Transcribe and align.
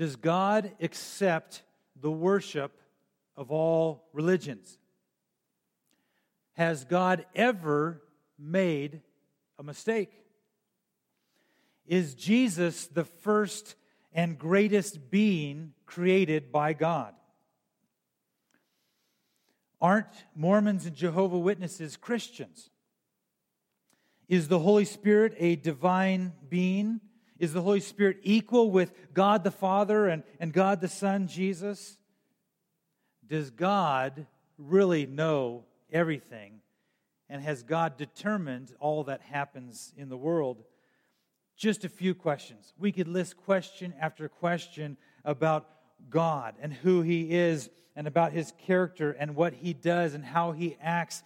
Does 0.00 0.16
God 0.16 0.72
accept 0.80 1.62
the 1.94 2.10
worship 2.10 2.72
of 3.36 3.50
all 3.50 4.08
religions? 4.14 4.78
Has 6.54 6.86
God 6.86 7.26
ever 7.34 8.00
made 8.38 9.02
a 9.58 9.62
mistake? 9.62 10.10
Is 11.86 12.14
Jesus 12.14 12.86
the 12.86 13.04
first 13.04 13.74
and 14.14 14.38
greatest 14.38 15.10
being 15.10 15.74
created 15.84 16.50
by 16.50 16.72
God? 16.72 17.12
Aren't 19.82 20.24
Mormons 20.34 20.86
and 20.86 20.96
Jehovah 20.96 21.38
Witnesses 21.38 21.98
Christians? 21.98 22.70
Is 24.30 24.48
the 24.48 24.60
Holy 24.60 24.86
Spirit 24.86 25.34
a 25.36 25.56
divine 25.56 26.32
being? 26.48 27.02
Is 27.40 27.54
the 27.54 27.62
Holy 27.62 27.80
Spirit 27.80 28.18
equal 28.22 28.70
with 28.70 28.92
God 29.14 29.44
the 29.44 29.50
Father 29.50 30.06
and, 30.08 30.22
and 30.38 30.52
God 30.52 30.82
the 30.82 30.88
Son, 30.88 31.26
Jesus? 31.26 31.96
Does 33.26 33.50
God 33.50 34.26
really 34.58 35.06
know 35.06 35.64
everything? 35.90 36.60
And 37.30 37.42
has 37.42 37.62
God 37.62 37.96
determined 37.96 38.74
all 38.78 39.04
that 39.04 39.22
happens 39.22 39.94
in 39.96 40.10
the 40.10 40.18
world? 40.18 40.62
Just 41.56 41.82
a 41.86 41.88
few 41.88 42.14
questions. 42.14 42.74
We 42.78 42.92
could 42.92 43.08
list 43.08 43.38
question 43.38 43.94
after 43.98 44.28
question 44.28 44.98
about 45.24 45.66
God 46.10 46.56
and 46.60 46.74
who 46.74 47.00
He 47.00 47.32
is 47.32 47.70
and 47.96 48.06
about 48.06 48.32
His 48.32 48.52
character 48.66 49.12
and 49.12 49.34
what 49.34 49.54
He 49.54 49.72
does 49.72 50.12
and 50.12 50.26
how 50.26 50.52
He 50.52 50.76
acts. 50.78 51.22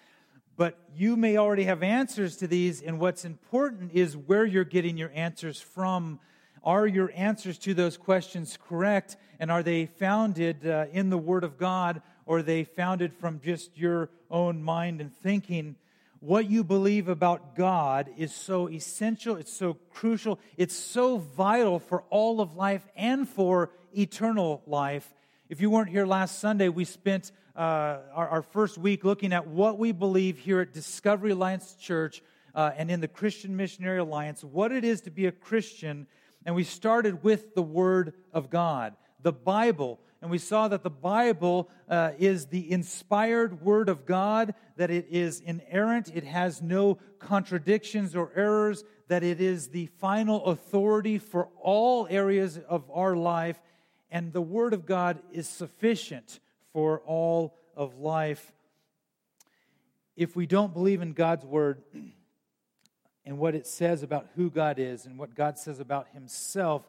But 0.56 0.78
you 0.94 1.16
may 1.16 1.36
already 1.36 1.64
have 1.64 1.82
answers 1.82 2.36
to 2.36 2.46
these, 2.46 2.80
and 2.80 3.00
what's 3.00 3.24
important 3.24 3.92
is 3.92 4.16
where 4.16 4.44
you're 4.44 4.64
getting 4.64 4.96
your 4.96 5.10
answers 5.14 5.60
from. 5.60 6.20
Are 6.62 6.86
your 6.86 7.10
answers 7.14 7.58
to 7.58 7.74
those 7.74 7.96
questions 7.96 8.56
correct? 8.68 9.16
And 9.40 9.50
are 9.50 9.62
they 9.62 9.86
founded 9.86 10.66
uh, 10.66 10.86
in 10.92 11.10
the 11.10 11.18
Word 11.18 11.42
of 11.44 11.58
God, 11.58 12.02
or 12.24 12.38
are 12.38 12.42
they 12.42 12.64
founded 12.64 13.12
from 13.12 13.40
just 13.40 13.76
your 13.76 14.10
own 14.30 14.62
mind 14.62 15.00
and 15.00 15.12
thinking? 15.12 15.76
What 16.20 16.48
you 16.48 16.64
believe 16.64 17.08
about 17.08 17.54
God 17.54 18.08
is 18.16 18.34
so 18.34 18.70
essential, 18.70 19.36
it's 19.36 19.52
so 19.52 19.74
crucial, 19.92 20.38
it's 20.56 20.74
so 20.74 21.18
vital 21.18 21.78
for 21.78 22.04
all 22.08 22.40
of 22.40 22.54
life 22.54 22.88
and 22.96 23.28
for 23.28 23.70
eternal 23.92 24.62
life. 24.66 25.12
If 25.54 25.60
you 25.60 25.70
weren't 25.70 25.88
here 25.88 26.04
last 26.04 26.40
Sunday, 26.40 26.68
we 26.68 26.84
spent 26.84 27.30
uh, 27.54 27.98
our, 28.12 28.28
our, 28.28 28.42
first 28.42 28.76
week 28.76 29.04
looking 29.04 29.32
at 29.32 29.46
what 29.46 29.78
we 29.78 29.92
believe 29.92 30.36
here 30.36 30.58
at 30.58 30.72
Discovery 30.72 31.30
Alliance 31.30 31.76
Church 31.76 32.24
uh, 32.56 32.72
and 32.76 32.90
in 32.90 33.00
the 33.00 33.06
Christian 33.06 33.56
Missionary 33.56 34.00
Alliance, 34.00 34.42
what 34.42 34.72
it 34.72 34.82
is 34.82 35.02
to 35.02 35.12
be 35.12 35.26
a 35.26 35.30
Christian. 35.30 36.08
And 36.44 36.56
we 36.56 36.64
started 36.64 37.22
with 37.22 37.54
the 37.54 37.62
Word 37.62 38.14
of 38.32 38.50
God, 38.50 38.96
the 39.22 39.32
Bible. 39.32 40.00
And 40.20 40.28
we 40.28 40.38
saw 40.38 40.66
that 40.66 40.82
the 40.82 40.90
Bible 40.90 41.70
uh, 41.88 42.10
is 42.18 42.46
the 42.46 42.72
inspired 42.72 43.62
Word 43.62 43.88
of 43.88 44.06
God, 44.06 44.56
that 44.76 44.90
it 44.90 45.06
is 45.08 45.38
inerrant, 45.38 46.10
it 46.12 46.24
has 46.24 46.62
no 46.62 46.98
contradictions 47.20 48.16
or 48.16 48.32
errors, 48.34 48.82
that 49.06 49.22
it 49.22 49.40
is 49.40 49.68
the 49.68 49.86
final 50.00 50.46
authority 50.46 51.18
for 51.18 51.48
all 51.60 52.08
areas 52.10 52.58
of 52.58 52.90
our 52.90 53.14
life. 53.14 53.60
And 54.14 54.32
the 54.32 54.40
Word 54.40 54.72
of 54.74 54.86
God 54.86 55.18
is 55.32 55.48
sufficient 55.48 56.38
for 56.72 57.00
all 57.00 57.58
of 57.76 57.98
life. 57.98 58.52
If 60.16 60.36
we 60.36 60.46
don't 60.46 60.72
believe 60.72 61.02
in 61.02 61.14
God's 61.14 61.44
word 61.44 61.82
and 63.26 63.38
what 63.38 63.56
it 63.56 63.66
says 63.66 64.04
about 64.04 64.28
who 64.36 64.50
God 64.50 64.78
is 64.78 65.04
and 65.04 65.18
what 65.18 65.34
God 65.34 65.58
says 65.58 65.80
about 65.80 66.06
himself, 66.12 66.86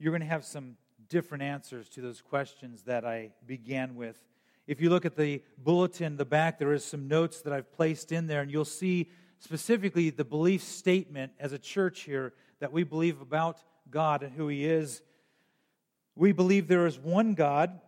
you're 0.00 0.10
going 0.10 0.22
to 0.22 0.26
have 0.26 0.44
some 0.44 0.76
different 1.08 1.44
answers 1.44 1.88
to 1.90 2.00
those 2.00 2.20
questions 2.20 2.82
that 2.82 3.04
I 3.04 3.30
began 3.46 3.94
with. 3.94 4.20
If 4.66 4.80
you 4.80 4.90
look 4.90 5.04
at 5.04 5.14
the 5.14 5.44
bulletin, 5.56 6.16
the 6.16 6.24
back, 6.24 6.58
there 6.58 6.72
is 6.72 6.84
some 6.84 7.06
notes 7.06 7.42
that 7.42 7.52
I've 7.52 7.72
placed 7.72 8.10
in 8.10 8.26
there, 8.26 8.40
and 8.40 8.50
you'll 8.50 8.64
see 8.64 9.08
specifically 9.38 10.10
the 10.10 10.24
belief 10.24 10.64
statement 10.64 11.30
as 11.38 11.52
a 11.52 11.58
church 11.60 12.00
here 12.00 12.32
that 12.58 12.72
we 12.72 12.82
believe 12.82 13.20
about 13.20 13.62
God 13.88 14.24
and 14.24 14.32
who 14.32 14.48
He 14.48 14.64
is. 14.64 15.00
We 16.20 16.32
believe 16.32 16.68
there 16.68 16.86
is 16.86 16.98
one 16.98 17.32
God 17.32 17.80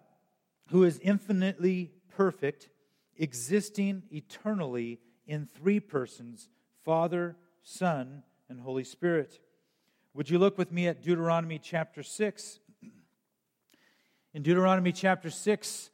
who 0.69 0.85
is 0.85 0.99
infinitely 1.01 1.91
perfect, 2.17 2.71
existing 3.19 4.05
eternally 4.11 5.01
in 5.27 5.45
three 5.45 5.81
persons 5.81 6.49
Father, 6.83 7.37
Son, 7.63 8.23
and 8.49 8.59
Holy 8.59 8.85
Spirit. 8.85 9.39
Would 10.15 10.31
you 10.31 10.39
look 10.39 10.57
with 10.57 10.73
me 10.73 10.89
at 10.89 11.03
Deuteronomy 11.03 11.59
chapter 11.59 12.03
6? 12.03 12.59
In 14.33 14.43
Deuteronomy 14.43 14.93
chapter 14.93 15.29
6, 15.29 15.91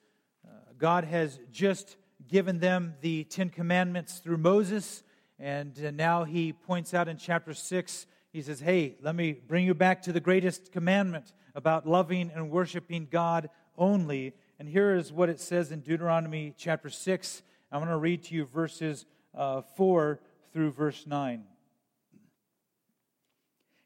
uh, 0.46 0.50
God 0.78 1.02
has 1.02 1.40
just 1.50 1.96
given 2.28 2.60
them 2.60 2.94
the 3.00 3.24
Ten 3.24 3.50
Commandments 3.50 4.20
through 4.20 4.38
Moses, 4.38 5.02
and 5.40 5.76
uh, 5.84 5.90
now 5.90 6.22
he 6.22 6.52
points 6.52 6.94
out 6.94 7.08
in 7.08 7.16
chapter 7.16 7.52
6, 7.52 8.06
he 8.30 8.42
says, 8.42 8.60
Hey, 8.60 8.94
let 9.02 9.16
me 9.16 9.32
bring 9.32 9.66
you 9.66 9.74
back 9.74 10.02
to 10.02 10.12
the 10.12 10.20
greatest 10.20 10.70
commandment 10.70 11.32
about 11.58 11.88
loving 11.88 12.30
and 12.32 12.52
worshiping 12.52 13.08
God 13.10 13.50
only. 13.76 14.32
And 14.60 14.68
here 14.68 14.94
is 14.94 15.12
what 15.12 15.28
it 15.28 15.40
says 15.40 15.72
in 15.72 15.80
Deuteronomy 15.80 16.54
chapter 16.56 16.88
6. 16.88 17.42
I'm 17.72 17.80
going 17.80 17.90
to 17.90 17.96
read 17.96 18.22
to 18.24 18.34
you 18.36 18.44
verses 18.44 19.06
uh, 19.36 19.62
4 19.76 20.20
through 20.52 20.70
verse 20.70 21.04
9. 21.04 21.42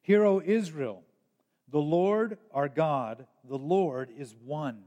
Hear, 0.02 0.22
O 0.26 0.42
Israel, 0.44 1.02
the 1.70 1.80
Lord 1.80 2.36
our 2.52 2.68
God, 2.68 3.26
the 3.48 3.56
Lord 3.56 4.10
is 4.18 4.36
one. 4.44 4.82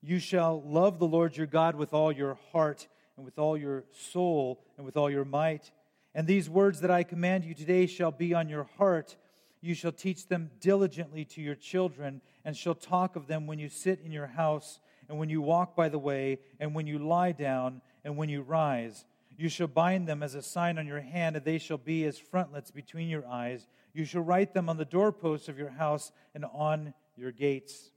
You 0.00 0.20
shall 0.20 0.62
love 0.64 1.00
the 1.00 1.08
Lord 1.08 1.36
your 1.36 1.48
God 1.48 1.74
with 1.74 1.92
all 1.92 2.12
your 2.12 2.38
heart, 2.52 2.86
and 3.16 3.24
with 3.24 3.36
all 3.36 3.56
your 3.56 3.82
soul, 3.90 4.62
and 4.76 4.86
with 4.86 4.96
all 4.96 5.10
your 5.10 5.24
might. 5.24 5.72
And 6.14 6.28
these 6.28 6.48
words 6.48 6.82
that 6.82 6.90
I 6.90 7.02
command 7.02 7.44
you 7.44 7.54
today 7.54 7.86
shall 7.86 8.12
be 8.12 8.32
on 8.32 8.48
your 8.48 8.68
heart. 8.78 9.16
You 9.62 9.74
shall 9.74 9.92
teach 9.92 10.26
them 10.26 10.50
diligently 10.60 11.24
to 11.26 11.40
your 11.40 11.54
children, 11.54 12.20
and 12.44 12.56
shall 12.56 12.74
talk 12.74 13.14
of 13.14 13.28
them 13.28 13.46
when 13.46 13.60
you 13.60 13.68
sit 13.68 14.00
in 14.04 14.10
your 14.10 14.26
house 14.26 14.80
and 15.08 15.18
when 15.18 15.28
you 15.28 15.40
walk 15.40 15.76
by 15.76 15.88
the 15.88 15.98
way, 15.98 16.38
and 16.58 16.74
when 16.74 16.86
you 16.86 16.98
lie 16.98 17.32
down, 17.32 17.80
and 18.04 18.16
when 18.16 18.28
you 18.28 18.42
rise. 18.42 19.04
You 19.36 19.48
shall 19.48 19.66
bind 19.66 20.06
them 20.08 20.22
as 20.22 20.34
a 20.34 20.42
sign 20.42 20.78
on 20.78 20.86
your 20.86 21.00
hand, 21.00 21.36
and 21.36 21.44
they 21.44 21.58
shall 21.58 21.78
be 21.78 22.04
as 22.04 22.18
frontlets 22.18 22.70
between 22.70 23.08
your 23.08 23.26
eyes. 23.26 23.66
You 23.92 24.04
shall 24.04 24.22
write 24.22 24.54
them 24.54 24.68
on 24.68 24.76
the 24.78 24.84
doorposts 24.84 25.48
of 25.48 25.58
your 25.58 25.70
house 25.70 26.12
and 26.34 26.44
on 26.44 26.94
your 27.16 27.30
gates. 27.30 27.90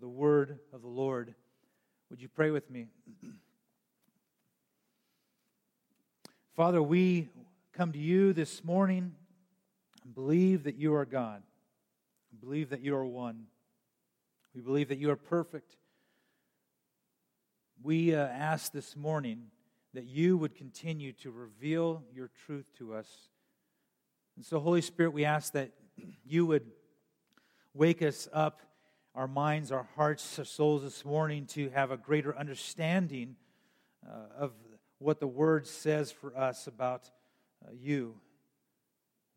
The 0.00 0.08
word 0.08 0.58
of 0.72 0.82
the 0.82 0.88
Lord. 0.88 1.34
Would 2.10 2.20
you 2.20 2.28
pray 2.28 2.50
with 2.50 2.70
me? 2.70 2.86
Father, 6.56 6.82
we 6.82 7.28
come 7.72 7.92
to 7.92 7.98
you 7.98 8.32
this 8.32 8.62
morning 8.64 9.14
believe 10.20 10.64
that 10.64 10.76
you 10.76 10.94
are 10.94 11.04
God. 11.04 11.42
Believe 12.40 12.70
that 12.70 12.80
you 12.80 12.94
are 12.94 13.06
one. 13.06 13.44
We 14.54 14.60
believe 14.60 14.88
that 14.88 14.98
you 14.98 15.10
are 15.10 15.16
perfect 15.16 15.76
we 17.82 18.14
uh, 18.14 18.18
ask 18.18 18.72
this 18.72 18.94
morning 18.94 19.44
that 19.94 20.04
you 20.04 20.36
would 20.36 20.54
continue 20.54 21.12
to 21.14 21.30
reveal 21.30 22.02
your 22.14 22.30
truth 22.44 22.70
to 22.78 22.94
us. 22.94 23.08
And 24.36 24.44
so, 24.44 24.60
Holy 24.60 24.82
Spirit, 24.82 25.12
we 25.12 25.24
ask 25.24 25.54
that 25.54 25.72
you 26.24 26.44
would 26.46 26.66
wake 27.72 28.02
us 28.02 28.28
up, 28.32 28.60
our 29.14 29.26
minds, 29.26 29.72
our 29.72 29.88
hearts, 29.96 30.38
our 30.38 30.44
souls 30.44 30.82
this 30.82 31.04
morning 31.04 31.46
to 31.46 31.70
have 31.70 31.90
a 31.90 31.96
greater 31.96 32.36
understanding 32.36 33.36
uh, 34.06 34.26
of 34.38 34.52
what 34.98 35.18
the 35.18 35.26
Word 35.26 35.66
says 35.66 36.12
for 36.12 36.36
us 36.36 36.66
about 36.66 37.10
uh, 37.64 37.70
you. 37.72 38.14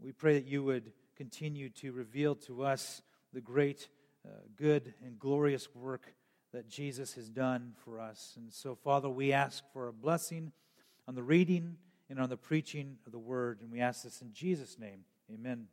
We 0.04 0.12
pray 0.12 0.34
that 0.34 0.46
you 0.46 0.66
would 0.66 0.92
continue 1.16 1.70
to 1.70 1.94
reveal 1.94 2.36
to 2.36 2.66
us 2.66 3.02
the 3.32 3.40
great, 3.40 3.88
uh, 4.28 4.32
good, 4.58 4.94
and 5.02 5.18
glorious 5.18 5.74
work 5.74 6.14
that 6.52 6.68
Jesus 6.68 7.14
has 7.14 7.30
done 7.30 7.72
for 7.86 8.02
us. 8.02 8.34
And 8.36 8.52
so, 8.52 8.76
Father, 8.76 9.08
we 9.08 9.32
ask 9.32 9.64
for 9.72 9.88
a 9.88 9.94
blessing 9.94 10.52
on 11.08 11.16
the 11.16 11.24
reading 11.24 11.78
and 12.10 12.20
on 12.20 12.28
the 12.28 12.36
preaching 12.36 12.98
of 13.06 13.14
the 13.14 13.18
word. 13.18 13.62
And 13.62 13.72
we 13.72 13.80
ask 13.80 14.04
this 14.04 14.22
in 14.22 14.34
Jesus' 14.34 14.78
name. 14.78 15.06
Amen. 15.34 15.68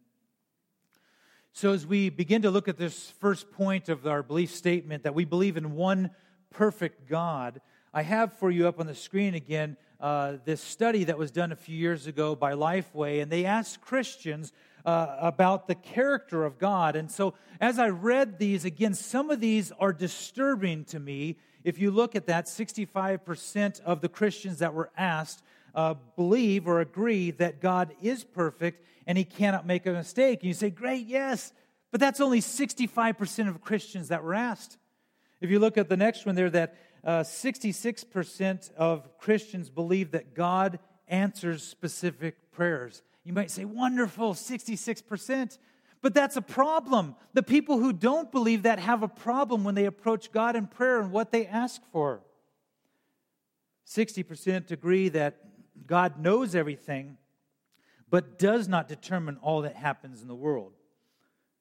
So, 1.53 1.73
as 1.73 1.85
we 1.85 2.09
begin 2.09 2.43
to 2.43 2.53
look 2.53 2.69
at 2.69 2.79
this 2.79 3.11
first 3.19 3.51
point 3.51 3.89
of 3.89 4.07
our 4.07 4.23
belief 4.23 4.55
statement 4.55 5.03
that 5.03 5.15
we 5.15 5.25
believe 5.25 5.57
in 5.57 5.75
one 5.75 6.11
perfect 6.51 7.09
God, 7.09 7.61
I 7.93 8.03
have 8.03 8.33
for 8.35 8.49
you 8.49 8.69
up 8.69 8.79
on 8.79 8.87
the 8.87 8.95
screen 8.95 9.35
again 9.35 9.77
uh, 10.01 10.39
this 10.45 10.61
study 10.61 11.05
that 11.05 11.19
was 11.19 11.31
done 11.31 11.53
a 11.53 11.57
few 11.57 11.77
years 11.77 12.07
ago 12.07 12.35
by 12.35 12.53
Lifeway, 12.53 13.23
and 13.23 13.31
they 13.31 13.45
asked 13.45 13.81
Christians 13.81 14.53
uh, 14.85 15.17
about 15.21 15.69
the 15.69 15.75
character 15.75 16.45
of 16.45 16.59
God. 16.59 16.97
And 16.97 17.11
so, 17.11 17.35
as 17.61 17.79
I 17.79 17.89
read 17.89 18.39
these, 18.39 18.65
again, 18.65 18.95
some 18.95 19.31
of 19.31 19.41
these 19.41 19.73
are 19.73 19.93
disturbing 19.93 20.85
to 20.87 20.99
me. 20.99 21.37
If 21.65 21.79
you 21.79 21.91
look 21.91 22.17
at 22.17 22.27
that, 22.27 22.47
65% 22.47 23.81
of 23.83 24.01
the 24.01 24.09
Christians 24.09 24.61
that 24.61 24.73
were 24.73 24.91
asked 24.97 25.43
uh, 25.75 25.95
believe 26.17 26.67
or 26.67 26.81
agree 26.81 27.31
that 27.33 27.61
God 27.61 27.95
is 28.03 28.25
perfect 28.25 28.85
and 29.07 29.19
he 29.19 29.25
cannot 29.25 29.67
make 29.67 29.87
a 29.87 29.93
mistake. 29.93 30.41
And 30.41 30.49
you 30.49 30.55
say, 30.55 30.71
Great, 30.71 31.07
yes, 31.07 31.53
But 31.91 32.01
that's 32.01 32.21
only 32.21 32.41
65% 32.41 33.49
of 33.49 33.61
Christians 33.61 34.09
that 34.09 34.23
were 34.23 34.35
asked. 34.35 34.79
If 35.41 35.51
you 35.51 35.59
look 35.59 35.79
at 35.79 35.89
the 35.89 35.97
next 35.97 36.27
one 36.27 36.35
there, 36.35 36.51
that 36.51 36.77
uh, 37.05 37.21
66% 37.21 38.73
of 38.75 39.19
Christians 39.19 39.71
believe 39.71 40.13
that 40.13 40.35
God 40.35 40.79
answers 41.09 41.63
specific 41.63 42.53
prayers. 42.53 43.03
You 43.25 43.33
might 43.33 43.51
say, 43.51 43.65
wonderful, 43.65 44.35
66%. 44.35 45.59
But 46.03 46.15
that's 46.15 46.37
a 46.37 46.43
problem. 46.43 47.17
The 47.35 47.43
people 47.43 47.79
who 47.79 47.93
don't 47.93 48.33
believe 48.33 48.63
that 48.63 48.79
have 48.79 49.03
a 49.03 49.09
problem 49.09 49.65
when 49.65 49.75
they 49.75 49.85
approach 49.85 50.33
God 50.33 50.57
in 50.57 50.67
prayer 50.67 51.01
and 51.01 51.13
what 51.13 51.31
they 51.31 51.47
ask 51.47 51.83
for. 51.93 52.23
60% 53.87 54.71
agree 54.71 55.09
that 55.11 55.37
God 55.87 56.21
knows 56.21 56.55
everything, 56.55 57.19
but 58.09 58.39
does 58.39 58.69
not 58.69 58.89
determine 58.89 59.37
all 59.43 59.63
that 59.63 59.77
happens 59.77 60.23
in 60.23 60.29
the 60.29 60.35
world. 60.35 60.73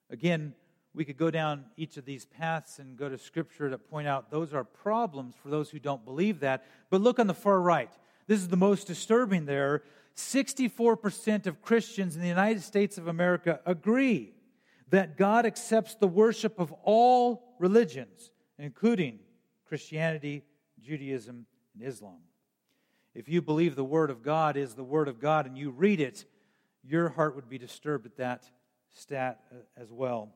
Again, 0.10 0.54
we 0.94 1.06
could 1.06 1.18
go 1.18 1.30
down 1.30 1.66
each 1.78 1.98
of 1.98 2.06
these 2.06 2.26
paths 2.26 2.80
and 2.80 2.98
go 2.98 3.10
to 3.10 3.18
scripture 3.18 3.70
to 3.70 3.78
point 3.78 4.08
out 4.08 4.32
those 4.32 4.54
are 4.54 4.64
problems 4.64 5.36
for 5.42 5.50
those 5.50 5.70
who 5.70 5.80
don't 5.80 6.04
believe 6.04 6.40
that. 6.40 6.66
But 6.90 7.02
look 7.02 7.20
on 7.20 7.28
the 7.28 7.34
far 7.34 7.62
right. 7.62 7.92
This 8.28 8.40
is 8.40 8.48
the 8.48 8.58
most 8.58 8.88
disturbing 8.88 9.46
there. 9.46 9.84
64% 10.16 11.46
of 11.46 11.62
Christians 11.62 12.16
in 12.16 12.22
the 12.22 12.28
United 12.28 12.62
States 12.62 12.98
of 12.98 13.08
America 13.08 13.60
agree 13.66 14.34
that 14.90 15.18
God 15.18 15.46
accepts 15.46 15.96
the 15.96 16.08
worship 16.08 16.60
of 16.60 16.74
all 16.84 17.56
religions, 17.60 18.32
including 18.58 19.20
Christianity, 19.68 20.44
Judaism, 20.82 21.46
and 21.76 21.88
Islam. 21.88 22.18
If 23.14 23.30
you 23.30 23.42
believe 23.42 23.76
the 23.76 23.84
Word 23.84 24.10
of 24.10 24.24
God 24.24 24.58
is 24.58 24.74
the 24.74 24.84
Word 24.84 25.08
of 25.08 25.20
God 25.20 25.46
and 25.46 25.58
you 25.58 25.70
read 25.70 26.00
it, 26.00 26.26
your 26.84 27.10
heart 27.10 27.36
would 27.36 27.50
be 27.50 27.58
disturbed 27.58 28.06
at 28.06 28.18
that 28.18 28.50
stat 28.96 29.42
uh, 29.52 29.56
as 29.78 29.92
well. 29.92 30.34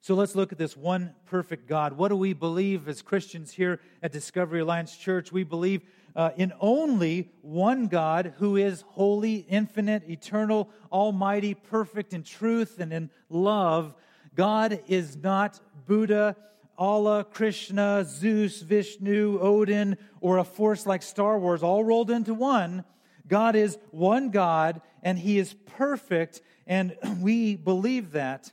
So 0.00 0.14
let's 0.14 0.36
look 0.36 0.52
at 0.52 0.58
this 0.58 0.76
one 0.76 1.14
perfect 1.26 1.66
God. 1.66 1.94
What 1.94 2.08
do 2.08 2.16
we 2.16 2.32
believe 2.32 2.88
as 2.88 3.02
Christians 3.02 3.52
here 3.52 3.80
at 4.02 4.12
Discovery 4.12 4.60
Alliance 4.60 4.96
Church? 4.96 5.32
We 5.32 5.42
believe 5.42 5.82
uh, 6.14 6.30
in 6.36 6.52
only 6.60 7.30
one 7.42 7.88
God 7.88 8.34
who 8.38 8.56
is 8.56 8.84
holy, 8.88 9.36
infinite, 9.48 10.08
eternal, 10.08 10.70
almighty, 10.90 11.54
perfect 11.54 12.14
in 12.14 12.22
truth 12.22 12.78
and 12.78 12.92
in 12.92 13.10
love. 13.28 13.94
God 14.34 14.80
is 14.86 15.16
not 15.16 15.60
Buddha, 15.86 16.36
Allah, 16.78 17.24
Krishna, 17.24 18.04
Zeus, 18.06 18.60
Vishnu, 18.60 19.38
Odin, 19.40 19.96
or 20.20 20.38
a 20.38 20.44
force 20.44 20.86
like 20.86 21.02
Star 21.02 21.38
Wars 21.38 21.62
all 21.62 21.84
rolled 21.84 22.10
into 22.10 22.34
one. 22.34 22.84
God 23.28 23.56
is 23.56 23.78
one 23.90 24.30
God 24.30 24.80
and 25.02 25.18
He 25.18 25.38
is 25.38 25.54
perfect, 25.66 26.40
and 26.66 26.96
we 27.20 27.56
believe 27.56 28.12
that. 28.12 28.52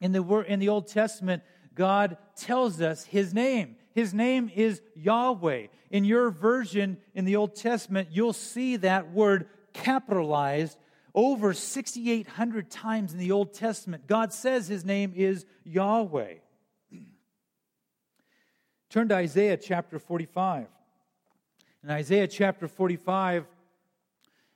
In 0.00 0.12
the, 0.12 0.22
in 0.48 0.58
the 0.60 0.68
Old 0.68 0.88
Testament, 0.88 1.42
God 1.74 2.16
tells 2.36 2.80
us 2.80 3.04
His 3.04 3.34
name. 3.34 3.76
His 3.92 4.14
name 4.14 4.50
is 4.54 4.80
Yahweh. 4.94 5.66
In 5.90 6.04
your 6.04 6.30
version 6.30 6.98
in 7.14 7.24
the 7.24 7.36
Old 7.36 7.56
Testament, 7.56 8.08
you'll 8.12 8.32
see 8.32 8.76
that 8.76 9.12
word 9.12 9.48
capitalized 9.72 10.78
over 11.14 11.52
6,800 11.52 12.70
times 12.70 13.12
in 13.12 13.18
the 13.18 13.32
Old 13.32 13.52
Testament. 13.52 14.06
God 14.06 14.32
says 14.32 14.68
his 14.68 14.84
name 14.84 15.12
is 15.14 15.44
Yahweh. 15.64 16.34
Turn 18.90 19.08
to 19.08 19.16
Isaiah 19.16 19.56
chapter 19.56 19.98
45. 19.98 20.66
In 21.82 21.90
Isaiah 21.90 22.28
chapter 22.28 22.68
45, 22.68 23.46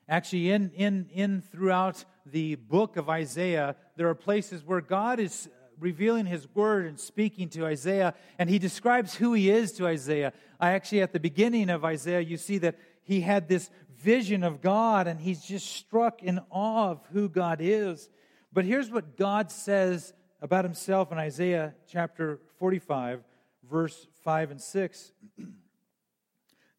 actually, 0.08 0.50
in, 0.50 0.70
in, 0.70 1.08
in 1.12 1.40
throughout 1.40 2.04
the 2.26 2.54
book 2.54 2.96
of 2.96 3.08
Isaiah, 3.08 3.76
there 3.96 4.08
are 4.08 4.14
places 4.14 4.64
where 4.64 4.80
God 4.80 5.20
is 5.20 5.48
revealing 5.78 6.26
his 6.26 6.46
word 6.54 6.86
and 6.86 6.98
speaking 6.98 7.48
to 7.50 7.66
Isaiah, 7.66 8.14
and 8.38 8.48
he 8.48 8.58
describes 8.58 9.14
who 9.14 9.32
he 9.32 9.50
is 9.50 9.72
to 9.72 9.86
Isaiah. 9.86 10.32
I 10.60 10.70
actually, 10.70 11.02
at 11.02 11.12
the 11.12 11.20
beginning 11.20 11.70
of 11.70 11.84
Isaiah, 11.84 12.20
you 12.20 12.36
see 12.36 12.58
that 12.58 12.78
he 13.02 13.20
had 13.20 13.48
this 13.48 13.70
vision 13.98 14.44
of 14.44 14.60
God, 14.60 15.06
and 15.06 15.20
he's 15.20 15.42
just 15.42 15.66
struck 15.76 16.22
in 16.22 16.40
awe 16.50 16.90
of 16.90 17.00
who 17.12 17.28
God 17.28 17.58
is. 17.60 18.08
But 18.52 18.64
here's 18.64 18.90
what 18.90 19.16
God 19.16 19.50
says 19.50 20.12
about 20.40 20.64
himself 20.64 21.10
in 21.12 21.18
Isaiah 21.18 21.74
chapter 21.90 22.40
45, 22.58 23.22
verse 23.68 24.06
5 24.22 24.52
and 24.52 24.60
6. 24.60 25.12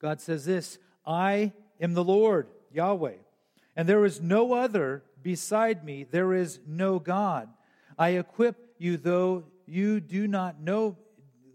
God 0.02 0.22
says 0.22 0.46
this 0.46 0.78
I 1.06 1.52
am 1.80 1.94
the 1.94 2.04
Lord, 2.04 2.48
Yahweh, 2.72 3.18
and 3.76 3.90
there 3.90 4.06
is 4.06 4.22
no 4.22 4.54
other 4.54 5.04
beside 5.26 5.84
me, 5.84 6.04
there 6.04 6.36
is 6.36 6.60
no 6.68 7.00
God. 7.00 7.50
I 7.98 8.10
equip 8.10 8.76
you 8.78 8.96
though 8.96 9.46
you 9.66 10.00
do 10.00 10.28
not 10.28 10.62
know, 10.62 10.98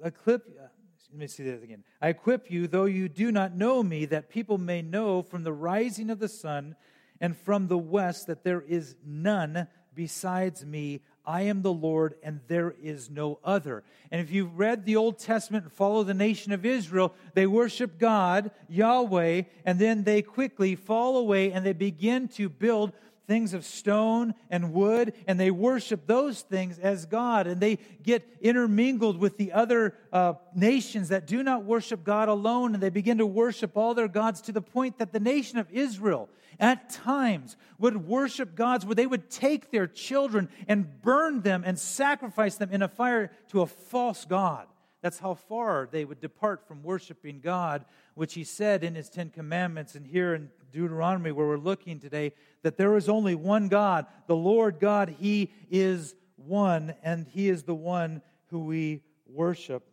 equip, 0.05 0.43
let 0.59 1.17
me 1.17 1.29
see 1.29 1.45
that 1.45 1.63
again. 1.63 1.85
I 2.03 2.09
equip 2.09 2.51
you 2.51 2.67
though 2.67 2.87
you 2.87 3.09
do 3.09 3.31
not 3.31 3.55
know 3.55 3.85
me, 3.85 4.07
that 4.07 4.29
people 4.29 4.59
may 4.59 4.83
know 4.83 5.23
from 5.23 5.45
the 5.45 5.53
rising 5.53 6.11
of 6.11 6.19
the 6.19 6.29
sun 6.29 6.75
and 7.21 7.37
from 7.37 7.69
the 7.69 7.79
west 7.79 8.27
that 8.27 8.43
there 8.43 8.61
is 8.61 8.97
none 9.07 9.69
besides 9.95 10.67
me. 10.67 11.03
I 11.25 11.43
am 11.43 11.63
the 11.63 11.73
Lord, 11.73 12.15
and 12.25 12.41
there 12.49 12.75
is 12.83 13.09
no 13.09 13.39
other. 13.45 13.85
And 14.11 14.21
if 14.21 14.33
you've 14.33 14.59
read 14.59 14.85
the 14.85 14.97
Old 14.97 15.19
Testament 15.19 15.65
and 15.65 15.73
follow 15.73 16.03
the 16.03 16.15
nation 16.15 16.51
of 16.51 16.67
Israel, 16.67 17.15
they 17.35 17.47
worship 17.47 17.99
God, 17.99 18.51
Yahweh, 18.69 19.43
and 19.65 19.79
then 19.79 20.03
they 20.03 20.23
quickly 20.23 20.75
fall 20.75 21.19
away 21.19 21.53
and 21.53 21.65
they 21.65 21.75
begin 21.75 22.27
to 22.29 22.49
build 22.49 22.93
things 23.31 23.55
of 23.55 23.65
stone 23.65 24.35
and 24.51 24.73
wood, 24.73 25.13
and 25.29 25.39
they 25.39 25.53
worship 25.53 26.05
those 26.09 26.41
things 26.41 26.81
as 26.81 27.07
God, 27.07 27.47
and 27.47 27.61
they 27.61 27.79
get 28.03 28.29
intermingled 28.41 29.19
with 29.19 29.37
the 29.37 29.53
other 29.53 29.95
uh, 30.13 30.33
nations 30.53 31.11
that 31.11 31.29
do 31.29 31.45
not 31.45 31.63
worship 31.63 32.03
God 32.03 32.29
alone, 32.29 32.75
and 32.75 32.83
they 32.83 32.91
begin 32.91 33.19
to 33.19 33.27
worship 33.27 33.77
all 33.77 33.95
their 33.95 34.09
gods 34.09 34.41
to 34.41 34.53
the 34.53 34.61
point 34.61 34.99
that 34.99 35.13
the 35.13 35.21
nation 35.21 35.59
of 35.59 35.71
Israel 35.71 36.29
at 36.59 36.91
times 36.91 37.57
would 37.79 38.09
worship 38.09 38.57
gods 38.57 38.85
where 38.85 38.97
they 38.97 39.07
would 39.07 39.31
take 39.31 39.71
their 39.71 39.87
children 39.87 40.49
and 40.67 41.01
burn 41.01 41.43
them 41.43 41.63
and 41.65 41.79
sacrifice 41.79 42.57
them 42.57 42.73
in 42.73 42.83
a 42.83 42.89
fire 42.89 43.31
to 43.51 43.63
a 43.63 43.67
false 43.67 44.25
God. 44.25 44.67
That's 45.03 45.19
how 45.19 45.35
far 45.35 45.89
they 45.91 46.05
would 46.05 46.21
depart 46.21 46.67
from 46.67 46.83
worshiping 46.83 47.41
God, 47.41 47.85
which 48.15 48.35
He 48.35 48.45
said 48.45 48.85
in 48.85 48.95
His 48.95 49.09
Ten 49.09 49.31
Commandments. 49.31 49.95
And 49.95 50.07
here 50.07 50.35
in 50.35 50.51
Deuteronomy, 50.73 51.33
where 51.33 51.47
we're 51.47 51.57
looking 51.57 51.99
today, 51.99 52.33
that 52.63 52.77
there 52.77 52.97
is 52.97 53.09
only 53.09 53.35
one 53.35 53.69
God, 53.69 54.07
the 54.27 54.37
Lord 54.37 54.79
God. 54.79 55.17
He 55.19 55.51
is 55.71 56.15
one, 56.37 56.95
and 57.03 57.27
He 57.27 57.49
is 57.49 57.63
the 57.63 57.75
one 57.75 58.23
who 58.47 58.61
we 58.61 59.03
worship. 59.27 59.87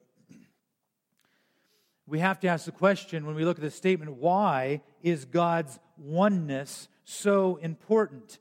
We 2.06 2.19
have 2.19 2.40
to 2.42 2.47
ask 2.47 2.66
the 2.66 2.71
question 2.71 3.26
when 3.26 3.35
we 3.35 3.44
look 3.44 3.57
at 3.57 3.64
the 3.64 3.71
statement 3.71 4.14
why 4.14 4.81
is 5.02 5.26
God's 5.26 5.78
oneness 5.97 6.87
so 7.04 7.57
important? 7.57 8.40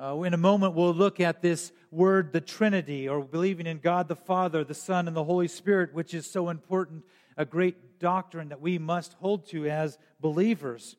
Uh, 0.00 0.20
in 0.22 0.34
a 0.34 0.38
moment, 0.38 0.74
we'll 0.74 0.92
look 0.92 1.20
at 1.20 1.40
this 1.40 1.70
word, 1.92 2.32
the 2.32 2.40
Trinity, 2.40 3.08
or 3.08 3.22
believing 3.22 3.66
in 3.66 3.78
God 3.78 4.08
the 4.08 4.16
Father, 4.16 4.64
the 4.64 4.74
Son, 4.74 5.06
and 5.06 5.16
the 5.16 5.22
Holy 5.22 5.46
Spirit, 5.46 5.94
which 5.94 6.14
is 6.14 6.28
so 6.28 6.48
important, 6.48 7.04
a 7.36 7.44
great 7.44 8.00
doctrine 8.00 8.48
that 8.48 8.60
we 8.60 8.76
must 8.76 9.12
hold 9.14 9.46
to 9.50 9.66
as 9.66 9.96
believers. 10.20 10.96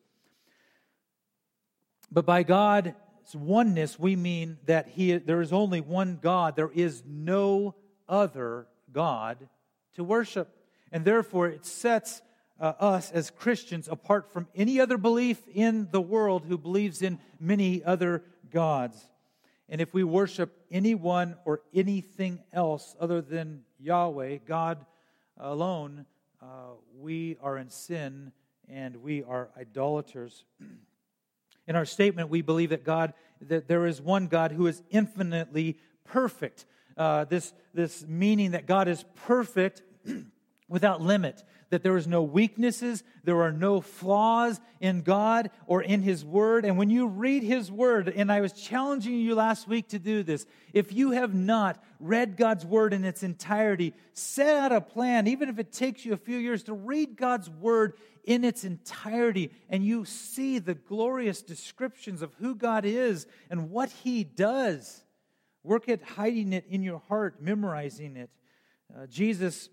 But 2.09 2.25
by 2.25 2.43
God's 2.43 2.93
oneness, 3.33 3.99
we 3.99 4.15
mean 4.15 4.59
that 4.65 4.87
he, 4.87 5.17
there 5.17 5.41
is 5.41 5.51
only 5.51 5.81
one 5.81 6.17
God. 6.21 6.55
There 6.55 6.71
is 6.73 7.03
no 7.05 7.75
other 8.07 8.65
God 8.93 9.49
to 9.95 10.05
worship. 10.05 10.55
And 10.93 11.03
therefore, 11.03 11.49
it 11.49 11.65
sets 11.65 12.21
uh, 12.61 12.71
us 12.79 13.11
as 13.11 13.29
Christians 13.29 13.89
apart 13.91 14.31
from 14.31 14.47
any 14.55 14.79
other 14.79 14.97
belief 14.97 15.41
in 15.53 15.89
the 15.91 15.99
world 15.99 16.45
who 16.47 16.57
believes 16.57 17.01
in 17.01 17.19
many 17.41 17.83
other 17.83 18.23
gods. 18.51 19.09
And 19.69 19.81
if 19.81 19.93
we 19.93 20.03
worship 20.03 20.55
anyone 20.71 21.35
or 21.45 21.61
anything 21.73 22.43
else 22.53 22.95
other 22.99 23.21
than 23.21 23.63
Yahweh, 23.79 24.39
God 24.45 24.85
alone, 25.37 26.05
uh, 26.41 26.45
we 26.99 27.37
are 27.41 27.57
in 27.57 27.69
sin 27.69 28.31
and 28.69 28.97
we 28.97 29.23
are 29.23 29.49
idolaters. 29.59 30.43
In 31.67 31.75
our 31.75 31.85
statement, 31.85 32.29
we 32.29 32.43
believe 32.43 32.69
that 32.69 32.83
God, 32.83 33.13
that 33.41 33.67
there 33.67 33.87
is 33.87 33.99
one 33.99 34.27
God 34.27 34.51
who 34.51 34.67
is 34.67 34.83
infinitely 34.91 35.77
perfect. 36.03 36.65
Uh, 36.95 37.25
this, 37.25 37.53
this 37.73 38.05
meaning 38.07 38.51
that 38.51 38.67
God 38.67 38.87
is 38.87 39.03
perfect 39.25 39.81
without 40.67 41.01
limit, 41.01 41.43
that 41.69 41.83
there 41.83 41.97
is 41.97 42.07
no 42.07 42.23
weaknesses, 42.23 43.03
there 43.23 43.41
are 43.41 43.51
no 43.51 43.81
flaws 43.81 44.59
in 44.79 45.01
God 45.01 45.51
or 45.67 45.83
in 45.83 46.01
His 46.01 46.25
Word. 46.25 46.65
And 46.65 46.77
when 46.77 46.89
you 46.89 47.07
read 47.07 47.43
His 47.43 47.71
Word, 47.71 48.09
and 48.09 48.31
I 48.31 48.41
was 48.41 48.53
challenging 48.53 49.13
you 49.13 49.35
last 49.35 49.67
week 49.67 49.89
to 49.89 49.99
do 49.99 50.23
this, 50.23 50.45
if 50.73 50.91
you 50.91 51.11
have 51.11 51.35
not 51.35 51.83
read 51.99 52.35
God's 52.35 52.65
Word 52.65 52.93
in 52.93 53.05
its 53.05 53.21
entirety, 53.21 53.93
set 54.13 54.55
out 54.55 54.71
a 54.71 54.81
plan, 54.81 55.27
even 55.27 55.49
if 55.49 55.59
it 55.59 55.71
takes 55.71 56.03
you 56.03 56.13
a 56.13 56.17
few 56.17 56.37
years, 56.37 56.63
to 56.63 56.73
read 56.73 57.15
God's 57.15 57.49
Word 57.49 57.93
in 58.23 58.43
its 58.43 58.63
entirety, 58.63 59.51
and 59.69 59.83
you 59.83 60.03
see 60.03 60.57
the 60.57 60.73
glorious 60.73 61.43
descriptions 61.43 62.23
of 62.23 62.33
who 62.35 62.55
God 62.55 62.85
is 62.85 63.27
and 63.51 63.69
what 63.69 63.89
He 63.89 64.23
does. 64.23 65.03
Work 65.63 65.89
at 65.89 66.01
hiding 66.01 66.53
it 66.53 66.65
in 66.69 66.81
your 66.81 66.99
heart, 67.07 67.41
memorizing 67.41 68.17
it. 68.17 68.29
Uh, 68.95 69.07
Jesus, 69.07 69.69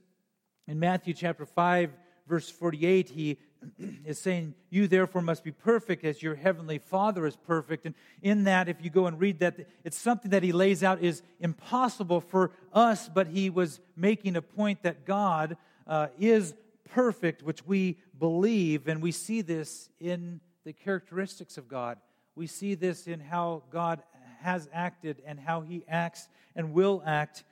in 0.66 0.78
Matthew 0.78 1.14
chapter 1.14 1.44
5, 1.44 1.90
verse 2.26 2.48
48, 2.48 3.08
he 3.10 3.38
is 4.04 4.18
saying, 4.18 4.54
You 4.70 4.86
therefore 4.86 5.22
must 5.22 5.44
be 5.44 5.52
perfect 5.52 6.04
as 6.04 6.22
your 6.22 6.34
heavenly 6.34 6.78
Father 6.78 7.26
is 7.26 7.36
perfect. 7.36 7.86
And 7.86 7.94
in 8.20 8.44
that, 8.44 8.68
if 8.68 8.82
you 8.82 8.90
go 8.90 9.06
and 9.06 9.18
read 9.18 9.40
that, 9.40 9.58
it's 9.84 9.98
something 9.98 10.30
that 10.30 10.42
he 10.42 10.52
lays 10.52 10.82
out 10.82 11.02
is 11.02 11.22
impossible 11.40 12.20
for 12.20 12.52
us, 12.72 13.08
but 13.08 13.28
he 13.28 13.50
was 13.50 13.80
making 13.96 14.36
a 14.36 14.42
point 14.42 14.82
that 14.82 15.04
God 15.04 15.56
uh, 15.86 16.08
is 16.18 16.54
perfect, 16.90 17.42
which 17.42 17.66
we 17.66 17.98
believe, 18.18 18.86
and 18.86 19.02
we 19.02 19.12
see 19.12 19.40
this 19.40 19.88
in 19.98 20.40
the 20.64 20.72
characteristics 20.72 21.58
of 21.58 21.68
God. 21.68 21.98
We 22.34 22.46
see 22.46 22.74
this 22.74 23.06
in 23.06 23.20
how 23.20 23.64
God 23.70 24.02
has 24.40 24.68
acted 24.72 25.22
and 25.26 25.38
how 25.38 25.62
he 25.62 25.84
acts 25.88 26.28
and 26.54 26.72
will 26.72 27.02
act. 27.04 27.44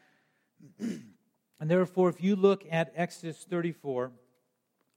and 1.60 1.70
therefore, 1.70 2.08
if 2.08 2.22
you 2.22 2.36
look 2.36 2.64
at 2.70 2.90
Exodus 2.96 3.44
34, 3.48 4.10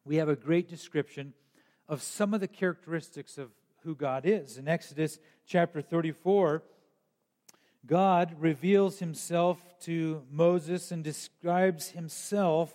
we 0.05 0.15
have 0.15 0.29
a 0.29 0.35
great 0.35 0.69
description 0.69 1.33
of 1.89 2.01
some 2.01 2.33
of 2.33 2.39
the 2.39 2.47
characteristics 2.47 3.37
of 3.37 3.51
who 3.83 3.95
God 3.95 4.25
is. 4.25 4.57
In 4.57 4.69
Exodus 4.69 5.19
chapter 5.45 5.81
34, 5.81 6.63
God 7.85 8.37
reveals 8.39 8.99
himself 8.99 9.59
to 9.81 10.23
Moses 10.31 10.91
and 10.93 11.03
describes 11.03 11.89
himself. 11.89 12.73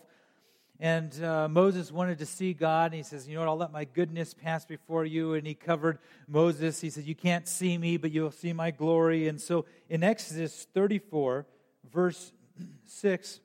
And 0.78 1.25
uh, 1.25 1.49
Moses 1.49 1.90
wanted 1.90 2.18
to 2.18 2.26
see 2.26 2.52
God, 2.52 2.92
and 2.92 2.95
he 2.95 3.02
says, 3.02 3.26
You 3.26 3.37
know 3.37 3.40
what? 3.40 3.49
I'll 3.49 3.57
let 3.57 3.73
my 3.73 3.85
goodness 3.85 4.35
pass 4.35 4.66
before 4.66 5.07
you. 5.07 5.33
And 5.33 5.47
he 5.47 5.54
covered 5.54 5.99
Moses. 6.28 6.78
He 6.78 6.90
said, 6.90 7.04
You 7.04 7.14
can't 7.14 7.49
see 7.49 7.78
me, 7.78 7.97
but 7.97 8.11
you'll 8.11 8.33
see 8.33 8.52
my 8.52 8.71
glory. 8.71 9.28
And 9.28 9.40
so 9.40 9.64
in 9.88 10.04
Exodus 10.04 10.66
34, 10.75 11.47
verse 11.90 12.33
6 12.85 13.40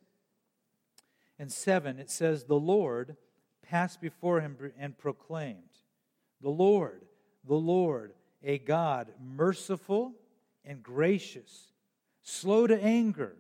and 1.40 1.52
7, 1.52 2.00
it 2.00 2.10
says, 2.10 2.44
The 2.44 2.56
Lord 2.56 3.18
passed 3.62 4.02
before 4.02 4.42
him 4.42 4.58
and 4.78 4.98
proclaimed, 4.98 5.80
The 6.42 6.50
Lord, 6.50 7.02
the 7.46 7.56
Lord, 7.56 8.13
a 8.44 8.58
God 8.58 9.10
merciful 9.20 10.13
and 10.66 10.84
gracious, 10.84 11.72
slow 12.22 12.68
to 12.68 12.82
anger, 12.82 13.36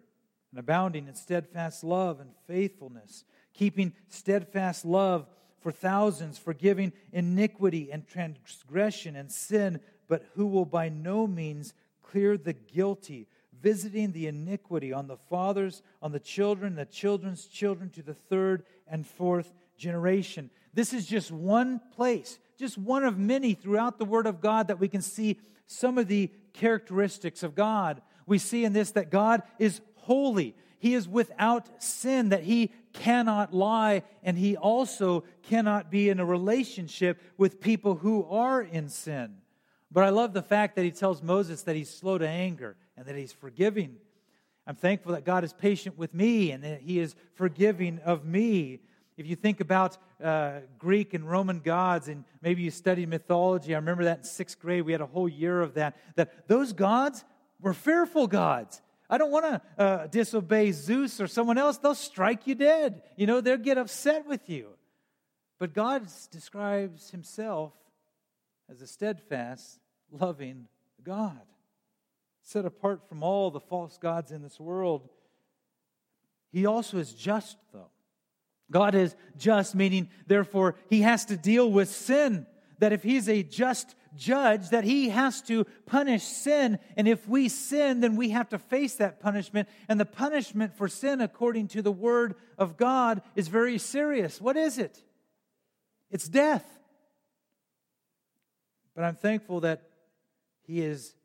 and 0.51 0.59
abounding 0.59 1.07
in 1.07 1.15
steadfast 1.15 1.83
love 1.83 2.19
and 2.19 2.31
faithfulness, 2.47 3.23
keeping 3.53 3.93
steadfast 4.07 4.85
love 4.85 5.27
for 5.61 5.71
thousands, 5.71 6.37
forgiving 6.37 6.91
iniquity 7.11 7.91
and 7.91 8.07
transgression 8.07 9.15
and 9.15 9.31
sin, 9.31 9.79
but 10.07 10.25
who 10.35 10.45
will 10.45 10.65
by 10.65 10.89
no 10.89 11.25
means 11.25 11.73
clear 12.01 12.37
the 12.37 12.53
guilty, 12.53 13.27
visiting 13.63 14.11
the 14.11 14.27
iniquity 14.27 14.91
on 14.91 15.07
the 15.07 15.15
fathers, 15.15 15.81
on 16.01 16.11
the 16.11 16.19
children, 16.19 16.75
the 16.75 16.85
children's 16.85 17.45
children 17.45 17.89
to 17.91 18.03
the 18.03 18.13
third 18.13 18.63
and 18.87 19.07
fourth 19.07 19.53
generation. 19.77 20.51
This 20.73 20.93
is 20.93 21.07
just 21.07 21.31
one 21.31 21.79
place, 21.95 22.37
just 22.59 22.77
one 22.77 23.05
of 23.05 23.17
many 23.17 23.53
throughout 23.53 23.97
the 23.97 24.05
Word 24.05 24.27
of 24.27 24.41
God 24.41 24.67
that 24.67 24.79
we 24.79 24.89
can 24.89 25.01
see 25.01 25.39
some 25.65 25.97
of 25.97 26.07
the 26.07 26.29
characteristics 26.51 27.41
of 27.41 27.55
God. 27.55 28.01
We 28.25 28.37
see 28.37 28.65
in 28.65 28.73
this 28.73 28.91
that 28.91 29.09
God 29.09 29.43
is 29.59 29.79
holy, 29.95 30.55
He 30.79 30.93
is 30.93 31.07
without 31.07 31.81
sin, 31.81 32.29
that 32.29 32.43
He 32.43 32.71
cannot 32.91 33.53
lie, 33.53 34.03
and 34.23 34.37
He 34.37 34.57
also 34.57 35.23
cannot 35.43 35.89
be 35.89 36.09
in 36.09 36.19
a 36.19 36.25
relationship 36.25 37.21
with 37.37 37.61
people 37.61 37.95
who 37.95 38.25
are 38.25 38.61
in 38.61 38.89
sin. 38.89 39.37
But 39.93 40.03
I 40.03 40.09
love 40.09 40.33
the 40.33 40.41
fact 40.41 40.75
that 40.75 40.83
He 40.83 40.91
tells 40.91 41.21
Moses 41.21 41.61
that 41.63 41.75
He's 41.75 41.89
slow 41.89 42.17
to 42.17 42.27
anger 42.27 42.75
and 42.97 43.05
that 43.05 43.15
He's 43.15 43.31
forgiving. 43.31 43.97
I'm 44.65 44.75
thankful 44.75 45.11
that 45.11 45.23
God 45.23 45.43
is 45.43 45.53
patient 45.53 45.97
with 45.97 46.13
me 46.13 46.51
and 46.51 46.63
that 46.63 46.81
He 46.81 46.99
is 46.99 47.15
forgiving 47.35 47.99
of 47.99 48.25
me. 48.25 48.79
If 49.17 49.27
you 49.27 49.35
think 49.35 49.59
about 49.59 49.97
uh, 50.23 50.61
Greek 50.79 51.13
and 51.13 51.29
Roman 51.29 51.59
gods, 51.59 52.07
and 52.07 52.23
maybe 52.41 52.63
you 52.63 52.71
studied 52.71 53.09
mythology, 53.09 53.75
I 53.75 53.77
remember 53.77 54.05
that 54.05 54.19
in 54.19 54.23
sixth 54.23 54.59
grade, 54.59 54.83
we 54.83 54.91
had 54.91 55.01
a 55.01 55.05
whole 55.05 55.29
year 55.29 55.61
of 55.61 55.75
that, 55.75 55.95
that 56.15 56.47
those 56.47 56.73
gods 56.73 57.23
were 57.61 57.75
fearful 57.75 58.25
gods. 58.25 58.81
I 59.07 59.19
don't 59.19 59.29
want 59.29 59.45
to 59.45 59.61
uh, 59.77 60.07
disobey 60.07 60.71
Zeus 60.71 61.21
or 61.21 61.27
someone 61.27 61.59
else. 61.59 61.77
They'll 61.77 61.93
strike 61.93 62.47
you 62.47 62.55
dead. 62.55 63.03
You 63.15 63.27
know, 63.27 63.41
they'll 63.41 63.57
get 63.57 63.77
upset 63.77 64.25
with 64.27 64.49
you. 64.49 64.69
But 65.59 65.73
God 65.73 66.07
describes 66.31 67.11
himself 67.11 67.73
as 68.69 68.81
a 68.81 68.87
steadfast, 68.87 69.79
loving 70.13 70.67
God, 71.03 71.41
set 72.41 72.65
apart 72.65 73.07
from 73.09 73.23
all 73.23 73.51
the 73.51 73.59
false 73.59 73.97
gods 73.97 74.31
in 74.31 74.41
this 74.41 74.59
world. 74.59 75.09
He 76.51 76.65
also 76.65 76.97
is 76.97 77.13
just, 77.13 77.57
though. 77.73 77.89
God 78.71 78.95
is 78.95 79.15
just, 79.37 79.75
meaning, 79.75 80.09
therefore, 80.27 80.75
he 80.89 81.01
has 81.01 81.25
to 81.25 81.37
deal 81.37 81.71
with 81.71 81.89
sin. 81.89 82.45
That 82.79 82.93
if 82.93 83.03
he's 83.03 83.29
a 83.29 83.43
just 83.43 83.95
judge, 84.15 84.69
that 84.69 84.83
he 84.83 85.09
has 85.09 85.41
to 85.43 85.65
punish 85.85 86.23
sin. 86.23 86.79
And 86.97 87.07
if 87.07 87.27
we 87.27 87.49
sin, 87.49 88.01
then 88.01 88.15
we 88.15 88.29
have 88.29 88.49
to 88.49 88.59
face 88.59 88.95
that 88.95 89.19
punishment. 89.19 89.69
And 89.87 89.99
the 89.99 90.05
punishment 90.05 90.75
for 90.75 90.87
sin, 90.87 91.21
according 91.21 91.69
to 91.69 91.81
the 91.81 91.91
word 91.91 92.35
of 92.57 92.77
God, 92.77 93.21
is 93.35 93.47
very 93.47 93.77
serious. 93.77 94.41
What 94.41 94.57
is 94.57 94.77
it? 94.77 95.01
It's 96.11 96.27
death. 96.27 96.65
But 98.95 99.05
I'm 99.05 99.15
thankful 99.15 99.61
that 99.61 99.89
he 100.65 100.81
is 100.81 101.15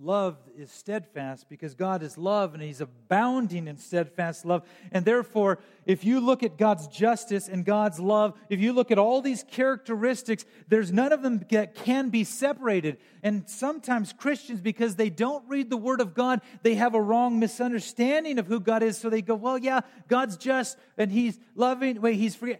love 0.00 0.36
is 0.56 0.70
steadfast 0.70 1.48
because 1.48 1.74
God 1.74 2.02
is 2.02 2.16
love 2.16 2.54
and 2.54 2.62
He's 2.62 2.80
abounding 2.80 3.66
in 3.66 3.76
steadfast 3.76 4.44
love. 4.44 4.62
And 4.92 5.04
therefore, 5.04 5.58
if 5.86 6.04
you 6.04 6.20
look 6.20 6.42
at 6.42 6.56
God's 6.56 6.86
justice 6.86 7.48
and 7.48 7.64
God's 7.64 7.98
love, 7.98 8.38
if 8.48 8.60
you 8.60 8.72
look 8.72 8.90
at 8.90 8.98
all 8.98 9.20
these 9.20 9.44
characteristics, 9.50 10.44
there's 10.68 10.92
none 10.92 11.12
of 11.12 11.22
them 11.22 11.44
that 11.50 11.74
can 11.74 12.10
be 12.10 12.22
separated. 12.22 12.98
And 13.22 13.48
sometimes 13.48 14.12
Christians, 14.12 14.60
because 14.60 14.94
they 14.94 15.10
don't 15.10 15.44
read 15.48 15.68
the 15.68 15.76
Word 15.76 16.00
of 16.00 16.14
God, 16.14 16.42
they 16.62 16.76
have 16.76 16.94
a 16.94 17.02
wrong 17.02 17.40
misunderstanding 17.40 18.38
of 18.38 18.46
who 18.46 18.60
God 18.60 18.82
is. 18.82 18.98
So 18.98 19.10
they 19.10 19.22
go, 19.22 19.34
well, 19.34 19.58
yeah, 19.58 19.80
God's 20.06 20.36
just 20.36 20.78
and 20.96 21.10
He's 21.10 21.38
loving. 21.56 22.00
Wait, 22.00 22.16
He's 22.16 22.36
free 22.36 22.56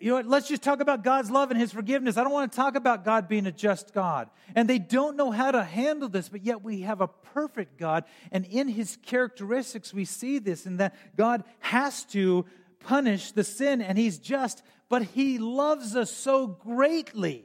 you 0.00 0.10
know? 0.10 0.20
Let's 0.28 0.48
just 0.48 0.62
talk 0.62 0.80
about 0.80 1.04
God's 1.04 1.30
love 1.30 1.50
and 1.50 1.60
His 1.60 1.72
forgiveness. 1.72 2.16
I 2.16 2.24
don't 2.24 2.32
want 2.32 2.50
to 2.50 2.56
talk 2.56 2.74
about 2.74 3.04
God 3.04 3.28
being 3.28 3.46
a 3.46 3.52
just 3.52 3.92
God. 3.92 4.28
And 4.54 4.68
they 4.68 4.78
don't 4.78 5.16
know 5.16 5.30
how 5.30 5.50
to 5.50 5.62
handle 5.62 6.08
this, 6.08 6.28
but 6.28 6.44
yet 6.44 6.62
we 6.62 6.82
have 6.82 7.00
a 7.00 7.08
perfect 7.08 7.78
God. 7.78 8.04
And 8.32 8.44
in 8.46 8.68
His 8.68 8.98
characteristics, 9.02 9.94
we 9.94 10.04
see 10.04 10.38
this 10.38 10.66
in 10.66 10.78
that 10.78 10.94
God 11.16 11.44
has 11.60 12.04
to 12.06 12.44
punish 12.80 13.32
the 13.32 13.44
sin, 13.44 13.80
and 13.80 13.96
He's 13.98 14.18
just, 14.18 14.62
but 14.88 15.02
He 15.02 15.38
loves 15.38 15.96
us 15.96 16.10
so 16.10 16.46
greatly 16.46 17.44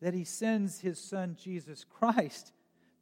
that 0.00 0.14
He 0.14 0.24
sends 0.24 0.80
His 0.80 0.98
Son, 0.98 1.36
Jesus 1.40 1.84
Christ, 1.84 2.52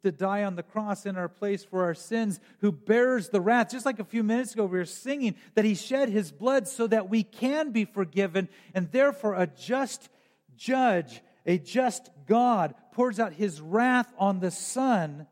to 0.05 0.11
die 0.11 0.43
on 0.43 0.55
the 0.55 0.63
cross 0.63 1.05
in 1.05 1.17
our 1.17 1.27
place 1.27 1.63
for 1.63 1.83
our 1.83 1.93
sins, 1.93 2.39
who 2.59 2.71
bears 2.71 3.29
the 3.29 3.41
wrath. 3.41 3.71
Just 3.71 3.85
like 3.85 3.99
a 3.99 4.05
few 4.05 4.23
minutes 4.23 4.53
ago, 4.53 4.65
we 4.65 4.77
were 4.77 4.85
singing 4.85 5.35
that 5.55 5.65
he 5.65 5.75
shed 5.75 6.09
his 6.09 6.31
blood 6.31 6.67
so 6.67 6.87
that 6.87 7.09
we 7.09 7.23
can 7.23 7.71
be 7.71 7.85
forgiven, 7.85 8.47
and 8.73 8.91
therefore 8.91 9.35
a 9.35 9.47
just 9.47 10.09
judge, 10.55 11.21
a 11.45 11.57
just 11.57 12.09
God, 12.27 12.75
pours 12.93 13.19
out 13.19 13.33
his 13.33 13.59
wrath 13.59 14.13
on 14.17 14.39
the 14.39 14.51
Son 14.51 15.27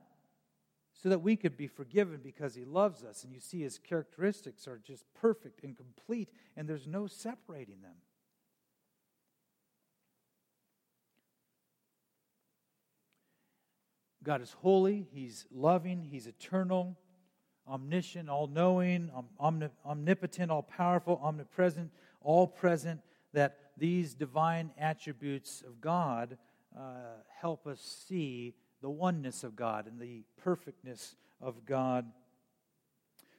so 1.02 1.10
that 1.10 1.22
we 1.22 1.36
could 1.36 1.58
be 1.58 1.68
forgiven 1.68 2.22
because 2.24 2.56
he 2.56 2.64
loves 2.64 3.04
us. 3.04 3.24
And 3.24 3.34
you 3.34 3.40
see, 3.40 3.62
his 3.62 3.78
characteristics 3.78 4.68
are 4.68 4.80
just 4.84 5.04
perfect 5.14 5.64
and 5.64 5.76
complete, 5.76 6.30
and 6.56 6.68
there's 6.68 6.88
no 6.88 7.08
separating 7.08 7.82
them. 7.82 7.96
God 14.24 14.42
is 14.42 14.52
holy, 14.62 15.08
He's 15.12 15.46
loving, 15.52 16.08
He's 16.10 16.28
eternal, 16.28 16.98
omniscient, 17.68 18.30
all 18.30 18.48
knowing, 18.48 19.12
omnipotent, 19.86 20.52
all 20.52 20.64
powerful, 20.64 21.20
omnipresent, 21.24 21.92
all 22.22 22.48
present, 22.48 23.02
that 23.34 23.58
these 23.78 24.14
divine 24.14 24.72
attributes 24.78 25.64
of 25.66 25.82
God 25.82 26.38
uh, 26.78 26.82
help 27.42 27.68
us 27.68 27.82
see 28.08 28.54
the 28.82 28.90
oneness 28.90 29.44
of 29.44 29.56
God 29.56 29.88
and 29.88 30.00
the 30.00 30.24
perfectness 30.44 31.16
of 31.42 31.66
God. 31.66 32.06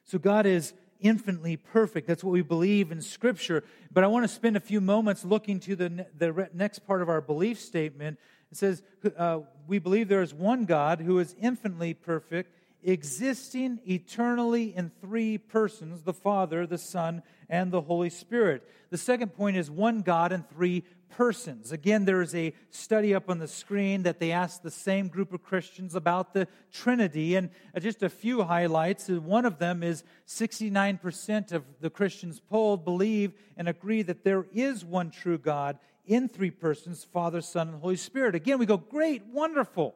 So, 0.03 0.19
God 0.19 0.45
is 0.45 0.73
infinitely 0.99 1.57
perfect. 1.57 2.07
That's 2.07 2.23
what 2.23 2.31
we 2.31 2.41
believe 2.41 2.91
in 2.91 3.01
Scripture. 3.01 3.63
But 3.91 4.03
I 4.03 4.07
want 4.07 4.23
to 4.23 4.27
spend 4.27 4.55
a 4.55 4.59
few 4.59 4.81
moments 4.81 5.25
looking 5.25 5.59
to 5.61 5.75
the, 5.75 6.07
the 6.17 6.49
next 6.53 6.79
part 6.79 7.01
of 7.01 7.09
our 7.09 7.21
belief 7.21 7.59
statement 7.59 8.19
it 8.55 8.59
says, 8.59 8.83
uh, 9.17 9.39
We 9.67 9.79
believe 9.79 10.07
there 10.07 10.21
is 10.21 10.33
one 10.33 10.63
God 10.63 11.01
who 11.01 11.19
is 11.19 11.35
infinitely 11.41 11.93
perfect, 11.93 12.55
existing 12.83 13.81
eternally 13.85 14.73
in 14.73 14.91
three 15.01 15.37
persons 15.37 16.03
the 16.03 16.13
Father, 16.13 16.65
the 16.65 16.77
Son, 16.77 17.21
and 17.49 17.69
the 17.69 17.81
Holy 17.81 18.09
Spirit. 18.09 18.63
The 18.91 18.97
second 18.97 19.35
point 19.35 19.57
is 19.57 19.69
one 19.69 20.03
God 20.03 20.31
in 20.31 20.43
three 20.43 20.85
persons. 21.09 21.73
Again, 21.73 22.05
there 22.05 22.21
is 22.21 22.33
a 22.33 22.53
study 22.69 23.13
up 23.13 23.29
on 23.29 23.39
the 23.39 23.47
screen 23.47 24.03
that 24.03 24.19
they 24.19 24.31
asked 24.31 24.63
the 24.63 24.71
same 24.71 25.09
group 25.09 25.33
of 25.33 25.43
Christians 25.43 25.93
about 25.93 26.33
the 26.33 26.47
Trinity, 26.71 27.35
and 27.35 27.49
uh, 27.75 27.81
just 27.81 28.03
a 28.03 28.09
few 28.09 28.43
highlights. 28.43 29.09
One 29.09 29.45
of 29.45 29.57
them 29.57 29.83
is 29.83 30.05
69% 30.27 31.51
of 31.51 31.65
the 31.81 31.89
Christians 31.89 32.39
polled 32.39 32.85
believe 32.85 33.33
and 33.57 33.67
agree 33.67 34.01
that 34.03 34.23
there 34.23 34.45
is 34.53 34.85
one 34.85 35.11
true 35.11 35.37
God 35.37 35.77
in 36.07 36.27
three 36.29 36.51
persons 36.51 37.03
Father, 37.03 37.41
Son, 37.41 37.69
and 37.69 37.81
Holy 37.81 37.95
Spirit. 37.95 38.35
Again, 38.35 38.57
we 38.57 38.65
go, 38.65 38.77
great, 38.77 39.25
wonderful. 39.27 39.95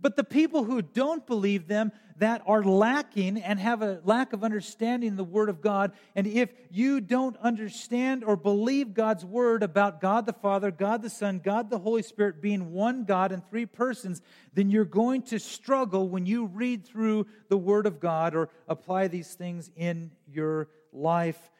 But 0.00 0.16
the 0.16 0.24
people 0.24 0.64
who 0.64 0.82
don't 0.82 1.26
believe 1.26 1.66
them, 1.66 1.92
that 2.20 2.42
are 2.46 2.62
lacking 2.62 3.38
and 3.38 3.58
have 3.58 3.80
a 3.80 3.98
lack 4.04 4.34
of 4.34 4.44
understanding 4.44 5.16
the 5.16 5.24
Word 5.24 5.48
of 5.48 5.62
God, 5.62 5.92
and 6.14 6.26
if 6.26 6.52
you 6.70 7.00
don't 7.00 7.36
understand 7.38 8.22
or 8.24 8.36
believe 8.36 8.92
God's 8.92 9.24
Word 9.24 9.62
about 9.62 10.02
God 10.02 10.26
the 10.26 10.34
Father, 10.34 10.70
God 10.70 11.00
the 11.00 11.08
Son, 11.08 11.40
God 11.42 11.70
the 11.70 11.78
Holy 11.78 12.02
Spirit 12.02 12.42
being 12.42 12.72
one 12.72 13.04
God 13.04 13.32
in 13.32 13.40
three 13.40 13.64
persons, 13.64 14.20
then 14.52 14.68
you're 14.68 14.84
going 14.84 15.22
to 15.22 15.38
struggle 15.38 16.10
when 16.10 16.26
you 16.26 16.44
read 16.44 16.86
through 16.86 17.26
the 17.48 17.56
Word 17.56 17.86
of 17.86 18.00
God 18.00 18.34
or 18.34 18.50
apply 18.68 19.08
these 19.08 19.32
things 19.32 19.70
in 19.74 20.10
your 20.30 20.68
life. 20.92 21.50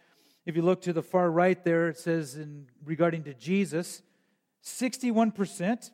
If 0.50 0.56
you 0.56 0.62
look 0.62 0.82
to 0.82 0.92
the 0.92 1.00
far 1.00 1.30
right 1.30 1.62
there, 1.62 1.90
it 1.90 1.96
says 1.96 2.34
in 2.34 2.66
regarding 2.84 3.22
to 3.22 3.34
Jesus, 3.34 4.02
61% 4.64 5.92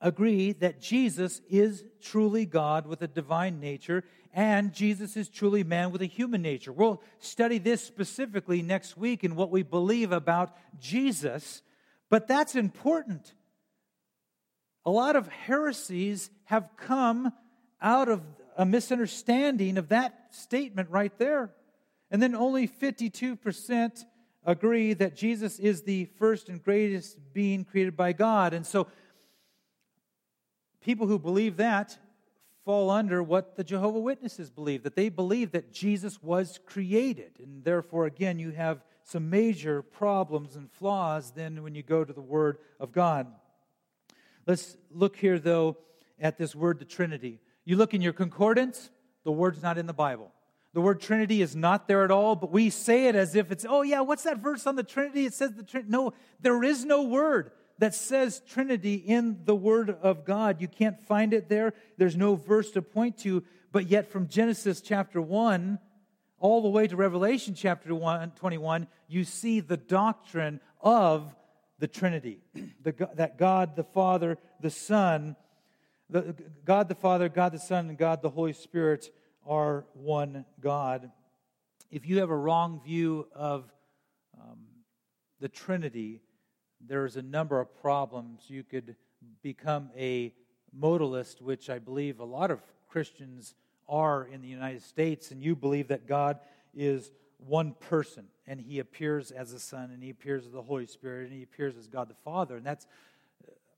agree 0.00 0.52
that 0.52 0.80
Jesus 0.80 1.40
is 1.50 1.82
truly 2.00 2.46
God 2.46 2.86
with 2.86 3.02
a 3.02 3.08
divine 3.08 3.58
nature 3.58 4.04
and 4.32 4.72
Jesus 4.72 5.16
is 5.16 5.28
truly 5.28 5.64
man 5.64 5.90
with 5.90 6.00
a 6.00 6.06
human 6.06 6.42
nature. 6.42 6.70
We'll 6.70 7.02
study 7.18 7.58
this 7.58 7.82
specifically 7.82 8.62
next 8.62 8.96
week 8.96 9.24
in 9.24 9.34
what 9.34 9.50
we 9.50 9.64
believe 9.64 10.12
about 10.12 10.56
Jesus, 10.78 11.60
but 12.08 12.28
that's 12.28 12.54
important. 12.54 13.34
A 14.84 14.92
lot 14.92 15.16
of 15.16 15.26
heresies 15.26 16.30
have 16.44 16.68
come 16.76 17.32
out 17.80 18.08
of 18.08 18.22
a 18.56 18.64
misunderstanding 18.64 19.76
of 19.76 19.88
that 19.88 20.28
statement 20.30 20.88
right 20.88 21.18
there. 21.18 21.50
And 22.12 22.22
then 22.22 22.34
only 22.34 22.68
52% 22.68 24.04
agree 24.44 24.92
that 24.92 25.16
Jesus 25.16 25.58
is 25.58 25.82
the 25.82 26.04
first 26.18 26.50
and 26.50 26.62
greatest 26.62 27.18
being 27.32 27.64
created 27.64 27.96
by 27.96 28.12
God. 28.12 28.52
And 28.52 28.66
so 28.66 28.86
people 30.82 31.06
who 31.06 31.18
believe 31.18 31.56
that 31.56 31.96
fall 32.66 32.90
under 32.90 33.22
what 33.22 33.56
the 33.56 33.64
Jehovah 33.64 33.98
Witnesses 33.98 34.50
believe 34.50 34.82
that 34.82 34.94
they 34.94 35.08
believe 35.08 35.52
that 35.52 35.72
Jesus 35.72 36.22
was 36.22 36.60
created 36.66 37.32
and 37.42 37.64
therefore 37.64 38.06
again 38.06 38.38
you 38.38 38.50
have 38.50 38.84
some 39.02 39.28
major 39.28 39.82
problems 39.82 40.54
and 40.54 40.70
flaws 40.70 41.32
then 41.32 41.64
when 41.64 41.74
you 41.74 41.82
go 41.82 42.04
to 42.04 42.12
the 42.12 42.20
word 42.20 42.58
of 42.78 42.92
God. 42.92 43.26
Let's 44.46 44.76
look 44.92 45.16
here 45.16 45.40
though 45.40 45.76
at 46.20 46.38
this 46.38 46.54
word 46.54 46.78
the 46.78 46.84
Trinity. 46.84 47.40
You 47.64 47.76
look 47.76 47.94
in 47.94 48.02
your 48.02 48.12
concordance, 48.12 48.90
the 49.24 49.32
word's 49.32 49.62
not 49.62 49.76
in 49.76 49.86
the 49.86 49.92
Bible. 49.92 50.30
The 50.74 50.80
word 50.80 51.00
Trinity 51.00 51.42
is 51.42 51.54
not 51.54 51.86
there 51.86 52.04
at 52.04 52.10
all, 52.10 52.34
but 52.34 52.50
we 52.50 52.70
say 52.70 53.06
it 53.06 53.14
as 53.14 53.34
if 53.34 53.52
it's, 53.52 53.66
oh 53.68 53.82
yeah, 53.82 54.00
what's 54.00 54.22
that 54.22 54.38
verse 54.38 54.66
on 54.66 54.76
the 54.76 54.82
Trinity? 54.82 55.26
It 55.26 55.34
says 55.34 55.52
the 55.52 55.62
Trinity. 55.62 55.90
No, 55.90 56.14
there 56.40 56.62
is 56.64 56.84
no 56.84 57.02
word 57.02 57.52
that 57.78 57.94
says 57.94 58.40
Trinity 58.48 58.94
in 58.94 59.40
the 59.44 59.54
Word 59.54 59.90
of 59.90 60.24
God. 60.24 60.60
You 60.60 60.68
can't 60.68 61.00
find 61.00 61.34
it 61.34 61.48
there. 61.48 61.74
There's 61.98 62.16
no 62.16 62.36
verse 62.36 62.70
to 62.72 62.82
point 62.82 63.18
to. 63.18 63.42
But 63.70 63.88
yet, 63.88 64.10
from 64.10 64.28
Genesis 64.28 64.80
chapter 64.80 65.20
1 65.20 65.78
all 66.38 66.62
the 66.62 66.68
way 66.68 66.86
to 66.86 66.96
Revelation 66.96 67.54
chapter 67.54 67.94
1, 67.94 68.32
21, 68.32 68.86
you 69.08 69.24
see 69.24 69.60
the 69.60 69.76
doctrine 69.76 70.60
of 70.80 71.34
the 71.78 71.88
Trinity. 71.88 72.40
The, 72.82 73.08
that 73.14 73.36
God 73.36 73.76
the 73.76 73.84
Father, 73.84 74.38
the 74.60 74.70
Son, 74.70 75.36
the, 76.08 76.34
God 76.64 76.88
the 76.88 76.94
Father, 76.94 77.28
God 77.28 77.52
the 77.52 77.58
Son, 77.58 77.88
and 77.88 77.98
God 77.98 78.22
the 78.22 78.30
Holy 78.30 78.52
Spirit 78.52 79.10
are 79.46 79.84
one 79.94 80.44
God. 80.60 81.10
If 81.90 82.06
you 82.06 82.18
have 82.18 82.30
a 82.30 82.36
wrong 82.36 82.80
view 82.84 83.26
of 83.34 83.64
um, 84.40 84.58
the 85.40 85.48
Trinity, 85.48 86.20
there's 86.80 87.16
a 87.16 87.22
number 87.22 87.60
of 87.60 87.74
problems. 87.80 88.44
You 88.48 88.62
could 88.62 88.96
become 89.42 89.90
a 89.96 90.32
modalist, 90.78 91.40
which 91.40 91.68
I 91.68 91.78
believe 91.78 92.20
a 92.20 92.24
lot 92.24 92.50
of 92.50 92.62
Christians 92.88 93.54
are 93.88 94.24
in 94.24 94.40
the 94.40 94.48
United 94.48 94.82
States, 94.82 95.30
and 95.30 95.42
you 95.42 95.54
believe 95.54 95.88
that 95.88 96.06
God 96.06 96.38
is 96.74 97.10
one 97.38 97.74
person, 97.74 98.24
and 98.46 98.60
He 98.60 98.78
appears 98.78 99.30
as 99.30 99.52
the 99.52 99.58
Son, 99.58 99.90
and 99.92 100.02
He 100.02 100.10
appears 100.10 100.46
as 100.46 100.52
the 100.52 100.62
Holy 100.62 100.86
Spirit, 100.86 101.28
and 101.28 101.36
He 101.36 101.42
appears 101.42 101.76
as 101.76 101.86
God 101.86 102.08
the 102.08 102.14
Father. 102.24 102.56
And 102.56 102.64
that's 102.64 102.86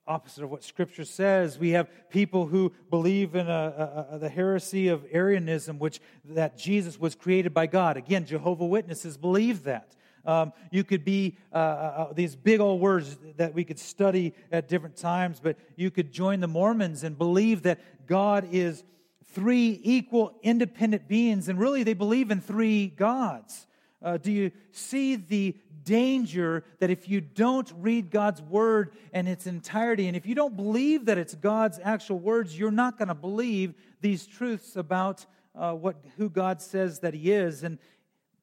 opposite 0.06 0.44
of 0.44 0.50
what 0.50 0.62
Scripture 0.62 1.04
says. 1.04 1.58
We 1.58 1.70
have 1.70 1.88
people 2.10 2.46
who 2.46 2.72
believe 2.90 3.34
in 3.34 3.48
a, 3.48 4.06
a, 4.10 4.14
a, 4.14 4.18
the 4.18 4.28
heresy 4.28 4.88
of 4.88 5.04
Arianism, 5.10 5.78
which 5.78 6.00
that 6.24 6.58
Jesus 6.58 6.98
was 6.98 7.14
created 7.14 7.54
by 7.54 7.66
God. 7.66 7.96
Again, 7.96 8.26
Jehovah 8.26 8.66
Witnesses 8.66 9.16
believe 9.16 9.64
that. 9.64 9.94
Um, 10.26 10.52
you 10.70 10.84
could 10.84 11.04
be 11.04 11.36
uh, 11.52 11.56
uh, 11.56 11.60
uh, 11.60 12.12
these 12.12 12.34
big 12.34 12.60
old 12.60 12.80
words 12.80 13.16
that 13.36 13.52
we 13.54 13.64
could 13.64 13.78
study 13.78 14.34
at 14.50 14.68
different 14.68 14.96
times, 14.96 15.38
but 15.38 15.58
you 15.76 15.90
could 15.90 16.12
join 16.12 16.40
the 16.40 16.48
Mormons 16.48 17.04
and 17.04 17.16
believe 17.18 17.62
that 17.62 18.06
God 18.06 18.48
is 18.50 18.84
three 19.32 19.80
equal, 19.82 20.38
independent 20.42 21.08
beings, 21.08 21.48
and 21.48 21.58
really 21.58 21.82
they 21.82 21.94
believe 21.94 22.30
in 22.30 22.40
three 22.40 22.86
gods. 22.86 23.66
Uh, 24.04 24.18
do 24.18 24.30
you 24.30 24.52
see 24.70 25.16
the 25.16 25.56
danger 25.82 26.62
that 26.78 26.90
if 26.90 27.08
you 27.08 27.20
don't 27.20 27.72
read 27.78 28.10
God's 28.10 28.42
word 28.42 28.92
in 29.12 29.26
its 29.26 29.46
entirety, 29.46 30.06
and 30.06 30.16
if 30.16 30.26
you 30.26 30.34
don't 30.34 30.56
believe 30.56 31.06
that 31.06 31.18
it's 31.18 31.34
God's 31.34 31.80
actual 31.82 32.18
words, 32.18 32.58
you're 32.58 32.70
not 32.70 32.98
going 32.98 33.08
to 33.08 33.14
believe 33.14 33.74
these 34.00 34.26
truths 34.26 34.76
about 34.76 35.24
uh, 35.54 35.72
what 35.72 35.96
who 36.18 36.28
God 36.28 36.60
says 36.60 37.00
that 37.00 37.14
He 37.14 37.32
is. 37.32 37.62
And 37.62 37.78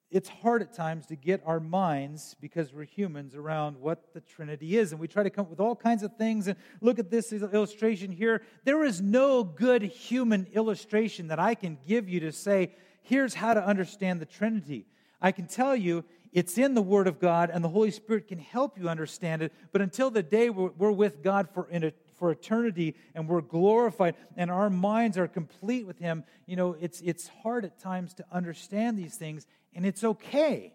it's 0.10 0.30
hard 0.30 0.62
at 0.62 0.74
times 0.74 1.06
to 1.08 1.16
get 1.16 1.42
our 1.46 1.60
minds, 1.60 2.36
because 2.42 2.74
we're 2.74 2.84
humans, 2.84 3.36
around 3.36 3.78
what 3.78 4.14
the 4.14 4.22
Trinity 4.22 4.78
is. 4.78 4.92
And 4.92 5.00
we 5.00 5.08
try 5.08 5.24
to 5.24 5.30
come 5.30 5.46
up 5.46 5.50
with 5.50 5.60
all 5.60 5.76
kinds 5.76 6.04
of 6.04 6.18
things. 6.18 6.48
And 6.48 6.58
look 6.82 7.00
at 7.00 7.10
this 7.10 7.32
illustration 7.32 8.12
here. 8.12 8.42
There 8.66 8.84
is 8.84 9.00
no 9.00 9.44
good 9.44 9.84
human 9.84 10.48
illustration 10.54 11.28
that 11.28 11.40
I 11.40 11.56
can 11.56 11.78
give 11.88 12.10
you 12.10 12.20
to 12.22 12.32
say, 12.32 12.74
here's 13.04 13.36
how 13.36 13.54
to 13.54 13.66
understand 13.66 14.20
the 14.20 14.26
Trinity. 14.26 14.86
I 15.22 15.32
can 15.32 15.48
tell 15.48 15.76
you 15.76 16.04
it's 16.32 16.58
in 16.58 16.76
the 16.76 16.82
Word 16.82 17.08
of 17.08 17.20
God, 17.20 17.50
and 17.52 17.64
the 17.64 17.70
Holy 17.70 17.92
Spirit 17.92 18.28
can 18.28 18.40
help 18.40 18.80
you 18.80 18.88
understand 18.88 19.42
it. 19.42 19.52
But 19.72 19.82
until 19.82 20.10
the 20.10 20.24
day 20.24 20.50
we're, 20.50 20.72
we're 20.78 20.92
with 20.92 21.22
God 21.22 21.50
for, 21.54 21.68
a, 21.72 21.92
for 22.16 22.32
eternity 22.32 22.96
and 23.14 23.28
we're 23.28 23.42
glorified 23.42 24.16
and 24.38 24.50
our 24.50 24.70
minds 24.70 25.18
are 25.18 25.28
complete 25.28 25.86
with 25.86 26.00
Him, 26.00 26.24
you 26.46 26.56
know, 26.56 26.78
it's, 26.80 27.02
it's 27.02 27.30
hard 27.44 27.66
at 27.66 27.80
times 27.80 28.14
to 28.16 28.26
understand 28.32 28.98
these 28.98 29.16
things 29.16 29.46
and 29.74 29.86
it's 29.86 30.04
okay. 30.04 30.74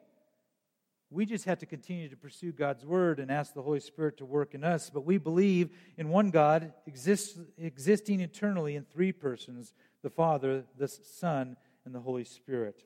We 1.09 1.25
just 1.25 1.45
have 1.45 1.61
to 1.61 1.67
continue 1.67 2.09
to 2.09 2.17
pursue 2.17 2.53
God's 2.53 2.85
word 2.85 3.21
and 3.21 3.31
ask 3.31 3.55
the 3.55 3.63
Holy 3.63 3.81
Spirit 3.81 4.19
to 4.19 4.25
work 4.25 4.55
in 4.55 4.65
us. 4.65 4.91
But 4.91 5.07
we 5.07 5.19
believe 5.19 5.71
in 5.97 6.09
one 6.09 6.31
God 6.31 6.73
exists, 6.87 7.39
existing 7.57 8.21
eternally 8.21 8.75
in 8.75 8.85
three 8.85 9.13
persons 9.13 9.73
the 10.03 10.11
Father, 10.11 10.65
the 10.77 10.89
Son, 10.89 11.57
and 11.85 11.95
the 11.95 12.01
Holy 12.01 12.25
Spirit. 12.25 12.85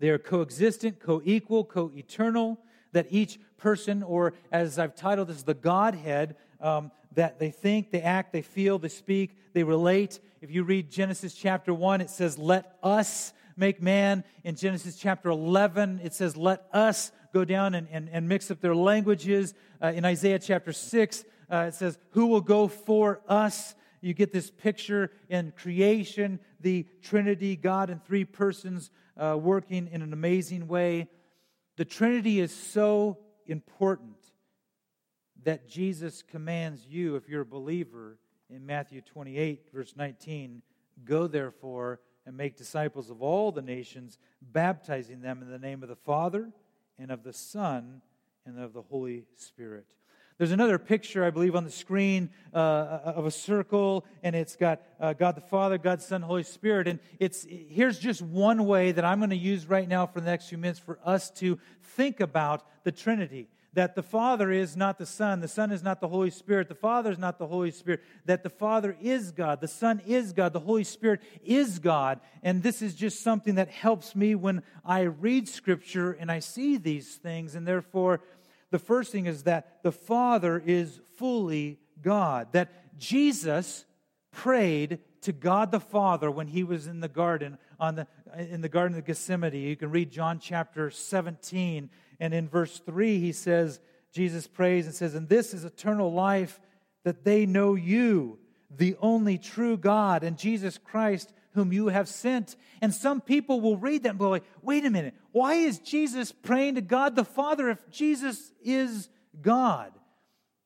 They 0.00 0.10
are 0.10 0.18
coexistent, 0.18 1.00
co 1.00 1.20
equal, 1.24 1.64
co 1.64 1.90
eternal, 1.94 2.58
that 2.92 3.06
each 3.10 3.38
person, 3.56 4.02
or 4.02 4.34
as 4.52 4.78
I've 4.78 4.94
titled 4.94 5.28
this, 5.28 5.42
the 5.42 5.54
Godhead, 5.54 6.36
um, 6.60 6.90
that 7.14 7.38
they 7.38 7.50
think, 7.50 7.90
they 7.90 8.02
act, 8.02 8.32
they 8.32 8.42
feel, 8.42 8.78
they 8.78 8.88
speak, 8.88 9.36
they 9.52 9.64
relate. 9.64 10.20
If 10.40 10.50
you 10.50 10.62
read 10.62 10.90
Genesis 10.90 11.34
chapter 11.34 11.74
1, 11.74 12.00
it 12.00 12.10
says, 12.10 12.38
Let 12.38 12.76
us 12.82 13.32
make 13.56 13.82
man. 13.82 14.24
In 14.44 14.54
Genesis 14.54 14.96
chapter 14.96 15.28
11, 15.30 16.00
it 16.02 16.14
says, 16.14 16.36
Let 16.36 16.66
us 16.72 17.10
go 17.32 17.44
down 17.44 17.74
and, 17.74 17.88
and, 17.90 18.08
and 18.10 18.28
mix 18.28 18.50
up 18.50 18.60
their 18.60 18.76
languages. 18.76 19.54
Uh, 19.82 19.88
in 19.88 20.04
Isaiah 20.04 20.38
chapter 20.38 20.72
6, 20.72 21.24
uh, 21.50 21.56
it 21.68 21.74
says, 21.74 21.98
Who 22.10 22.26
will 22.26 22.40
go 22.40 22.68
for 22.68 23.20
us? 23.28 23.74
You 24.00 24.14
get 24.14 24.32
this 24.32 24.50
picture 24.50 25.10
in 25.28 25.52
creation, 25.56 26.38
the 26.60 26.86
Trinity, 27.02 27.56
God 27.56 27.90
in 27.90 28.00
three 28.00 28.24
persons 28.24 28.90
uh, 29.16 29.36
working 29.38 29.88
in 29.90 30.02
an 30.02 30.12
amazing 30.12 30.68
way. 30.68 31.08
The 31.76 31.84
Trinity 31.84 32.40
is 32.40 32.54
so 32.54 33.18
important 33.46 34.16
that 35.44 35.68
Jesus 35.68 36.22
commands 36.22 36.86
you, 36.86 37.16
if 37.16 37.28
you're 37.28 37.42
a 37.42 37.46
believer, 37.46 38.18
in 38.50 38.64
Matthew 38.64 39.00
28, 39.02 39.66
verse 39.72 39.94
19, 39.96 40.62
go 41.04 41.26
therefore 41.26 42.00
and 42.26 42.36
make 42.36 42.56
disciples 42.56 43.10
of 43.10 43.22
all 43.22 43.52
the 43.52 43.62
nations, 43.62 44.18
baptizing 44.40 45.20
them 45.20 45.42
in 45.42 45.50
the 45.50 45.58
name 45.58 45.82
of 45.82 45.88
the 45.88 45.96
Father 45.96 46.50
and 46.98 47.10
of 47.10 47.22
the 47.22 47.32
Son 47.32 48.02
and 48.46 48.58
of 48.58 48.72
the 48.72 48.82
Holy 48.82 49.24
Spirit. 49.36 49.86
There's 50.38 50.52
another 50.52 50.78
picture, 50.78 51.24
I 51.24 51.30
believe, 51.30 51.56
on 51.56 51.64
the 51.64 51.70
screen 51.70 52.30
uh, 52.54 53.00
of 53.04 53.26
a 53.26 53.30
circle, 53.30 54.06
and 54.22 54.36
it's 54.36 54.54
got 54.54 54.80
uh, 55.00 55.12
God 55.12 55.34
the 55.34 55.40
Father, 55.40 55.78
God 55.78 55.98
the 55.98 56.04
Son, 56.04 56.22
Holy 56.22 56.44
Spirit. 56.44 56.86
And 56.86 57.00
it's 57.18 57.44
here's 57.48 57.98
just 57.98 58.22
one 58.22 58.64
way 58.64 58.92
that 58.92 59.04
I'm 59.04 59.18
going 59.18 59.30
to 59.30 59.36
use 59.36 59.66
right 59.66 59.88
now 59.88 60.06
for 60.06 60.20
the 60.20 60.26
next 60.26 60.48
few 60.48 60.58
minutes 60.58 60.78
for 60.78 61.00
us 61.04 61.30
to 61.32 61.58
think 61.82 62.20
about 62.20 62.64
the 62.84 62.92
Trinity 62.92 63.48
that 63.74 63.94
the 63.94 64.02
Father 64.02 64.50
is 64.50 64.76
not 64.76 64.98
the 64.98 65.06
Son, 65.06 65.40
the 65.40 65.46
Son 65.46 65.70
is 65.70 65.84
not 65.84 66.00
the 66.00 66.08
Holy 66.08 66.30
Spirit, 66.30 66.68
the 66.68 66.74
Father 66.74 67.12
is 67.12 67.18
not 67.18 67.38
the 67.38 67.46
Holy 67.46 67.70
Spirit, 67.70 68.00
that 68.24 68.42
the 68.42 68.50
Father 68.50 68.96
is 69.00 69.30
God, 69.30 69.60
the 69.60 69.68
Son 69.68 70.00
is 70.06 70.32
God, 70.32 70.52
the 70.52 70.58
Holy 70.58 70.84
Spirit 70.84 71.20
is 71.44 71.78
God. 71.78 72.20
And 72.42 72.62
this 72.62 72.82
is 72.82 72.94
just 72.94 73.22
something 73.22 73.56
that 73.56 73.68
helps 73.68 74.16
me 74.16 74.34
when 74.34 74.62
I 74.84 75.02
read 75.02 75.48
Scripture 75.48 76.12
and 76.12 76.28
I 76.28 76.40
see 76.40 76.76
these 76.76 77.16
things. 77.16 77.54
And 77.54 77.68
therefore, 77.68 78.20
the 78.70 78.78
first 78.78 79.12
thing 79.12 79.26
is 79.26 79.44
that 79.44 79.82
the 79.82 79.92
Father 79.92 80.62
is 80.64 81.00
fully 81.16 81.78
God, 82.02 82.52
that 82.52 82.98
Jesus 82.98 83.84
prayed 84.30 84.98
to 85.22 85.32
God 85.32 85.72
the 85.72 85.80
Father 85.80 86.30
when 86.30 86.46
he 86.46 86.64
was 86.64 86.86
in 86.86 87.00
the 87.00 87.08
garden 87.08 87.58
on 87.80 87.96
the 87.96 88.06
in 88.36 88.60
the 88.60 88.68
garden 88.68 88.96
of 88.98 89.04
Gethsemane. 89.04 89.54
You 89.54 89.76
can 89.76 89.90
read 89.90 90.10
John 90.10 90.38
chapter 90.38 90.90
17 90.90 91.90
and 92.20 92.34
in 92.34 92.48
verse 92.48 92.78
3 92.80 93.18
he 93.18 93.32
says 93.32 93.80
Jesus 94.12 94.46
prays 94.46 94.86
and 94.86 94.94
says 94.94 95.14
and 95.14 95.28
this 95.28 95.54
is 95.54 95.64
eternal 95.64 96.12
life 96.12 96.60
that 97.04 97.24
they 97.24 97.46
know 97.46 97.74
you 97.74 98.38
the 98.70 98.96
only 99.00 99.38
true 99.38 99.76
God 99.76 100.22
and 100.22 100.36
Jesus 100.36 100.78
Christ 100.78 101.32
whom 101.52 101.72
you 101.72 101.88
have 101.88 102.08
sent. 102.08 102.56
And 102.80 102.94
some 102.94 103.20
people 103.20 103.60
will 103.60 103.76
read 103.76 104.02
that 104.02 104.10
and 104.10 104.18
go 104.18 104.30
like, 104.30 104.44
"Wait 104.62 104.84
a 104.84 104.90
minute. 104.90 105.14
Why 105.32 105.54
is 105.54 105.78
Jesus 105.78 106.32
praying 106.32 106.76
to 106.76 106.80
God 106.80 107.16
the 107.16 107.24
Father 107.24 107.68
if 107.68 107.88
Jesus 107.90 108.52
is 108.62 109.08
God?" 109.40 109.92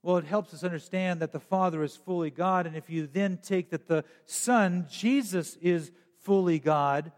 Well, 0.02 0.16
it 0.16 0.24
helps 0.24 0.52
us 0.52 0.64
understand 0.64 1.20
that 1.20 1.32
the 1.32 1.40
Father 1.40 1.82
is 1.84 1.96
fully 1.96 2.30
God. 2.30 2.66
And 2.66 2.76
if 2.76 2.90
you 2.90 3.06
then 3.06 3.38
take 3.38 3.70
that 3.70 3.86
the 3.86 4.04
Son, 4.26 4.86
Jesus, 4.90 5.56
is 5.56 5.92
fully 6.18 6.58
God, 6.58 7.12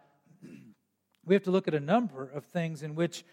we 1.24 1.34
have 1.34 1.44
to 1.44 1.50
look 1.50 1.66
at 1.66 1.74
a 1.74 1.80
number 1.80 2.28
of 2.28 2.44
things 2.44 2.82
in 2.82 2.94
which 2.94 3.24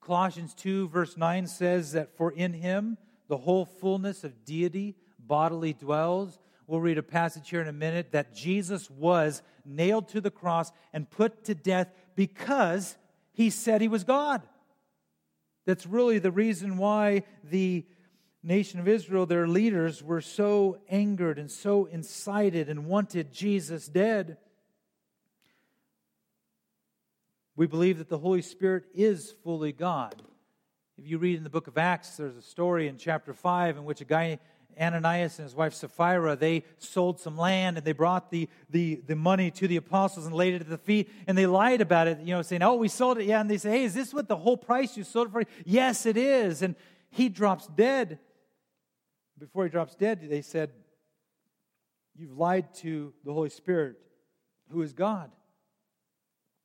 Colossians 0.00 0.54
2, 0.54 0.88
verse 0.88 1.16
9 1.16 1.46
says 1.46 1.92
that 1.92 2.16
for 2.16 2.30
in 2.30 2.54
him 2.54 2.96
the 3.28 3.38
whole 3.38 3.64
fullness 3.64 4.24
of 4.24 4.44
deity 4.44 4.96
bodily 5.18 5.72
dwells. 5.72 6.38
We'll 6.66 6.80
read 6.80 6.98
a 6.98 7.02
passage 7.02 7.50
here 7.50 7.60
in 7.60 7.68
a 7.68 7.72
minute 7.72 8.12
that 8.12 8.34
Jesus 8.34 8.90
was 8.90 9.42
nailed 9.64 10.08
to 10.08 10.20
the 10.20 10.30
cross 10.30 10.72
and 10.92 11.10
put 11.10 11.44
to 11.44 11.54
death 11.54 11.92
because 12.16 12.96
he 13.32 13.50
said 13.50 13.80
he 13.80 13.88
was 13.88 14.04
God. 14.04 14.42
That's 15.66 15.86
really 15.86 16.18
the 16.18 16.32
reason 16.32 16.76
why 16.78 17.24
the 17.42 17.84
nation 18.42 18.78
of 18.78 18.88
Israel, 18.88 19.26
their 19.26 19.48
leaders 19.48 20.02
were 20.02 20.20
so 20.20 20.78
angered 20.88 21.38
and 21.38 21.50
so 21.50 21.86
incited 21.86 22.68
and 22.68 22.86
wanted 22.86 23.32
Jesus 23.32 23.86
dead. 23.86 24.36
We 27.56 27.66
believe 27.66 27.98
that 27.98 28.08
the 28.08 28.18
Holy 28.18 28.42
Spirit 28.42 28.84
is 28.94 29.34
fully 29.42 29.72
God. 29.72 30.22
If 30.98 31.08
you 31.08 31.18
read 31.18 31.36
in 31.36 31.44
the 31.44 31.50
book 31.50 31.66
of 31.66 31.78
Acts, 31.78 32.16
there's 32.16 32.36
a 32.36 32.42
story 32.42 32.86
in 32.88 32.98
chapter 32.98 33.32
5 33.32 33.78
in 33.78 33.84
which 33.84 34.00
a 34.00 34.04
guy, 34.04 34.38
Ananias 34.80 35.38
and 35.38 35.44
his 35.44 35.54
wife 35.54 35.74
Sapphira, 35.74 36.36
they 36.36 36.64
sold 36.78 37.20
some 37.20 37.36
land 37.36 37.76
and 37.76 37.86
they 37.86 37.92
brought 37.92 38.30
the, 38.30 38.48
the, 38.70 39.02
the 39.06 39.16
money 39.16 39.50
to 39.52 39.68
the 39.68 39.76
apostles 39.76 40.26
and 40.26 40.34
laid 40.34 40.54
it 40.54 40.62
at 40.62 40.68
the 40.68 40.78
feet 40.78 41.10
and 41.26 41.36
they 41.36 41.46
lied 41.46 41.80
about 41.80 42.08
it, 42.08 42.20
you 42.20 42.34
know, 42.34 42.42
saying, 42.42 42.62
Oh, 42.62 42.74
we 42.74 42.88
sold 42.88 43.18
it. 43.18 43.24
Yeah. 43.24 43.40
And 43.40 43.50
they 43.50 43.58
say, 43.58 43.70
Hey, 43.70 43.84
is 43.84 43.94
this 43.94 44.12
what 44.12 44.28
the 44.28 44.36
whole 44.36 44.56
price 44.56 44.96
you 44.96 45.04
sold 45.04 45.28
it 45.28 45.32
for? 45.32 45.44
Yes, 45.64 46.06
it 46.06 46.16
is. 46.16 46.62
And 46.62 46.74
he 47.10 47.28
drops 47.28 47.66
dead 47.68 48.18
before 49.38 49.64
he 49.64 49.70
drops 49.70 49.94
dead, 49.94 50.20
they 50.28 50.42
said, 50.42 50.70
You've 52.16 52.38
lied 52.38 52.72
to 52.76 53.12
the 53.24 53.32
Holy 53.32 53.50
Spirit, 53.50 53.96
who 54.70 54.82
is 54.82 54.92
God. 54.92 55.30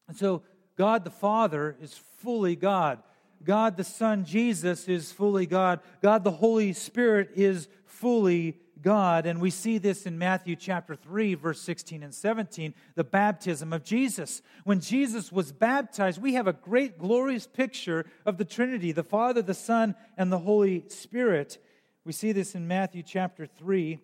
And 0.08 0.16
so, 0.16 0.44
God 0.78 1.04
the 1.04 1.12
Father 1.12 1.76
is 1.82 2.00
fully 2.18 2.56
God. 2.56 3.02
God 3.44 3.78
the 3.78 3.84
Son, 3.84 4.26
Jesus, 4.26 4.88
is 4.88 5.12
fully 5.12 5.46
God. 5.46 5.80
God 6.02 6.24
the 6.24 6.32
Holy 6.32 6.74
Spirit 6.74 7.32
is 7.36 7.68
fully 7.90 8.58
God. 8.82 9.26
And 9.26 9.42
we 9.42 9.50
see 9.50 9.78
this 9.78 10.06
in 10.06 10.18
Matthew 10.18 10.56
chapter 10.56 10.96
3, 10.96 11.34
verse 11.34 11.62
16 11.62 12.04
and 12.04 12.14
17, 12.14 12.74
the 12.96 13.04
baptism 13.04 13.74
of 13.74 13.84
Jesus. 13.84 14.42
When 14.64 14.80
Jesus 14.80 15.32
was 15.32 15.52
baptized, 15.52 16.22
we 16.22 16.36
have 16.36 16.48
a 16.48 16.54
great, 16.54 16.98
glorious 16.98 17.48
picture 17.48 18.06
of 18.26 18.38
the 18.38 18.46
Trinity 18.46 18.92
the 18.92 19.04
Father, 19.04 19.42
the 19.42 19.54
Son, 19.54 19.96
and 20.18 20.32
the 20.32 20.40
Holy 20.40 20.86
Spirit. 20.88 21.58
We 22.06 22.14
see 22.14 22.32
this 22.32 22.56
in 22.56 22.68
Matthew 22.68 23.04
chapter 23.04 23.46
3, 23.46 24.00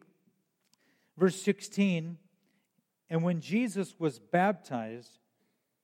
verse 1.17 1.41
16. 1.41 2.17
And 3.10 3.24
when 3.24 3.39
Jesus 3.39 3.95
was 3.98 4.19
baptized, 4.19 5.19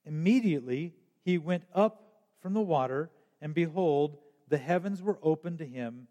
immediately 0.05 0.93
he 1.23 1.37
went 1.37 1.63
up 1.73 2.03
from 2.41 2.53
the 2.53 2.61
water, 2.61 3.11
and 3.41 3.53
behold, 3.53 4.17
the 4.47 4.57
heavens 4.57 5.01
were 5.01 5.19
opened 5.21 5.59
to 5.59 5.65
him, 5.65 6.07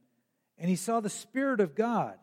and 0.61 0.69
he 0.69 0.77
saw 0.77 1.01
the 1.01 1.11
Spirit 1.11 1.61
of 1.61 1.75
God 1.75 2.15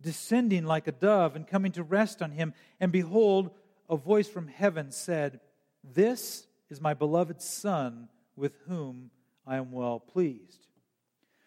descending 0.00 0.64
like 0.64 0.88
a 0.88 0.92
dove 0.92 1.36
and 1.36 1.46
coming 1.46 1.72
to 1.72 1.82
rest 1.82 2.22
on 2.22 2.32
him. 2.32 2.54
And 2.80 2.90
behold, 2.90 3.50
a 3.88 3.96
voice 3.96 4.28
from 4.28 4.48
heaven 4.48 4.90
said, 4.90 5.40
This 5.82 6.46
is 6.70 6.80
my 6.80 6.94
beloved 6.94 7.42
Son, 7.42 8.08
with 8.36 8.54
whom 8.66 9.10
I 9.46 9.56
am 9.56 9.70
well 9.70 10.00
pleased. 10.00 10.66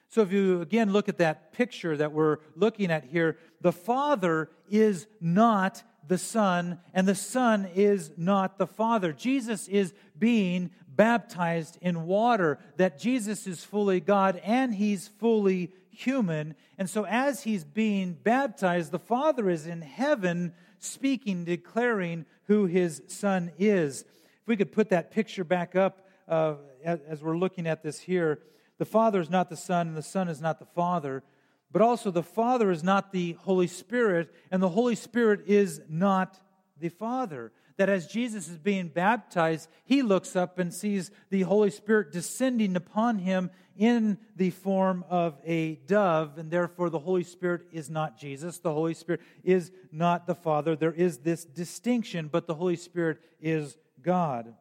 So, 0.10 0.22
if 0.22 0.32
you 0.32 0.62
again 0.62 0.94
look 0.94 1.10
at 1.10 1.18
that 1.18 1.52
picture 1.54 1.98
that 1.98 2.14
we're 2.14 2.38
looking 2.56 2.92
at 2.92 3.04
here, 3.04 3.38
the 3.60 3.74
Father 3.74 4.50
is 4.70 5.08
not 5.20 5.84
the 6.08 6.18
Son, 6.18 6.80
and 6.94 7.08
the 7.08 7.16
Son 7.16 7.68
is 7.76 8.12
not 8.16 8.58
the 8.58 8.68
Father. 8.68 9.12
Jesus 9.12 9.68
is 9.68 9.94
being 10.18 10.72
baptized 10.88 11.78
in 11.82 12.06
water, 12.06 12.60
that 12.78 13.00
Jesus 13.00 13.48
is 13.48 13.64
fully 13.64 14.00
God 14.00 14.42
and 14.44 14.74
he's 14.74 15.08
fully 15.08 15.72
human. 15.98 16.56
And 16.78 16.90
so, 16.90 17.06
as 17.06 17.44
he's 17.44 17.64
being 17.64 18.14
baptized, 18.14 18.92
the 18.92 19.00
Father 19.00 19.50
is 19.50 19.66
in 19.66 19.82
heaven 19.82 20.54
speaking, 20.80 21.44
declaring 21.44 22.26
who 22.46 22.66
his 22.66 23.02
Son 23.08 23.52
is. 23.58 24.02
If 24.02 24.48
we 24.48 24.56
could 24.56 24.72
put 24.72 24.90
that 24.90 25.12
picture 25.12 25.44
back 25.44 25.76
up 25.76 26.08
uh, 26.28 26.56
as 26.86 27.22
we're 27.22 27.38
looking 27.38 27.68
at 27.68 27.84
this 27.84 28.00
here 28.00 28.40
the 28.78 28.86
Father 28.86 29.20
is 29.20 29.30
not 29.30 29.50
the 29.50 29.58
Son, 29.58 29.88
and 29.88 29.98
the 29.98 30.04
Son 30.04 30.28
is 30.28 30.42
not 30.42 30.60
the 30.60 30.66
Father, 30.66 31.24
but 31.72 31.82
also 31.82 32.12
the 32.12 32.24
Father 32.24 32.72
is 32.72 32.84
not 32.84 33.12
the 33.12 33.34
Holy 33.34 33.68
Spirit, 33.68 34.34
and 34.52 34.62
the 34.62 34.70
Holy 34.70 34.96
Spirit 34.96 35.42
is 35.48 35.82
not 35.90 36.40
the 36.80 36.90
Father. 36.90 37.52
That 37.78 37.90
as 37.90 38.08
Jesus 38.08 38.50
is 38.50 38.58
being 38.58 38.88
baptized, 38.88 39.70
he 39.86 40.02
looks 40.02 40.36
up 40.36 40.60
and 40.60 40.74
sees 40.74 41.12
the 41.30 41.44
Holy 41.44 41.70
Spirit 41.70 42.12
descending 42.12 42.76
upon 42.76 43.20
him 43.20 43.52
in 43.78 44.18
the 44.36 44.50
form 44.50 45.06
of 45.10 45.38
a 45.46 45.76
dove, 45.86 46.40
and 46.40 46.50
therefore 46.50 46.90
the 46.90 47.00
Holy 47.00 47.24
Spirit 47.24 47.62
is 47.72 47.90
not 47.90 48.18
Jesus. 48.20 48.58
The 48.58 48.74
Holy 48.74 48.96
Spirit 48.96 49.22
is 49.44 49.72
not 49.92 50.26
the 50.26 50.34
Father. 50.34 50.76
There 50.76 50.92
is 50.92 51.20
this 51.20 51.46
distinction, 51.46 52.28
but 52.32 52.48
the 52.48 52.56
Holy 52.56 52.76
Spirit 52.76 53.20
is 53.40 53.78
God. 54.02 54.52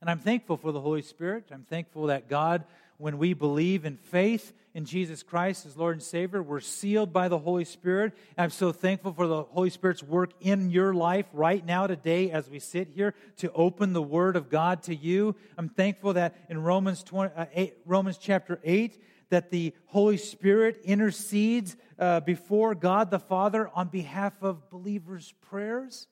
And 0.00 0.08
I'm 0.08 0.20
thankful 0.20 0.56
for 0.56 0.70
the 0.70 0.80
Holy 0.80 1.02
Spirit. 1.02 1.48
I'm 1.52 1.66
thankful 1.68 2.06
that 2.06 2.28
God 2.28 2.64
when 2.98 3.18
we 3.18 3.32
believe 3.32 3.84
in 3.84 3.96
faith 3.96 4.52
in 4.78 4.84
Jesus 4.84 5.24
Christ 5.24 5.66
as 5.66 5.76
Lord 5.76 5.96
and 5.96 6.02
Savior, 6.02 6.40
we're 6.40 6.60
sealed 6.60 7.12
by 7.12 7.26
the 7.26 7.36
Holy 7.36 7.64
Spirit. 7.64 8.12
And 8.36 8.44
I'm 8.44 8.50
so 8.50 8.70
thankful 8.70 9.12
for 9.12 9.26
the 9.26 9.42
Holy 9.42 9.70
Spirit's 9.70 10.04
work 10.04 10.30
in 10.40 10.70
your 10.70 10.94
life 10.94 11.26
right 11.32 11.66
now, 11.66 11.88
today, 11.88 12.30
as 12.30 12.48
we 12.48 12.60
sit 12.60 12.86
here 12.94 13.12
to 13.38 13.50
open 13.54 13.92
the 13.92 14.00
Word 14.00 14.36
of 14.36 14.48
God 14.48 14.84
to 14.84 14.94
you. 14.94 15.34
I'm 15.56 15.68
thankful 15.68 16.12
that 16.12 16.36
in 16.48 16.62
Romans, 16.62 17.02
20, 17.02 17.34
uh, 17.34 17.46
8, 17.52 17.74
Romans 17.86 18.18
chapter 18.18 18.60
8, 18.62 19.02
that 19.30 19.50
the 19.50 19.74
Holy 19.86 20.16
Spirit 20.16 20.80
intercedes 20.84 21.76
uh, 21.98 22.20
before 22.20 22.76
God 22.76 23.10
the 23.10 23.18
Father 23.18 23.68
on 23.74 23.88
behalf 23.88 24.34
of 24.42 24.70
believers' 24.70 25.34
prayers. 25.40 26.06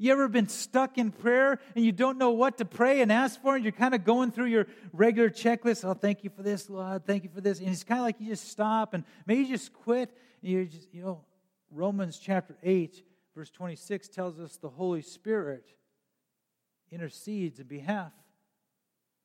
You 0.00 0.12
ever 0.12 0.28
been 0.28 0.48
stuck 0.48 0.96
in 0.96 1.12
prayer 1.12 1.60
and 1.76 1.84
you 1.84 1.92
don't 1.92 2.16
know 2.16 2.30
what 2.30 2.56
to 2.56 2.64
pray 2.64 3.02
and 3.02 3.12
ask 3.12 3.38
for, 3.42 3.54
and 3.54 3.62
you're 3.62 3.70
kind 3.70 3.94
of 3.94 4.02
going 4.02 4.30
through 4.32 4.46
your 4.46 4.66
regular 4.94 5.28
checklist? 5.28 5.84
Oh, 5.84 5.92
thank 5.92 6.24
you 6.24 6.30
for 6.30 6.42
this, 6.42 6.70
Lord. 6.70 7.04
Thank 7.04 7.22
you 7.24 7.28
for 7.28 7.42
this. 7.42 7.60
And 7.60 7.68
it's 7.68 7.84
kind 7.84 8.00
of 8.00 8.06
like 8.06 8.18
you 8.18 8.28
just 8.28 8.48
stop 8.48 8.94
and 8.94 9.04
maybe 9.26 9.44
just 9.44 9.74
quit. 9.74 10.16
You 10.40 10.64
just, 10.64 10.88
you 10.94 11.02
know, 11.02 11.20
Romans 11.70 12.18
chapter 12.18 12.56
8, 12.62 13.04
verse 13.36 13.50
26 13.50 14.08
tells 14.08 14.40
us 14.40 14.56
the 14.56 14.70
Holy 14.70 15.02
Spirit 15.02 15.74
intercedes 16.90 17.60
in 17.60 17.66
behalf 17.66 18.12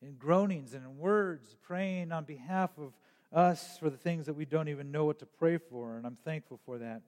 in 0.01 0.15
groanings 0.15 0.73
and 0.73 0.83
in 0.83 0.97
words, 0.97 1.55
praying 1.61 2.11
on 2.11 2.25
behalf 2.25 2.71
of 2.77 2.93
us 3.31 3.77
for 3.77 3.89
the 3.89 3.97
things 3.97 4.25
that 4.25 4.33
we 4.33 4.43
don't 4.43 4.67
even 4.67 4.91
know 4.91 5.05
what 5.05 5.19
to 5.19 5.25
pray 5.25 5.57
for. 5.57 5.95
And 5.95 6.05
I'm 6.05 6.17
thankful 6.25 6.59
for 6.65 6.77
that. 6.79 7.01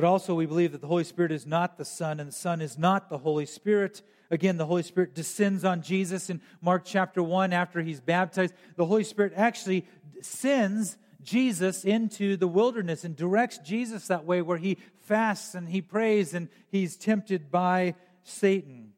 But 0.00 0.06
also, 0.06 0.34
we 0.34 0.46
believe 0.46 0.72
that 0.72 0.80
the 0.80 0.86
Holy 0.86 1.04
Spirit 1.04 1.30
is 1.30 1.44
not 1.44 1.76
the 1.76 1.84
Son, 1.84 2.20
and 2.20 2.30
the 2.30 2.34
Son 2.34 2.62
is 2.62 2.78
not 2.78 3.10
the 3.10 3.18
Holy 3.18 3.44
Spirit. 3.44 4.00
Again, 4.30 4.56
the 4.56 4.64
Holy 4.64 4.82
Spirit 4.82 5.14
descends 5.14 5.62
on 5.62 5.82
Jesus 5.82 6.30
in 6.30 6.40
Mark 6.62 6.86
chapter 6.86 7.22
1 7.22 7.52
after 7.52 7.82
he's 7.82 8.00
baptized. 8.00 8.54
The 8.76 8.86
Holy 8.86 9.04
Spirit 9.04 9.34
actually 9.36 9.84
sends 10.22 10.96
Jesus 11.22 11.84
into 11.84 12.38
the 12.38 12.48
wilderness 12.48 13.04
and 13.04 13.14
directs 13.14 13.58
Jesus 13.58 14.06
that 14.06 14.24
way, 14.24 14.40
where 14.40 14.56
he 14.56 14.78
fasts 15.04 15.54
and 15.54 15.68
he 15.68 15.82
prays 15.82 16.32
and 16.32 16.48
he's 16.70 16.96
tempted 16.96 17.50
by 17.50 17.94
Satan. 18.22 18.94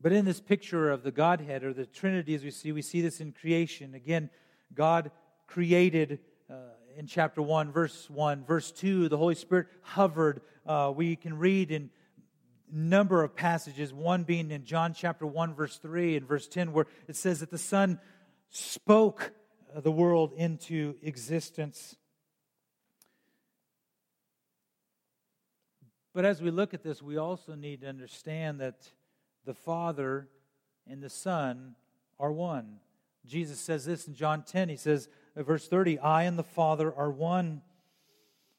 But 0.00 0.12
in 0.12 0.26
this 0.26 0.40
picture 0.40 0.92
of 0.92 1.02
the 1.02 1.10
Godhead 1.10 1.64
or 1.64 1.72
the 1.72 1.86
Trinity, 1.86 2.36
as 2.36 2.44
we 2.44 2.52
see, 2.52 2.70
we 2.70 2.82
see 2.82 3.00
this 3.00 3.20
in 3.20 3.32
creation. 3.32 3.96
Again, 3.96 4.30
God 4.72 5.10
created 5.48 6.20
in 6.96 7.06
chapter 7.06 7.42
1, 7.42 7.72
verse 7.72 8.08
1. 8.10 8.44
Verse 8.44 8.70
2, 8.72 9.08
the 9.08 9.16
Holy 9.16 9.34
Spirit 9.34 9.68
hovered. 9.82 10.42
Uh, 10.66 10.92
we 10.94 11.16
can 11.16 11.38
read 11.38 11.70
in 11.70 11.90
number 12.70 13.22
of 13.22 13.36
passages, 13.36 13.92
one 13.92 14.24
being 14.24 14.50
in 14.50 14.64
John 14.64 14.94
chapter 14.94 15.26
1, 15.26 15.54
verse 15.54 15.76
3 15.78 16.16
and 16.16 16.26
verse 16.26 16.48
10, 16.48 16.72
where 16.72 16.86
it 17.06 17.16
says 17.16 17.40
that 17.40 17.50
the 17.50 17.58
Son 17.58 18.00
spoke 18.50 19.32
the 19.74 19.92
world 19.92 20.32
into 20.36 20.96
existence. 21.02 21.96
But 26.14 26.24
as 26.24 26.42
we 26.42 26.50
look 26.50 26.74
at 26.74 26.82
this, 26.82 27.02
we 27.02 27.16
also 27.16 27.54
need 27.54 27.82
to 27.82 27.88
understand 27.88 28.60
that 28.60 28.90
the 29.44 29.54
Father 29.54 30.28
and 30.86 31.02
the 31.02 31.10
Son 31.10 31.74
are 32.18 32.32
one. 32.32 32.76
Jesus 33.26 33.60
says 33.60 33.84
this 33.84 34.06
in 34.06 34.14
John 34.14 34.42
10. 34.42 34.68
He 34.68 34.76
says, 34.76 35.08
uh, 35.08 35.21
Uh, 35.36 35.42
verse 35.42 35.66
30, 35.68 35.98
I 35.98 36.24
and 36.24 36.38
the 36.38 36.42
Father 36.42 36.92
are 36.94 37.10
one. 37.10 37.62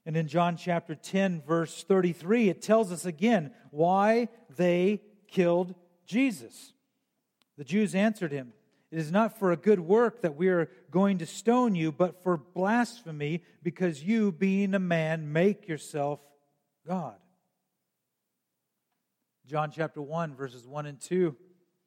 And 0.05 0.17
in 0.17 0.27
John 0.27 0.57
chapter 0.57 0.95
10, 0.95 1.43
verse 1.47 1.83
33, 1.83 2.49
it 2.49 2.61
tells 2.61 2.91
us 2.91 3.05
again 3.05 3.51
why 3.71 4.29
they 4.55 5.01
killed 5.27 5.75
Jesus. 6.05 6.73
The 7.57 7.63
Jews 7.63 7.95
answered 7.95 8.31
him, 8.31 8.53
It 8.91 8.99
is 8.99 9.11
not 9.11 9.39
for 9.39 9.51
a 9.51 9.57
good 9.57 9.79
work 9.79 10.21
that 10.21 10.35
we 10.35 10.49
are 10.49 10.69
going 10.91 11.19
to 11.19 11.25
stone 11.25 11.75
you, 11.75 11.91
but 11.91 12.21
for 12.21 12.37
blasphemy, 12.37 13.43
because 13.61 14.03
you, 14.03 14.31
being 14.31 14.73
a 14.73 14.79
man, 14.79 15.31
make 15.31 15.67
yourself 15.67 16.19
God. 16.85 17.15
John 19.45 19.71
chapter 19.71 20.01
1, 20.01 20.35
verses 20.35 20.65
1 20.65 20.85
and 20.85 20.99
2. 20.99 21.35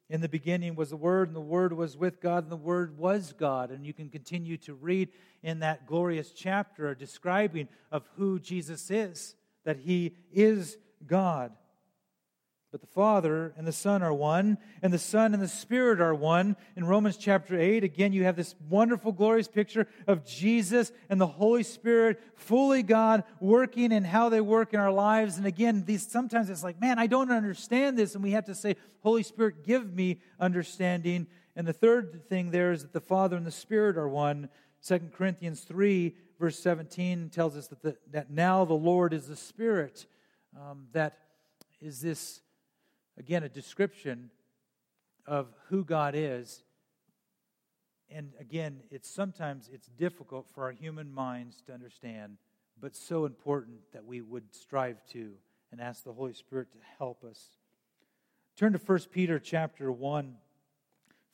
In 0.09 0.21
the 0.21 0.29
beginning 0.29 0.75
was 0.75 0.91
the 0.91 0.95
Word, 0.95 1.27
and 1.27 1.35
the 1.35 1.41
Word 1.41 1.73
was 1.73 1.97
with 1.97 2.21
God, 2.21 2.43
and 2.43 2.51
the 2.51 2.55
Word 2.55 2.97
was 2.97 3.33
God. 3.33 3.71
And 3.71 3.85
you 3.85 3.93
can 3.93 4.09
continue 4.09 4.55
to 4.57 4.73
read 4.73 5.09
in 5.43 5.59
that 5.59 5.85
glorious 5.85 6.31
chapter 6.31 6.95
describing 6.95 7.67
of 7.91 8.07
who 8.15 8.39
Jesus 8.39 8.89
is, 8.89 9.35
that 9.65 9.77
He 9.77 10.15
is 10.31 10.77
God. 11.05 11.51
But 12.69 12.81
the 12.81 12.87
Father 12.87 13.53
and 13.55 13.65
the 13.65 13.71
Son 13.71 14.03
are 14.03 14.13
one, 14.13 14.57
and 14.81 14.91
the 14.91 14.99
Son 14.99 15.33
and 15.33 15.41
the 15.41 15.47
Spirit 15.47 16.01
are 16.01 16.13
one. 16.13 16.57
In 16.75 16.83
Romans 16.83 17.15
chapter 17.15 17.57
8, 17.57 17.85
again, 17.85 18.11
you 18.11 18.25
have 18.25 18.35
this 18.35 18.55
wonderful, 18.69 19.13
glorious 19.13 19.47
picture 19.47 19.87
of 20.05 20.25
Jesus 20.25 20.91
and 21.09 21.19
the 21.19 21.27
Holy 21.27 21.63
Spirit, 21.63 22.21
fully 22.35 22.83
God, 22.83 23.23
working 23.39 23.93
and 23.93 24.05
how 24.05 24.27
they 24.27 24.41
work 24.41 24.73
in 24.73 24.81
our 24.81 24.91
lives. 24.91 25.37
And 25.37 25.45
again, 25.45 25.85
these 25.85 26.05
sometimes 26.05 26.49
it's 26.49 26.63
like, 26.63 26.81
man, 26.81 26.99
I 26.99 27.07
don't 27.07 27.31
understand 27.31 27.97
this. 27.97 28.15
And 28.15 28.23
we 28.23 28.31
have 28.31 28.45
to 28.45 28.55
say, 28.55 28.75
Holy 28.99 29.23
Spirit, 29.23 29.63
give 29.63 29.93
me 29.93 30.19
understanding. 30.37 31.27
And 31.55 31.65
the 31.65 31.73
third 31.73 32.27
thing 32.27 32.51
there 32.51 32.73
is 32.73 32.81
that 32.81 32.91
the 32.91 32.99
Father 32.99 33.37
and 33.37 33.45
the 33.45 33.51
Spirit 33.51 33.97
are 33.97 34.09
one. 34.09 34.49
2 34.85 35.11
Corinthians 35.15 35.61
3, 35.61 36.13
verse 36.37 36.59
17 36.59 37.29
tells 37.29 37.55
us 37.55 37.67
that, 37.67 37.81
the, 37.81 37.97
that 38.11 38.29
now 38.29 38.65
the 38.65 38.73
Lord 38.73 39.13
is 39.13 39.27
the 39.27 39.37
Spirit. 39.37 40.05
Um, 40.53 40.87
that 40.91 41.19
is 41.79 42.01
this 42.01 42.41
again, 43.17 43.43
a 43.43 43.49
description 43.49 44.29
of 45.25 45.47
who 45.69 45.83
God 45.83 46.13
is. 46.15 46.63
And 48.09 48.31
again, 48.39 48.81
it's 48.89 49.09
sometimes 49.09 49.69
it's 49.71 49.87
difficult 49.87 50.47
for 50.53 50.63
our 50.63 50.71
human 50.71 51.13
minds 51.13 51.61
to 51.67 51.73
understand, 51.73 52.37
but 52.79 52.95
so 52.95 53.25
important 53.25 53.79
that 53.91 54.05
we 54.05 54.21
would 54.21 54.53
strive 54.55 54.97
to 55.11 55.33
and 55.71 55.81
ask 55.81 56.03
the 56.03 56.13
Holy 56.13 56.33
Spirit 56.33 56.71
to 56.71 56.77
help 56.97 57.23
us. 57.23 57.57
Turn 58.55 58.71
to 58.73 58.79
1 58.79 58.99
Peter 59.11 59.39
chapter 59.39 59.91
1. 59.91 60.35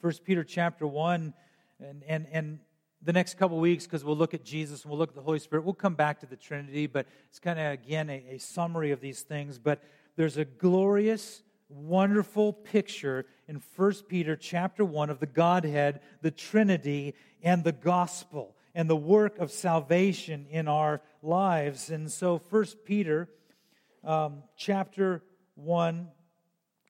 1 0.01 0.13
Peter 0.25 0.43
chapter 0.43 0.85
1 0.85 1.33
and 1.79 2.03
and 2.07 2.27
and 2.31 2.59
the 3.01 3.13
next 3.13 3.37
couple 3.37 3.59
weeks 3.59 3.85
because 3.85 4.03
we'll 4.03 4.17
look 4.17 4.33
at 4.33 4.43
Jesus 4.43 4.83
and 4.83 4.89
we'll 4.89 4.99
look 4.99 5.09
at 5.09 5.15
the 5.15 5.21
Holy 5.21 5.39
Spirit. 5.39 5.65
We'll 5.65 5.73
come 5.73 5.95
back 5.95 6.19
to 6.21 6.25
the 6.25 6.35
Trinity, 6.35 6.87
but 6.87 7.05
it's 7.29 7.39
kind 7.39 7.59
of 7.59 7.71
again 7.71 8.09
a, 8.09 8.23
a 8.31 8.37
summary 8.39 8.91
of 8.91 9.01
these 9.01 9.21
things. 9.21 9.59
But 9.59 9.81
there's 10.15 10.37
a 10.37 10.45
glorious 10.45 11.43
wonderful 11.69 12.53
picture 12.53 13.25
in 13.47 13.61
1 13.75 13.93
Peter 14.07 14.35
chapter 14.35 14.85
1 14.85 15.09
of 15.09 15.19
the 15.19 15.25
Godhead, 15.25 16.01
the 16.21 16.31
Trinity, 16.31 17.15
and 17.41 17.63
the 17.63 17.71
gospel 17.71 18.55
and 18.75 18.89
the 18.89 18.95
work 18.95 19.37
of 19.37 19.51
salvation 19.51 20.47
in 20.49 20.67
our 20.67 21.01
lives. 21.21 21.89
And 21.89 22.11
so 22.11 22.41
1 22.49 22.65
Peter 22.85 23.29
um, 24.03 24.43
chapter 24.57 25.23
1, 25.55 26.07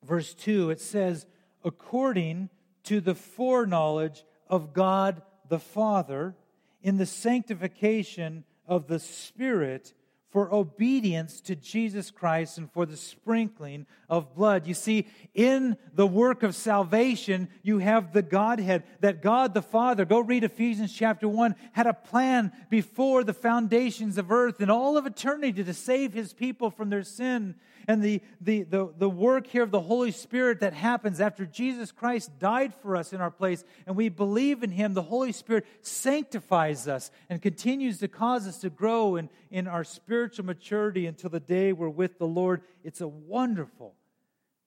verse 0.03 0.33
2, 0.33 0.69
it 0.69 0.81
says, 0.81 1.25
according 1.63 2.49
to 2.83 3.01
the 3.01 3.15
foreknowledge 3.15 4.23
of 4.47 4.73
God 4.73 5.21
the 5.49 5.59
Father, 5.59 6.35
in 6.81 6.97
the 6.97 7.05
sanctification 7.05 8.43
of 8.67 8.87
the 8.87 8.99
Spirit 8.99 9.93
for 10.33 10.51
obedience 10.51 11.39
to 11.41 11.55
Jesus 11.55 12.09
Christ 12.09 12.57
and 12.57 12.69
for 12.71 12.87
the 12.87 12.97
sprinkling 12.97 13.85
of 14.09 14.33
blood. 14.33 14.65
You 14.65 14.73
see, 14.73 15.05
in 15.35 15.77
the 15.93 16.07
work 16.07 16.41
of 16.41 16.55
salvation, 16.55 17.49
you 17.61 17.77
have 17.77 18.13
the 18.13 18.23
Godhead, 18.23 18.83
that 19.01 19.21
God 19.21 19.53
the 19.53 19.61
Father, 19.61 20.05
go 20.05 20.19
read 20.19 20.43
Ephesians 20.43 20.91
chapter 20.91 21.27
1, 21.27 21.55
had 21.73 21.85
a 21.85 21.93
plan 21.93 22.51
before 22.71 23.23
the 23.23 23.33
foundations 23.33 24.17
of 24.17 24.31
earth 24.31 24.59
and 24.59 24.71
all 24.71 24.97
of 24.97 25.05
eternity 25.05 25.63
to 25.63 25.73
save 25.73 26.13
his 26.13 26.33
people 26.33 26.71
from 26.71 26.89
their 26.89 27.03
sin 27.03 27.53
and 27.87 28.01
the, 28.01 28.21
the, 28.41 28.63
the, 28.63 28.93
the 28.97 29.09
work 29.09 29.47
here 29.47 29.63
of 29.63 29.71
the 29.71 29.81
Holy 29.81 30.11
Spirit 30.11 30.61
that 30.61 30.73
happens 30.73 31.19
after 31.19 31.45
Jesus 31.45 31.91
Christ 31.91 32.37
died 32.39 32.73
for 32.73 32.95
us 32.95 33.13
in 33.13 33.21
our 33.21 33.31
place 33.31 33.63
and 33.85 33.95
we 33.95 34.09
believe 34.09 34.63
in 34.63 34.71
Him, 34.71 34.93
the 34.93 35.01
Holy 35.01 35.31
Spirit 35.31 35.65
sanctifies 35.81 36.87
us 36.87 37.11
and 37.29 37.41
continues 37.41 37.99
to 37.99 38.07
cause 38.07 38.47
us 38.47 38.59
to 38.59 38.69
grow 38.69 39.15
in, 39.15 39.29
in 39.51 39.67
our 39.67 39.83
spiritual 39.83 40.45
maturity 40.45 41.05
until 41.05 41.29
the 41.29 41.39
day 41.39 41.73
we're 41.73 41.89
with 41.89 42.17
the 42.17 42.27
Lord. 42.27 42.61
It's 42.83 43.01
a 43.01 43.07
wonderful, 43.07 43.95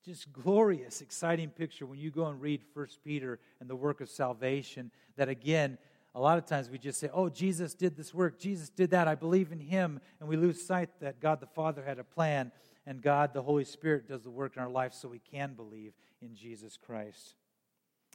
just 0.04 0.32
glorious, 0.32 1.00
exciting 1.00 1.50
picture 1.50 1.86
when 1.86 1.98
you 1.98 2.10
go 2.10 2.26
and 2.26 2.40
read 2.40 2.62
First 2.74 3.02
Peter 3.02 3.38
and 3.60 3.70
the 3.70 3.76
work 3.76 4.00
of 4.00 4.08
salvation. 4.08 4.90
That 5.16 5.28
again, 5.28 5.78
a 6.14 6.20
lot 6.20 6.38
of 6.38 6.46
times 6.46 6.70
we 6.70 6.78
just 6.78 6.98
say, 6.98 7.10
Oh, 7.12 7.28
Jesus 7.28 7.74
did 7.74 7.94
this 7.94 8.14
work. 8.14 8.38
Jesus 8.38 8.70
did 8.70 8.90
that. 8.90 9.06
I 9.06 9.14
believe 9.14 9.52
in 9.52 9.60
him. 9.60 10.00
And 10.18 10.28
we 10.28 10.36
lose 10.36 10.66
sight 10.66 10.88
that 11.00 11.20
God 11.20 11.40
the 11.40 11.46
Father 11.46 11.84
had 11.84 11.98
a 11.98 12.04
plan 12.04 12.52
and 12.86 13.02
God, 13.02 13.34
the 13.34 13.42
Holy 13.42 13.64
Spirit, 13.64 14.08
does 14.08 14.22
the 14.22 14.30
work 14.30 14.56
in 14.56 14.62
our 14.62 14.68
life 14.68 14.94
so 14.94 15.08
we 15.08 15.18
can 15.18 15.54
believe 15.54 15.92
in 16.22 16.34
Jesus 16.34 16.76
Christ. 16.76 17.34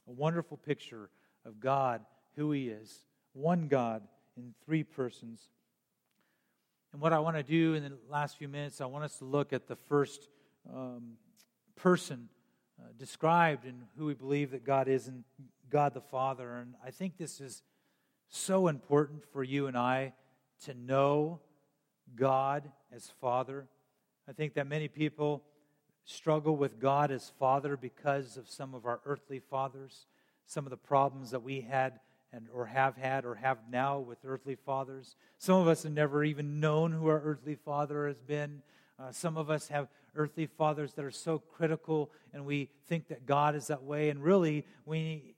A 0.08 0.12
wonderful 0.12 0.56
picture 0.56 1.10
of 1.44 1.60
God, 1.60 2.00
who 2.36 2.52
He 2.52 2.68
is, 2.68 3.04
one 3.34 3.68
God 3.68 4.02
in 4.36 4.54
three 4.64 4.82
persons. 4.82 5.48
And 6.92 7.00
what 7.00 7.12
I 7.12 7.18
want 7.18 7.36
to 7.36 7.42
do 7.42 7.74
in 7.74 7.82
the 7.82 7.98
last 8.08 8.38
few 8.38 8.48
minutes, 8.48 8.80
I 8.80 8.86
want 8.86 9.04
us 9.04 9.18
to 9.18 9.24
look 9.24 9.52
at 9.52 9.66
the 9.66 9.76
first 9.76 10.28
um, 10.72 11.12
person 11.76 12.28
uh, 12.80 12.88
described 12.98 13.66
in 13.66 13.82
who 13.96 14.06
we 14.06 14.14
believe 14.14 14.50
that 14.52 14.64
God 14.64 14.88
is 14.88 15.08
and 15.08 15.24
God 15.70 15.94
the 15.94 16.00
Father. 16.00 16.56
And 16.56 16.74
I 16.84 16.90
think 16.90 17.16
this 17.16 17.40
is 17.40 17.62
so 18.28 18.68
important 18.68 19.24
for 19.32 19.42
you 19.42 19.66
and 19.66 19.76
I 19.76 20.14
to 20.64 20.74
know 20.74 21.40
God 22.14 22.70
as 22.94 23.10
Father. 23.20 23.66
I 24.32 24.34
think 24.34 24.54
that 24.54 24.66
many 24.66 24.88
people 24.88 25.42
struggle 26.06 26.56
with 26.56 26.80
God 26.80 27.10
as 27.10 27.30
Father 27.38 27.76
because 27.76 28.38
of 28.38 28.48
some 28.48 28.74
of 28.74 28.86
our 28.86 28.98
earthly 29.04 29.40
fathers, 29.40 30.06
some 30.46 30.64
of 30.64 30.70
the 30.70 30.78
problems 30.78 31.32
that 31.32 31.42
we 31.42 31.60
had 31.60 32.00
and 32.32 32.46
or 32.54 32.64
have 32.64 32.96
had 32.96 33.26
or 33.26 33.34
have 33.34 33.58
now 33.70 33.98
with 33.98 34.16
earthly 34.24 34.54
fathers. 34.54 35.16
Some 35.36 35.60
of 35.60 35.68
us 35.68 35.82
have 35.82 35.92
never 35.92 36.24
even 36.24 36.60
known 36.60 36.92
who 36.92 37.08
our 37.08 37.20
earthly 37.20 37.56
father 37.56 38.06
has 38.06 38.22
been. 38.22 38.62
Uh, 38.98 39.12
some 39.12 39.36
of 39.36 39.50
us 39.50 39.68
have 39.68 39.88
earthly 40.16 40.46
fathers 40.46 40.94
that 40.94 41.04
are 41.04 41.10
so 41.10 41.38
critical, 41.38 42.10
and 42.32 42.46
we 42.46 42.70
think 42.86 43.08
that 43.08 43.26
God 43.26 43.54
is 43.54 43.66
that 43.66 43.82
way. 43.82 44.08
And 44.08 44.22
really, 44.22 44.64
we 44.86 45.34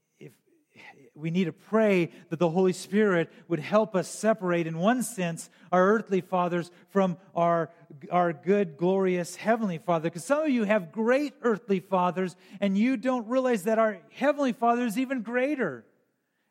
we 1.14 1.30
need 1.30 1.44
to 1.44 1.52
pray 1.52 2.10
that 2.30 2.40
the 2.40 2.50
Holy 2.50 2.72
Spirit 2.72 3.30
would 3.46 3.60
help 3.60 3.94
us 3.94 4.08
separate, 4.08 4.66
in 4.66 4.78
one 4.78 5.02
sense, 5.02 5.48
our 5.70 5.86
earthly 5.94 6.20
fathers 6.20 6.70
from 6.88 7.16
our, 7.36 7.70
our 8.10 8.32
good, 8.32 8.76
glorious 8.76 9.36
Heavenly 9.36 9.78
Father. 9.78 10.10
Because 10.10 10.24
some 10.24 10.42
of 10.42 10.50
you 10.50 10.64
have 10.64 10.90
great 10.90 11.34
earthly 11.42 11.78
fathers, 11.78 12.34
and 12.60 12.76
you 12.76 12.96
don't 12.96 13.28
realize 13.28 13.64
that 13.64 13.78
our 13.78 13.98
Heavenly 14.10 14.52
Father 14.52 14.84
is 14.84 14.98
even 14.98 15.22
greater. 15.22 15.84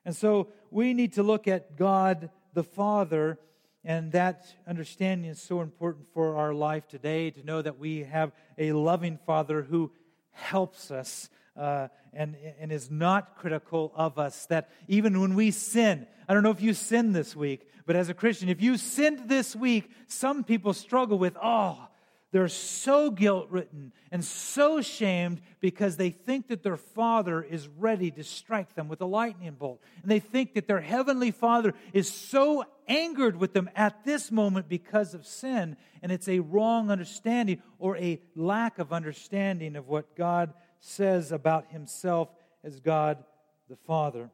And 0.05 0.15
so 0.15 0.47
we 0.71 0.93
need 0.93 1.13
to 1.13 1.23
look 1.23 1.47
at 1.47 1.75
God 1.75 2.29
the 2.53 2.63
Father, 2.63 3.39
and 3.83 4.13
that 4.13 4.45
understanding 4.65 5.29
is 5.29 5.41
so 5.41 5.59
important 5.59 6.07
for 6.13 6.37
our 6.37 6.53
life 6.53 6.87
today 6.87 7.31
to 7.31 7.43
know 7.43 7.61
that 7.61 7.79
we 7.79 8.03
have 8.03 8.31
a 8.57 8.71
loving 8.71 9.19
Father 9.25 9.61
who 9.61 9.91
helps 10.31 10.89
us 10.89 11.29
uh, 11.55 11.87
and, 12.13 12.35
and 12.59 12.71
is 12.71 12.89
not 12.89 13.37
critical 13.37 13.91
of 13.95 14.17
us. 14.17 14.45
That 14.47 14.69
even 14.87 15.19
when 15.19 15.35
we 15.35 15.51
sin, 15.51 16.07
I 16.27 16.33
don't 16.33 16.43
know 16.43 16.51
if 16.51 16.61
you 16.61 16.73
sinned 16.73 17.15
this 17.15 17.35
week, 17.35 17.67
but 17.85 17.95
as 17.95 18.09
a 18.09 18.13
Christian, 18.13 18.49
if 18.49 18.61
you 18.61 18.77
sinned 18.77 19.27
this 19.29 19.55
week, 19.55 19.89
some 20.07 20.43
people 20.43 20.73
struggle 20.73 21.17
with, 21.17 21.35
oh, 21.41 21.87
they're 22.33 22.47
so 22.47 23.11
guilt 23.11 23.49
ridden 23.51 23.93
and 24.11 24.25
so 24.25 24.81
shamed 24.81 25.39
because 25.59 25.97
they 25.97 26.09
think 26.09 26.47
that 26.47 26.63
their 26.63 26.77
father 26.77 27.43
is 27.43 27.67
ready 27.67 28.09
to 28.09 28.23
strike 28.23 28.73
them 28.73 28.87
with 28.87 29.01
a 29.01 29.05
lightning 29.05 29.53
bolt. 29.53 29.81
And 30.01 30.09
they 30.09 30.19
think 30.19 30.55
that 30.55 30.67
their 30.67 30.81
heavenly 30.81 31.29
father 31.29 31.75
is 31.93 32.11
so 32.11 32.63
angered 32.87 33.37
with 33.37 33.53
them 33.53 33.69
at 33.75 34.03
this 34.03 34.31
moment 34.31 34.67
because 34.67 35.13
of 35.13 35.27
sin. 35.27 35.77
And 36.01 36.11
it's 36.11 36.27
a 36.27 36.39
wrong 36.39 36.89
understanding 36.89 37.61
or 37.77 37.97
a 37.97 38.19
lack 38.35 38.79
of 38.79 38.91
understanding 38.91 39.75
of 39.75 39.87
what 39.87 40.15
God 40.15 40.53
says 40.85 41.31
about 41.31 41.71
himself 41.71 42.29
as 42.61 42.81
God 42.81 43.23
the 43.69 43.77
Father. 43.77 44.29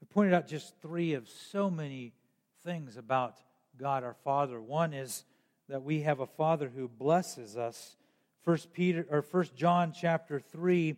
I 0.00 0.06
pointed 0.08 0.32
out 0.32 0.46
just 0.46 0.74
three 0.80 1.14
of 1.14 1.28
so 1.28 1.68
many 1.68 2.12
things 2.62 2.96
about 2.96 3.38
God 3.76 4.04
our 4.04 4.14
Father. 4.14 4.60
One 4.60 4.94
is 4.94 5.24
that 5.68 5.82
we 5.82 6.02
have 6.02 6.20
a 6.20 6.26
Father 6.26 6.68
who 6.68 6.86
blesses 6.86 7.56
us. 7.56 7.96
First 8.42 8.72
Peter 8.72 9.04
or 9.10 9.22
First 9.22 9.56
John 9.56 9.92
chapter 9.92 10.38
3 10.38 10.96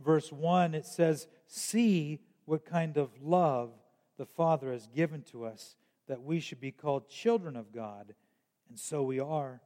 verse 0.00 0.32
1 0.32 0.74
it 0.74 0.84
says, 0.84 1.28
"See 1.46 2.20
what 2.46 2.64
kind 2.64 2.96
of 2.96 3.22
love 3.22 3.72
the 4.16 4.26
Father 4.26 4.72
has 4.72 4.88
given 4.88 5.22
to 5.22 5.44
us 5.44 5.76
that 6.08 6.22
we 6.22 6.40
should 6.40 6.60
be 6.60 6.72
called 6.72 7.08
children 7.08 7.54
of 7.54 7.70
God, 7.70 8.16
and 8.68 8.78
so 8.78 9.04
we 9.04 9.20
are." 9.20 9.62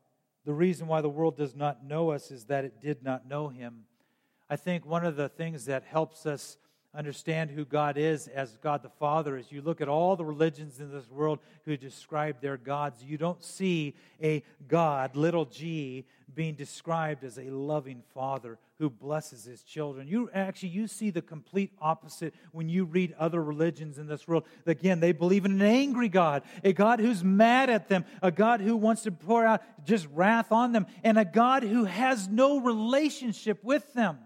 The 0.49 0.55
reason 0.55 0.87
why 0.87 1.03
the 1.03 1.11
world 1.11 1.37
does 1.37 1.55
not 1.55 1.85
know 1.85 2.09
us 2.09 2.31
is 2.31 2.47
that 2.47 2.65
it 2.65 2.81
did 2.81 3.03
not 3.03 3.29
know 3.29 3.49
him. 3.49 3.85
I 4.49 4.57
think 4.57 4.87
one 4.87 5.05
of 5.05 5.15
the 5.15 5.29
things 5.29 5.67
that 5.67 5.85
helps 5.85 6.25
us 6.25 6.57
understand 6.99 7.51
who 7.51 7.65
God 7.65 7.97
is 7.97 8.27
as 8.27 8.59
God 8.61 8.83
the 8.83 8.89
Father 8.89 9.37
is 9.37 9.53
you 9.53 9.63
look 9.63 9.81
at 9.81 9.89
all 9.89 10.17
the 10.17 10.25
religions 10.25 10.81
in 10.81 10.91
this 10.91 11.09
world 11.09 11.39
who 11.65 11.77
describe 11.77 12.41
their 12.41 12.57
gods, 12.57 13.05
you 13.05 13.17
don't 13.17 13.43
see 13.43 13.95
a 14.21 14.43
God, 14.67 15.15
little 15.15 15.45
g, 15.45 16.05
being 16.35 16.55
described 16.55 17.23
as 17.23 17.39
a 17.39 17.51
loving 17.51 18.03
father 18.13 18.59
who 18.79 18.91
blesses 18.91 19.45
his 19.45 19.63
children. 19.63 20.09
You 20.09 20.29
actually 20.35 20.71
you 20.71 20.89
see 20.89 21.11
the 21.11 21.23
complete 21.23 21.71
opposite 21.81 22.35
when 22.51 22.69
you 22.69 22.85
read 22.85 23.15
other 23.17 23.43
religions 23.43 23.99
in 23.99 24.09
this 24.09 24.27
world. 24.27 24.45
Again, 24.67 24.99
they 24.99 25.13
believe 25.13 25.45
in 25.45 25.53
an 25.53 25.63
angry 25.63 26.09
God, 26.09 26.43
a 26.65 26.73
God 26.73 26.99
who's 26.99 27.23
mad 27.23 27.71
at 27.71 27.89
them, 27.89 28.05
a 28.23 28.33
God 28.33 28.61
who 28.61 28.77
wants 28.77 29.03
to 29.03 29.13
pour 29.13 29.47
out 29.47 29.63
just 29.85 30.09
wrath 30.13 30.51
on 30.51 30.73
them, 30.73 30.87
and 31.05 31.17
a 31.17 31.25
God 31.25 31.63
who 31.63 31.85
has 31.85 32.27
no 32.27 32.59
relationship 32.59 33.63
with 33.63 33.93
them. 33.95 34.19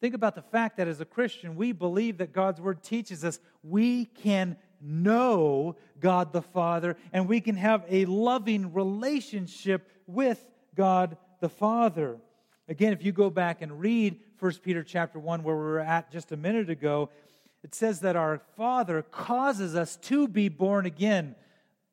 Think 0.00 0.14
about 0.14 0.34
the 0.34 0.42
fact 0.42 0.78
that 0.78 0.88
as 0.88 1.00
a 1.00 1.04
Christian, 1.04 1.56
we 1.56 1.72
believe 1.72 2.18
that 2.18 2.32
God's 2.32 2.60
Word 2.60 2.82
teaches 2.82 3.24
us 3.24 3.38
we 3.62 4.06
can 4.06 4.56
know 4.80 5.76
God 6.00 6.32
the 6.32 6.40
Father 6.40 6.96
and 7.12 7.28
we 7.28 7.40
can 7.40 7.56
have 7.56 7.84
a 7.88 8.06
loving 8.06 8.72
relationship 8.72 9.90
with 10.06 10.42
God 10.74 11.18
the 11.40 11.50
Father. 11.50 12.16
Again, 12.66 12.92
if 12.92 13.04
you 13.04 13.12
go 13.12 13.28
back 13.28 13.60
and 13.60 13.78
read 13.78 14.20
1 14.38 14.52
Peter 14.62 14.82
chapter 14.82 15.18
1 15.18 15.42
where 15.42 15.56
we 15.56 15.62
were 15.62 15.80
at 15.80 16.10
just 16.10 16.32
a 16.32 16.36
minute 16.36 16.70
ago, 16.70 17.10
it 17.62 17.74
says 17.74 18.00
that 18.00 18.16
our 18.16 18.40
Father 18.56 19.02
causes 19.02 19.76
us 19.76 19.96
to 19.96 20.26
be 20.26 20.48
born 20.48 20.86
again 20.86 21.34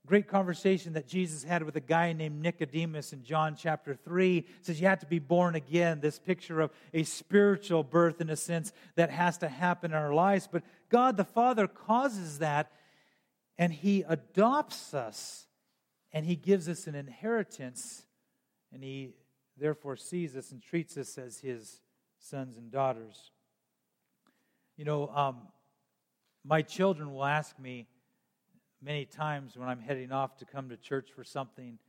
great 0.08 0.28
conversation 0.30 0.93
that 0.93 1.06
Jesus 1.06 1.43
had 1.43 1.63
with 1.63 1.76
a 1.76 1.82
guy 1.82 2.13
named 2.13 2.41
Nicodemus 2.41 3.12
in 3.12 3.24
John 3.24 3.58
chapter 3.58 3.93
3. 3.93 4.38
It 4.38 4.46
says 4.62 4.80
you 4.80 4.88
have 4.88 5.00
to 5.00 5.06
be 5.06 5.20
born 5.20 5.54
again, 5.54 6.00
this 6.00 6.17
picture 6.17 6.62
of 6.62 6.72
a 6.93 7.04
spiritual 7.04 7.84
birth 7.84 8.22
in 8.22 8.30
a 8.30 8.38
sense 8.38 8.72
that 8.96 9.10
has 9.10 9.38
to 9.39 9.50
happen 9.50 9.91
in 9.91 9.98
our 9.98 10.13
lives. 10.13 10.48
But 10.50 10.63
God 10.89 11.17
the 11.17 11.26
Father 11.26 11.67
causes 11.67 12.39
that, 12.39 12.72
and 13.58 13.74
He 13.74 14.06
adopts 14.08 14.93
us, 14.93 15.46
and 16.13 16.26
He 16.26 16.38
gives 16.38 16.70
us 16.70 16.88
an 16.88 16.96
inheritance, 16.96 18.04
and 18.72 18.82
He 18.82 19.10
therefore 19.58 19.98
sees 19.98 20.38
us 20.38 20.52
and 20.52 20.62
treats 20.62 20.96
us 20.98 21.17
as 21.17 21.39
His 21.39 21.82
sons 22.17 22.56
and 22.58 22.72
daughters. 22.72 23.32
You 24.78 24.86
know, 24.86 25.10
um, 25.10 25.50
my 26.46 26.62
children 26.62 27.13
will 27.13 27.26
ask 27.26 27.60
me, 27.60 27.88
many 28.81 29.05
times 29.05 29.57
when 29.57 29.67
I'm 29.67 29.79
heading 29.79 30.11
off 30.11 30.37
to 30.37 30.45
come 30.45 30.69
to 30.69 30.77
church 30.77 31.09
for 31.15 31.23
something, 31.23 31.79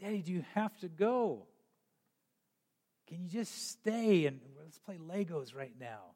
Daddy, 0.00 0.22
do 0.22 0.32
you 0.32 0.44
have 0.54 0.76
to 0.78 0.88
go? 0.88 1.46
Can 3.06 3.20
you 3.22 3.28
just 3.28 3.70
stay 3.70 4.26
and 4.26 4.40
let's 4.62 4.78
play 4.78 4.98
Legos 4.98 5.54
right 5.54 5.74
now? 5.78 6.14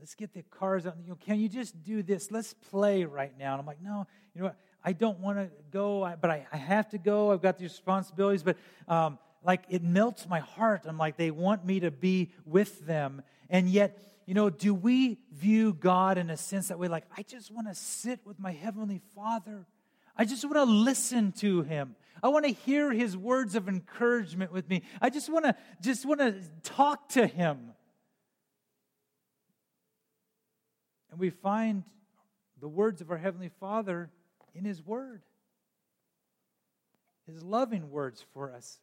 Let's 0.00 0.14
get 0.14 0.32
the 0.32 0.42
cars 0.42 0.86
out. 0.86 0.96
You 1.02 1.10
know, 1.10 1.18
can 1.20 1.38
you 1.38 1.48
just 1.48 1.82
do 1.84 2.02
this? 2.02 2.30
Let's 2.30 2.54
play 2.54 3.04
right 3.04 3.32
now. 3.38 3.52
And 3.52 3.60
I'm 3.60 3.66
like, 3.66 3.82
no, 3.82 4.06
you 4.34 4.40
know 4.40 4.46
what? 4.46 4.56
I 4.82 4.94
don't 4.94 5.20
want 5.20 5.36
to 5.36 5.50
go, 5.70 6.10
but 6.20 6.30
I, 6.30 6.46
I, 6.50 6.56
have 6.56 6.88
to 6.90 6.98
go. 6.98 7.32
I've 7.32 7.42
got 7.42 7.58
the 7.58 7.64
responsibilities, 7.64 8.42
but 8.42 8.56
um, 8.88 9.18
like 9.44 9.64
it 9.68 9.82
melts 9.82 10.26
my 10.26 10.40
heart. 10.40 10.82
I'm 10.86 10.96
like, 10.96 11.18
they 11.18 11.30
want 11.30 11.66
me 11.66 11.80
to 11.80 11.90
be 11.90 12.30
with 12.46 12.86
them. 12.86 13.20
And 13.50 13.68
yet, 13.68 13.98
you 14.30 14.34
know, 14.34 14.48
do 14.48 14.72
we 14.72 15.18
view 15.32 15.72
God 15.72 16.16
in 16.16 16.30
a 16.30 16.36
sense 16.36 16.68
that 16.68 16.78
way? 16.78 16.86
Like, 16.86 17.02
I 17.18 17.22
just 17.22 17.50
want 17.50 17.66
to 17.66 17.74
sit 17.74 18.20
with 18.24 18.38
my 18.38 18.52
Heavenly 18.52 19.00
Father. 19.12 19.66
I 20.16 20.24
just 20.24 20.44
want 20.44 20.54
to 20.54 20.62
listen 20.72 21.32
to 21.38 21.62
Him. 21.62 21.96
I 22.22 22.28
want 22.28 22.44
to 22.44 22.52
hear 22.52 22.92
His 22.92 23.16
words 23.16 23.56
of 23.56 23.68
encouragement 23.68 24.52
with 24.52 24.68
me. 24.68 24.82
I 25.02 25.10
just 25.10 25.28
want 25.28 25.46
to 25.46 25.56
just 25.80 26.06
want 26.06 26.20
to 26.20 26.36
talk 26.62 27.08
to 27.08 27.26
Him. 27.26 27.72
And 31.10 31.18
we 31.18 31.30
find 31.30 31.82
the 32.60 32.68
words 32.68 33.00
of 33.00 33.10
our 33.10 33.18
Heavenly 33.18 33.50
Father 33.58 34.10
in 34.54 34.64
His 34.64 34.80
Word. 34.80 35.22
His 37.26 37.42
loving 37.42 37.90
words 37.90 38.24
for 38.32 38.52
us. 38.54 38.78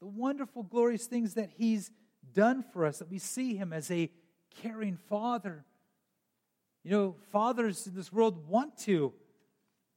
The 0.00 0.08
wonderful, 0.08 0.62
glorious 0.62 1.06
things 1.06 1.32
that 1.36 1.48
He's 1.56 1.90
done 2.34 2.62
for 2.70 2.84
us, 2.84 2.98
that 2.98 3.10
we 3.10 3.18
see 3.18 3.56
Him 3.56 3.72
as 3.72 3.90
a 3.90 4.10
caring 4.62 4.96
father. 5.08 5.64
You 6.82 6.90
know, 6.90 7.16
fathers 7.30 7.86
in 7.86 7.94
this 7.94 8.12
world 8.12 8.48
want 8.48 8.76
to, 8.80 9.12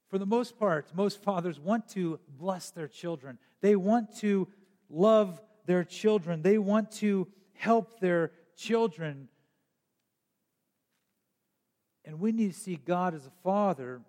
for 0.08 0.18
the 0.18 0.26
most 0.26 0.58
part, 0.58 0.94
most 0.94 1.22
fathers 1.22 1.58
want 1.58 1.88
to 1.90 2.20
bless 2.28 2.70
their 2.70 2.88
children. 2.88 3.38
They 3.60 3.76
want 3.76 4.16
to 4.18 4.48
love 4.90 5.40
their 5.66 5.84
children. 5.84 6.42
They 6.42 6.58
want 6.58 6.90
to 6.92 7.26
help 7.54 8.00
their 8.00 8.32
children. 8.56 9.28
And 12.04 12.20
we 12.20 12.32
need 12.32 12.52
to 12.52 12.58
see 12.58 12.76
God 12.76 13.14
as 13.14 13.26
a 13.26 13.32
father 13.42 14.02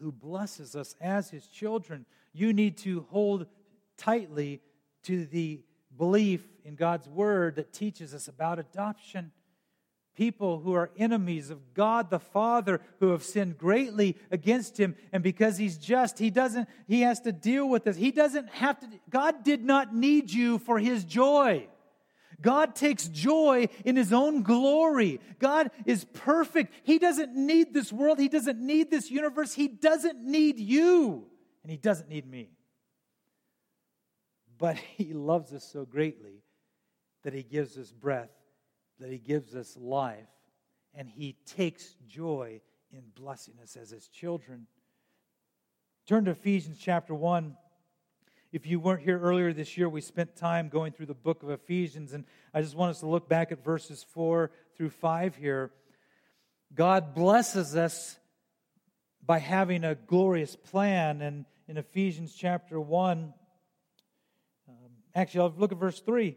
who 0.00 0.12
blesses 0.12 0.74
us 0.74 0.96
as 1.00 1.30
his 1.30 1.46
children. 1.46 2.04
You 2.32 2.52
need 2.52 2.76
to 2.78 3.06
hold 3.10 3.46
tightly 3.96 4.60
to 5.04 5.24
the 5.26 5.62
belief 5.96 6.42
in 6.64 6.74
God's 6.74 7.08
word 7.08 7.56
that 7.56 7.72
teaches 7.72 8.12
us 8.12 8.28
about 8.28 8.58
adoption 8.58 9.30
people 10.16 10.58
who 10.58 10.72
are 10.72 10.90
enemies 10.96 11.50
of 11.50 11.74
God 11.74 12.10
the 12.10 12.18
Father 12.18 12.80
who 12.98 13.10
have 13.10 13.22
sinned 13.22 13.58
greatly 13.58 14.16
against 14.30 14.78
him 14.78 14.96
and 15.12 15.22
because 15.22 15.58
he's 15.58 15.76
just 15.76 16.18
he 16.18 16.30
doesn't 16.30 16.68
he 16.88 17.02
has 17.02 17.20
to 17.20 17.32
deal 17.32 17.68
with 17.68 17.84
this 17.84 17.96
he 17.96 18.10
doesn't 18.10 18.48
have 18.48 18.80
to 18.80 18.88
God 19.10 19.44
did 19.44 19.62
not 19.62 19.94
need 19.94 20.32
you 20.32 20.58
for 20.58 20.78
his 20.78 21.04
joy 21.04 21.68
God 22.40 22.74
takes 22.74 23.08
joy 23.08 23.68
in 23.84 23.96
his 23.96 24.12
own 24.12 24.42
glory. 24.42 25.20
God 25.38 25.70
is 25.86 26.04
perfect. 26.04 26.72
He 26.82 26.98
doesn't 26.98 27.34
need 27.34 27.72
this 27.72 27.90
world. 27.90 28.18
He 28.18 28.28
doesn't 28.28 28.60
need 28.60 28.90
this 28.90 29.10
universe. 29.10 29.54
He 29.54 29.68
doesn't 29.68 30.22
need 30.22 30.58
you. 30.58 31.26
And 31.62 31.70
he 31.70 31.78
doesn't 31.78 32.10
need 32.10 32.30
me. 32.30 32.50
But 34.58 34.76
he 34.76 35.14
loves 35.14 35.54
us 35.54 35.64
so 35.64 35.86
greatly 35.86 36.42
that 37.22 37.32
he 37.32 37.42
gives 37.42 37.78
us 37.78 37.90
breath 37.90 38.35
that 39.00 39.10
He 39.10 39.18
gives 39.18 39.54
us 39.54 39.76
life, 39.76 40.28
and 40.94 41.08
He 41.08 41.36
takes 41.44 41.94
joy 42.08 42.60
in 42.92 43.02
blessing 43.14 43.54
us 43.62 43.76
as 43.76 43.90
His 43.90 44.08
children. 44.08 44.66
Turn 46.06 46.24
to 46.26 46.30
Ephesians 46.32 46.78
chapter 46.80 47.14
1. 47.14 47.56
If 48.52 48.66
you 48.66 48.80
weren't 48.80 49.02
here 49.02 49.18
earlier 49.18 49.52
this 49.52 49.76
year, 49.76 49.88
we 49.88 50.00
spent 50.00 50.36
time 50.36 50.68
going 50.68 50.92
through 50.92 51.06
the 51.06 51.14
book 51.14 51.42
of 51.42 51.50
Ephesians, 51.50 52.12
and 52.12 52.24
I 52.54 52.62
just 52.62 52.74
want 52.74 52.90
us 52.90 53.00
to 53.00 53.06
look 53.06 53.28
back 53.28 53.52
at 53.52 53.64
verses 53.64 54.06
4 54.14 54.50
through 54.76 54.90
5 54.90 55.36
here. 55.36 55.72
God 56.74 57.14
blesses 57.14 57.76
us 57.76 58.18
by 59.24 59.38
having 59.38 59.84
a 59.84 59.94
glorious 59.94 60.54
plan, 60.54 61.20
and 61.20 61.44
in 61.68 61.76
Ephesians 61.76 62.34
chapter 62.34 62.80
1, 62.80 63.34
um, 64.68 64.74
actually, 65.14 65.40
I'll 65.40 65.54
look 65.56 65.72
at 65.72 65.78
verse 65.78 66.00
3 66.00 66.36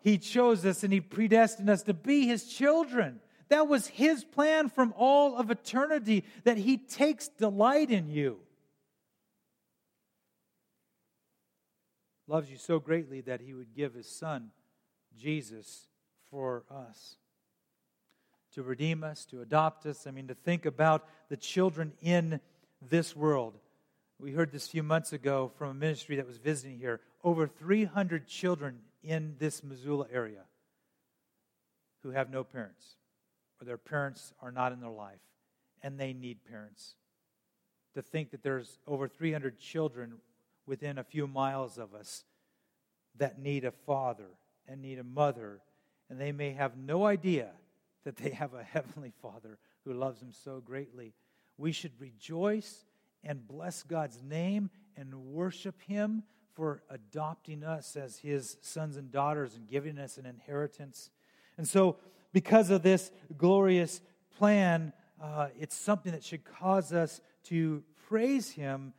He 0.00 0.18
chose 0.18 0.64
us 0.64 0.84
and 0.84 0.92
He 0.92 1.00
predestined 1.00 1.68
us 1.68 1.82
to 1.84 1.94
be 1.94 2.26
His 2.26 2.44
children. 2.44 3.20
That 3.48 3.68
was 3.68 3.86
His 3.86 4.24
plan 4.24 4.68
from 4.68 4.94
all 4.96 5.36
of 5.36 5.50
eternity, 5.50 6.24
that 6.44 6.58
He 6.58 6.76
takes 6.76 7.28
delight 7.28 7.90
in 7.90 8.08
you. 8.08 8.38
Loves 12.26 12.50
you 12.50 12.58
so 12.58 12.78
greatly 12.78 13.22
that 13.22 13.40
He 13.40 13.54
would 13.54 13.74
give 13.74 13.94
His 13.94 14.08
Son, 14.08 14.50
Jesus, 15.16 15.88
for 16.30 16.64
us. 16.70 17.16
To 18.54 18.62
redeem 18.62 19.02
us, 19.02 19.24
to 19.26 19.40
adopt 19.40 19.86
us. 19.86 20.06
I 20.06 20.10
mean, 20.10 20.28
to 20.28 20.34
think 20.34 20.66
about 20.66 21.06
the 21.28 21.36
children 21.36 21.92
in 22.02 22.40
this 22.86 23.16
world. 23.16 23.54
We 24.20 24.32
heard 24.32 24.52
this 24.52 24.66
a 24.66 24.70
few 24.70 24.82
months 24.82 25.12
ago 25.12 25.52
from 25.56 25.70
a 25.70 25.74
ministry 25.74 26.16
that 26.16 26.26
was 26.26 26.38
visiting 26.38 26.78
here. 26.78 27.00
Over 27.22 27.46
300 27.46 28.26
children 28.26 28.80
in 29.02 29.36
this 29.38 29.62
Missoula 29.62 30.06
area 30.12 30.42
who 32.02 32.10
have 32.10 32.30
no 32.30 32.44
parents 32.44 32.96
or 33.60 33.64
their 33.64 33.78
parents 33.78 34.32
are 34.40 34.52
not 34.52 34.72
in 34.72 34.80
their 34.80 34.90
life 34.90 35.20
and 35.82 35.98
they 35.98 36.12
need 36.12 36.44
parents. 36.44 36.94
To 37.94 38.02
think 38.02 38.30
that 38.30 38.42
there's 38.42 38.78
over 38.86 39.08
300 39.08 39.58
children 39.58 40.14
within 40.66 40.98
a 40.98 41.04
few 41.04 41.26
miles 41.26 41.78
of 41.78 41.94
us 41.94 42.24
that 43.16 43.40
need 43.40 43.64
a 43.64 43.72
father 43.72 44.28
and 44.66 44.82
need 44.82 44.98
a 44.98 45.04
mother, 45.04 45.60
and 46.10 46.20
they 46.20 46.30
may 46.30 46.52
have 46.52 46.76
no 46.76 47.06
idea 47.06 47.48
that 48.04 48.16
they 48.16 48.30
have 48.30 48.54
a 48.54 48.62
heavenly 48.72 49.12
father 49.20 49.58
who 49.84 49.94
loves 49.94 50.20
them 50.20 50.32
so 50.32 50.60
greatly. 50.60 51.14
We 51.56 51.72
should 51.72 51.98
rejoice 51.98 52.84
and 53.24 53.46
bless 53.48 53.82
God's 53.82 54.22
name 54.22 54.70
and 54.96 55.14
worship 55.14 55.80
Him 55.82 56.22
for 56.58 56.82
adopting 56.90 57.62
us 57.62 57.94
as 57.94 58.18
His 58.18 58.56
sons 58.62 58.96
and 58.96 59.12
daughters 59.12 59.54
and 59.54 59.68
giving 59.68 59.96
us 59.96 60.18
an 60.18 60.26
inheritance. 60.26 61.08
And 61.56 61.68
so, 61.68 61.98
because 62.32 62.70
of 62.70 62.82
this 62.82 63.12
glorious 63.36 64.00
plan, 64.38 64.92
uh, 65.22 65.50
it's 65.56 65.76
something 65.76 66.10
that 66.10 66.24
should 66.24 66.44
cause 66.44 66.92
us 66.92 67.20
to 67.44 67.84
praise 68.08 68.50
Him. 68.50 68.92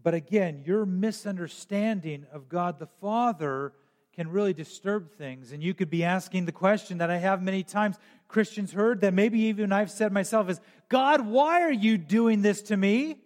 But 0.00 0.14
again, 0.14 0.62
your 0.64 0.86
misunderstanding 0.86 2.26
of 2.32 2.48
God 2.48 2.78
the 2.78 2.86
Father 2.86 3.72
can 4.14 4.30
really 4.30 4.54
disturb 4.54 5.10
things. 5.10 5.50
And 5.50 5.64
you 5.64 5.74
could 5.74 5.90
be 5.90 6.04
asking 6.04 6.44
the 6.44 6.52
question 6.52 6.98
that 6.98 7.10
I 7.10 7.16
have 7.16 7.42
many 7.42 7.64
times 7.64 7.96
Christians 8.28 8.72
heard, 8.72 9.00
that 9.00 9.14
maybe 9.14 9.40
even 9.40 9.72
I've 9.72 9.90
said 9.90 10.12
myself, 10.12 10.48
is 10.48 10.60
God, 10.88 11.26
why 11.26 11.62
are 11.62 11.72
you 11.72 11.98
doing 11.98 12.42
this 12.42 12.62
to 12.62 12.76
me? 12.76 13.16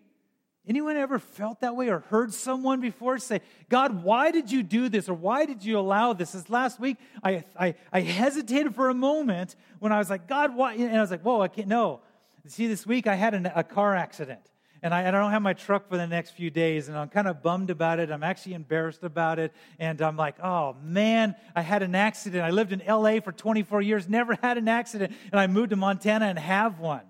Anyone 0.66 0.96
ever 0.96 1.18
felt 1.18 1.60
that 1.60 1.76
way 1.76 1.88
or 1.90 1.98
heard 1.98 2.32
someone 2.32 2.80
before 2.80 3.18
say, 3.18 3.42
God, 3.68 4.02
why 4.02 4.30
did 4.30 4.50
you 4.50 4.62
do 4.62 4.88
this 4.88 5.10
or 5.10 5.14
why 5.14 5.44
did 5.44 5.62
you 5.62 5.78
allow 5.78 6.14
this? 6.14 6.32
This 6.32 6.48
last 6.48 6.80
week, 6.80 6.96
I, 7.22 7.44
I, 7.58 7.74
I 7.92 8.00
hesitated 8.00 8.74
for 8.74 8.88
a 8.88 8.94
moment 8.94 9.56
when 9.78 9.92
I 9.92 9.98
was 9.98 10.08
like, 10.08 10.26
God, 10.26 10.56
why? 10.56 10.72
And 10.74 10.96
I 10.96 11.02
was 11.02 11.10
like, 11.10 11.20
whoa, 11.20 11.42
I 11.42 11.48
can't, 11.48 11.68
no. 11.68 12.00
See, 12.46 12.66
this 12.66 12.86
week 12.86 13.06
I 13.06 13.14
had 13.14 13.34
an, 13.34 13.50
a 13.54 13.62
car 13.62 13.94
accident 13.94 14.40
and 14.82 14.94
I, 14.94 15.02
and 15.02 15.14
I 15.14 15.20
don't 15.20 15.32
have 15.32 15.42
my 15.42 15.52
truck 15.52 15.86
for 15.86 15.98
the 15.98 16.06
next 16.06 16.30
few 16.30 16.50
days 16.50 16.88
and 16.88 16.96
I'm 16.96 17.08
kind 17.10 17.28
of 17.28 17.42
bummed 17.42 17.68
about 17.68 17.98
it. 17.98 18.10
I'm 18.10 18.22
actually 18.22 18.54
embarrassed 18.54 19.02
about 19.02 19.38
it. 19.38 19.52
And 19.78 20.00
I'm 20.00 20.16
like, 20.16 20.36
oh 20.42 20.76
man, 20.82 21.34
I 21.54 21.60
had 21.60 21.82
an 21.82 21.94
accident. 21.94 22.42
I 22.42 22.50
lived 22.50 22.72
in 22.72 22.82
LA 22.86 23.20
for 23.20 23.32
24 23.32 23.82
years, 23.82 24.08
never 24.08 24.38
had 24.42 24.56
an 24.56 24.68
accident. 24.68 25.12
And 25.30 25.38
I 25.38 25.46
moved 25.46 25.70
to 25.70 25.76
Montana 25.76 26.24
and 26.24 26.38
have 26.38 26.80
one. 26.80 27.02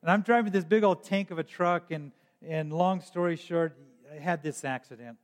And 0.00 0.10
I'm 0.10 0.22
driving 0.22 0.52
this 0.52 0.64
big 0.64 0.84
old 0.84 1.04
tank 1.04 1.30
of 1.30 1.38
a 1.38 1.42
truck 1.42 1.90
and 1.90 2.12
and 2.46 2.72
long 2.72 3.00
story 3.00 3.36
short, 3.36 3.76
I 4.10 4.18
had 4.18 4.42
this 4.42 4.64
accident. 4.64 5.18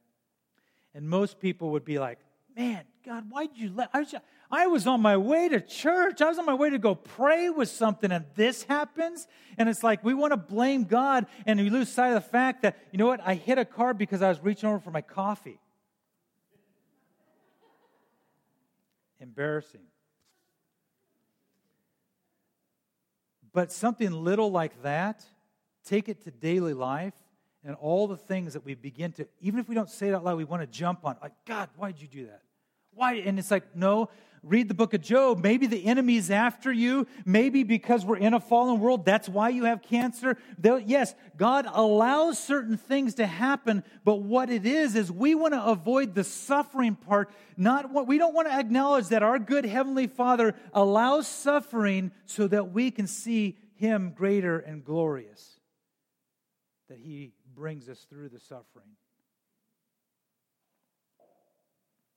And 0.95 1.09
most 1.09 1.41
people 1.41 1.71
would 1.71 1.85
be 1.85 1.99
like, 1.99 2.19
man, 2.57 2.85
God, 3.05 3.27
why 3.29 3.47
did 3.47 3.59
you 3.59 3.71
let, 3.75 3.91
I 3.93 4.01
was, 4.01 4.15
I 4.51 4.67
was 4.67 4.87
on 4.87 5.01
my 5.01 5.17
way 5.17 5.49
to 5.49 5.61
church. 5.61 6.23
I 6.23 6.29
was 6.29 6.39
on 6.39 6.47
my 6.47 6.55
way 6.55 6.71
to 6.71 6.79
go 6.79 6.95
pray 6.95 7.51
with 7.51 7.69
something 7.69 8.11
and 8.11 8.25
this 8.35 8.63
happens. 8.65 9.27
And 9.59 9.69
it's 9.69 9.83
like 9.83 10.03
we 10.03 10.15
want 10.15 10.33
to 10.33 10.37
blame 10.37 10.85
God 10.85 11.27
and 11.45 11.61
we 11.61 11.71
lose 11.71 11.91
sight 11.91 12.09
of 12.09 12.15
the 12.15 12.29
fact 12.29 12.63
that, 12.63 12.77
you 12.93 12.99
know 12.99 13.07
what, 13.07 13.21
I 13.25 13.35
hit 13.35 13.59
a 13.59 13.65
car 13.65 13.93
because 13.93 14.23
I 14.23 14.29
was 14.29 14.41
reaching 14.43 14.69
over 14.69 14.79
for 14.79 14.91
my 14.91 15.03
coffee. 15.03 15.61
Embarrassing. 19.21 19.81
But 23.53 23.73
something 23.73 24.11
little 24.11 24.51
like 24.51 24.83
that 24.83 25.25
take 25.87 26.09
it 26.09 26.23
to 26.25 26.31
daily 26.31 26.75
life 26.75 27.15
and 27.65 27.75
all 27.77 28.07
the 28.07 28.17
things 28.17 28.53
that 28.53 28.65
we 28.65 28.75
begin 28.75 29.13
to, 29.13 29.27
even 29.41 29.59
if 29.59 29.69
we 29.69 29.75
don't 29.75 29.91
say 29.91 30.09
it 30.09 30.15
out 30.15 30.25
loud, 30.25 30.37
we 30.37 30.45
want 30.45 30.63
to 30.63 30.67
jump 30.67 31.05
on. 31.05 31.17
Like, 31.23 31.33
God, 31.47 31.69
why 31.77 31.91
did 31.91 32.01
you 32.01 32.09
do 32.09 32.27
that? 32.27 32.43
Why? 32.95 33.15
And 33.15 33.39
it's 33.39 33.51
like, 33.51 33.75
no, 33.75 34.09
read 34.43 34.69
the 34.69 34.75
book 34.75 34.95
of 34.95 35.03
Job. 35.03 35.43
Maybe 35.43 35.67
the 35.67 35.85
enemy's 35.85 36.31
after 36.31 36.73
you. 36.73 37.07
Maybe 37.25 37.65
because 37.65 38.07
we're 38.07 38.19
in 38.19 38.35
a 38.35 38.41
fallen 38.41 38.81
world, 38.81 39.05
that's 39.05 39.29
why 39.29 39.49
you 39.49 39.65
have 39.65 39.83
cancer. 39.83 40.39
They'll, 40.59 40.79
yes, 40.79 41.15
God 41.37 41.67
allows 41.71 42.39
certain 42.39 42.77
things 42.77 43.15
to 43.17 43.27
happen, 43.27 43.83
but 44.05 44.23
what 44.23 44.49
it 44.49 44.65
is, 44.65 44.95
is 44.95 45.11
we 45.11 45.35
want 45.35 45.55
to 45.55 45.65
avoid 45.65 46.15
the 46.15 46.25
suffering 46.25 46.95
part. 46.95 47.31
Not 47.57 47.91
what 47.91 48.07
we 48.07 48.17
don't 48.17 48.35
want 48.35 48.49
to 48.49 48.55
acknowledge 48.55 49.09
that 49.09 49.23
our 49.23 49.39
good 49.39 49.65
Heavenly 49.65 50.07
Father 50.07 50.55
allows 50.73 51.27
suffering 51.27 52.13
so 52.27 52.47
that 52.49 52.73
we 52.73 52.91
can 52.91 53.09
see 53.09 53.59
Him 53.75 54.13
greater 54.17 54.61
and 54.61 54.85
glorious 54.85 55.56
that 56.89 56.99
He 56.99 57.33
brings 57.55 57.89
us 57.89 58.07
through 58.09 58.29
the 58.29 58.41
suffering. 58.41 58.97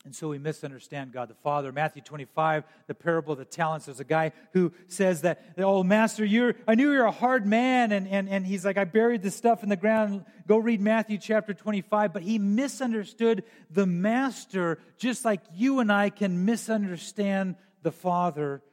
And 0.06 0.16
so 0.16 0.30
we 0.30 0.40
misunderstand 0.40 1.12
God 1.12 1.30
the 1.30 1.36
Father. 1.36 1.74
Matthew 1.74 2.02
25, 2.02 2.64
the 2.88 2.96
parable 2.96 3.34
of 3.34 3.40
the 3.40 3.46
talents, 3.46 3.88
there's 3.88 4.00
a 4.00 4.06
guy 4.06 4.32
who 4.54 4.72
says 4.88 5.22
that, 5.22 5.44
oh, 5.58 5.84
Master, 5.84 6.24
you're, 6.24 6.56
I 6.66 6.76
knew 6.76 6.92
you're 6.94 7.04
a 7.04 7.12
hard 7.12 7.46
man. 7.46 7.92
And, 7.92 8.08
and, 8.08 8.30
and 8.30 8.46
he's 8.48 8.64
like, 8.64 8.78
I 8.78 8.86
buried 8.86 9.22
this 9.22 9.36
stuff 9.36 9.62
in 9.62 9.68
the 9.68 9.76
ground. 9.76 10.24
Go 10.48 10.58
read 10.58 10.80
Matthew 10.80 11.18
chapter 11.18 11.54
25. 11.54 12.14
But 12.14 12.24
he 12.24 12.40
misunderstood 12.40 13.44
the 13.70 13.86
Master, 13.86 14.80
just 14.98 15.26
like 15.26 15.42
you 15.54 15.80
and 15.80 15.92
I 15.92 16.12
can 16.12 16.46
misunderstand 16.46 17.56
the 17.84 17.92
Father. 17.92 18.64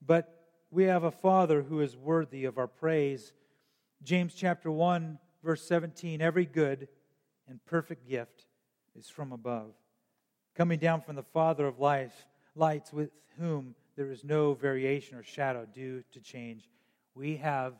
But 0.00 0.32
we 0.70 0.84
have 0.84 1.02
a 1.02 1.10
Father 1.10 1.60
who 1.60 1.80
is 1.80 1.96
worthy 1.96 2.44
of 2.44 2.56
our 2.56 2.68
praise. 2.68 3.32
James 4.04 4.32
chapter 4.32 4.70
1, 4.70 5.18
verse 5.42 5.62
17 5.66 6.20
every 6.20 6.44
good 6.44 6.88
and 7.48 7.64
perfect 7.64 8.08
gift 8.08 8.46
is 8.96 9.08
from 9.08 9.32
above, 9.32 9.72
coming 10.54 10.78
down 10.78 11.00
from 11.00 11.16
the 11.16 11.22
Father 11.22 11.66
of 11.66 11.78
life, 11.78 12.26
lights 12.54 12.92
with 12.92 13.10
whom 13.38 13.74
there 13.96 14.10
is 14.10 14.24
no 14.24 14.54
variation 14.54 15.16
or 15.16 15.22
shadow 15.22 15.66
due 15.72 16.02
to 16.12 16.20
change. 16.20 16.68
We 17.14 17.36
have 17.36 17.74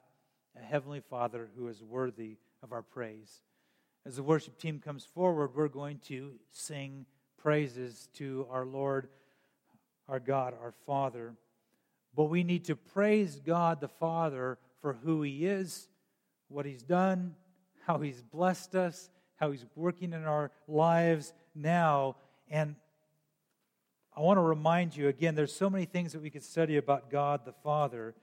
a 0.59 0.65
heavenly 0.65 1.01
Father 1.01 1.49
who 1.57 1.69
is 1.69 1.83
worthy 1.83 2.39
of 2.63 2.73
our 2.73 2.83
praise. 2.83 3.43
As 4.07 4.17
the 4.17 4.23
worship 4.23 4.59
team 4.59 4.81
comes 4.81 5.05
forward, 5.05 5.55
we're 5.55 5.69
going 5.69 5.99
to 6.07 6.33
sing 6.51 7.07
praises 7.37 8.09
to 8.15 8.47
our 8.51 8.65
Lord, 8.65 9.09
our 10.09 10.21
God, 10.21 10.55
our 10.61 10.73
Father. 10.87 11.35
But 12.15 12.25
we 12.25 12.43
need 12.43 12.65
to 12.65 12.77
praise 12.77 13.39
God 13.39 13.81
the 13.81 13.89
Father 13.89 14.59
for 14.81 14.95
who 14.95 15.23
He 15.23 15.47
is, 15.47 15.89
what 16.49 16.67
He's 16.67 16.83
done, 16.83 17.35
how 17.89 17.99
He's 17.99 18.21
blessed 18.21 18.75
us, 18.75 19.09
how 19.37 19.51
He's 19.51 19.65
working 19.75 20.13
in 20.13 20.25
our 20.27 20.51
lives 20.69 21.33
now. 21.55 22.17
And 22.51 22.77
I 24.15 24.21
want 24.21 24.37
to 24.37 24.43
remind 24.43 24.95
you 24.95 25.09
again, 25.09 25.35
there's 25.35 25.57
so 25.57 25.71
many 25.71 25.87
things 25.87 26.13
that 26.13 26.21
we 26.21 26.29
could 26.29 26.45
study 26.45 26.77
about 26.77 27.11
God 27.11 27.47
the 27.47 27.55
Father. 27.65 28.15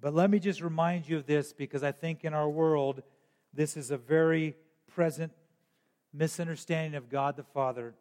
But 0.00 0.14
let 0.14 0.30
me 0.30 0.38
just 0.38 0.62
remind 0.62 1.08
you 1.08 1.18
of 1.18 1.26
this 1.26 1.52
because 1.52 1.84
I 1.84 1.92
think 1.92 2.24
in 2.24 2.32
our 2.32 2.48
world, 2.48 3.02
this 3.52 3.76
is 3.76 3.90
a 3.90 3.98
very 3.98 4.56
present 4.94 5.32
misunderstanding 6.14 6.96
of 6.96 7.10
God 7.10 7.36
the 7.36 7.44
Father 7.44 7.94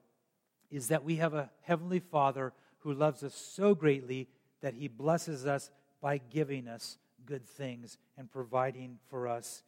is 0.71 0.87
that 0.87 1.03
we 1.03 1.17
have 1.17 1.33
a 1.33 1.49
heavenly 1.63 1.99
Father 1.99 2.53
who 2.79 2.93
loves 2.93 3.21
us 3.21 3.35
so 3.35 3.75
greatly 3.75 4.29
that 4.61 4.75
he 4.75 4.87
blesses 4.87 5.45
us 5.45 5.69
by 6.01 6.17
giving 6.17 6.69
us 6.69 6.97
good 7.25 7.45
things 7.45 7.97
and 8.17 8.31
providing 8.31 8.97
for 9.09 9.27
us 9.27 9.63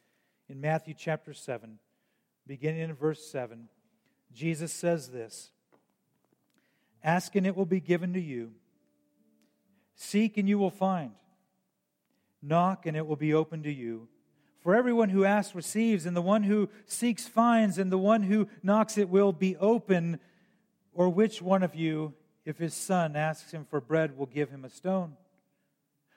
in 0.49 0.61
Matthew 0.61 0.93
chapter 0.97 1.33
7, 1.33 1.79
beginning 2.45 2.81
in 2.81 2.93
verse 2.93 3.25
7, 3.25 3.69
Jesus 4.33 4.73
says 4.73 5.09
this 5.09 5.51
Ask 7.03 7.35
and 7.35 7.45
it 7.45 7.55
will 7.55 7.65
be 7.65 7.79
given 7.79 8.13
to 8.13 8.21
you, 8.21 8.51
seek 9.95 10.37
and 10.37 10.47
you 10.47 10.57
will 10.57 10.71
find, 10.71 11.11
knock 12.41 12.85
and 12.85 12.97
it 12.97 13.05
will 13.05 13.15
be 13.15 13.33
opened 13.33 13.63
to 13.63 13.73
you. 13.73 14.07
For 14.61 14.75
everyone 14.75 15.09
who 15.09 15.25
asks 15.25 15.53
receives, 15.53 16.05
and 16.05 16.15
the 16.15 16.21
one 16.21 16.43
who 16.43 16.69
seeks 16.85 17.27
finds, 17.27 17.77
and 17.77 17.91
the 17.91 17.97
one 17.97 18.23
who 18.23 18.47
knocks 18.63 18.97
it 18.97 19.09
will 19.09 19.33
be 19.33 19.57
open. 19.57 20.21
Or 20.93 21.09
which 21.09 21.41
one 21.41 21.63
of 21.63 21.75
you, 21.75 22.13
if 22.45 22.59
his 22.59 22.73
son 22.73 23.17
asks 23.17 23.51
him 23.51 23.65
for 23.65 23.81
bread, 23.81 24.17
will 24.17 24.25
give 24.25 24.49
him 24.49 24.63
a 24.63 24.69
stone? 24.69 25.17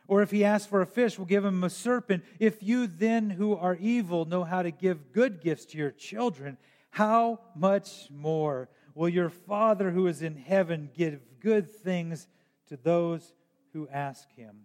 Or 0.09 0.23
if 0.23 0.31
he 0.31 0.45
asks 0.45 0.69
for 0.69 0.81
a 0.81 0.87
fish, 0.87 1.19
we'll 1.19 1.27
give 1.27 1.45
him 1.45 1.65
a 1.65 1.71
serpent. 1.71 2.25
If 2.39 2.63
you 2.63 2.87
then, 2.87 3.31
who 3.31 3.57
are 3.57 3.75
evil, 3.75 4.25
know 4.25 4.45
how 4.45 4.63
to 4.63 4.71
give 4.71 5.13
good 5.13 5.41
gifts 5.41 5.67
to 5.67 5.79
your 5.79 5.91
children, 5.91 6.59
how 6.91 7.41
much 7.55 8.09
more 8.11 8.69
will 8.95 9.09
your 9.09 9.31
Father 9.31 9.91
who 9.91 10.07
is 10.07 10.23
in 10.23 10.37
heaven 10.37 10.91
give 10.97 11.21
good 11.41 11.71
things 11.71 12.29
to 12.69 12.77
those 12.77 13.35
who 13.73 13.89
ask 13.89 14.33
him. 14.35 14.63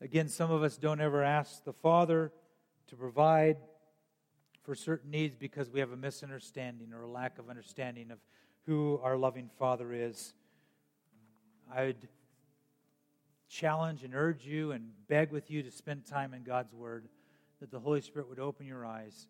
Again, 0.00 0.28
some 0.28 0.50
of 0.50 0.62
us 0.62 0.76
don't 0.76 1.00
ever 1.00 1.22
ask 1.22 1.64
the 1.64 1.72
Father 1.72 2.32
to 2.88 2.96
provide 2.96 3.56
for 4.62 4.74
certain 4.74 5.10
needs 5.10 5.36
because 5.36 5.70
we 5.70 5.80
have 5.80 5.92
a 5.92 5.96
misunderstanding 5.96 6.92
or 6.92 7.02
a 7.02 7.08
lack 7.08 7.38
of 7.38 7.48
understanding 7.48 8.10
of 8.10 8.18
who 8.66 9.00
our 9.02 9.16
loving 9.16 9.48
Father 9.58 9.92
is. 9.92 10.34
I'd 11.74 12.08
challenge 13.48 14.02
and 14.02 14.14
urge 14.14 14.44
you 14.44 14.72
and 14.72 14.90
beg 15.08 15.30
with 15.30 15.50
you 15.50 15.62
to 15.62 15.70
spend 15.70 16.06
time 16.06 16.34
in 16.34 16.42
God's 16.42 16.74
Word, 16.74 17.08
that 17.60 17.70
the 17.70 17.80
Holy 17.80 18.00
Spirit 18.00 18.28
would 18.28 18.38
open 18.38 18.66
your 18.66 18.84
eyes, 18.84 19.26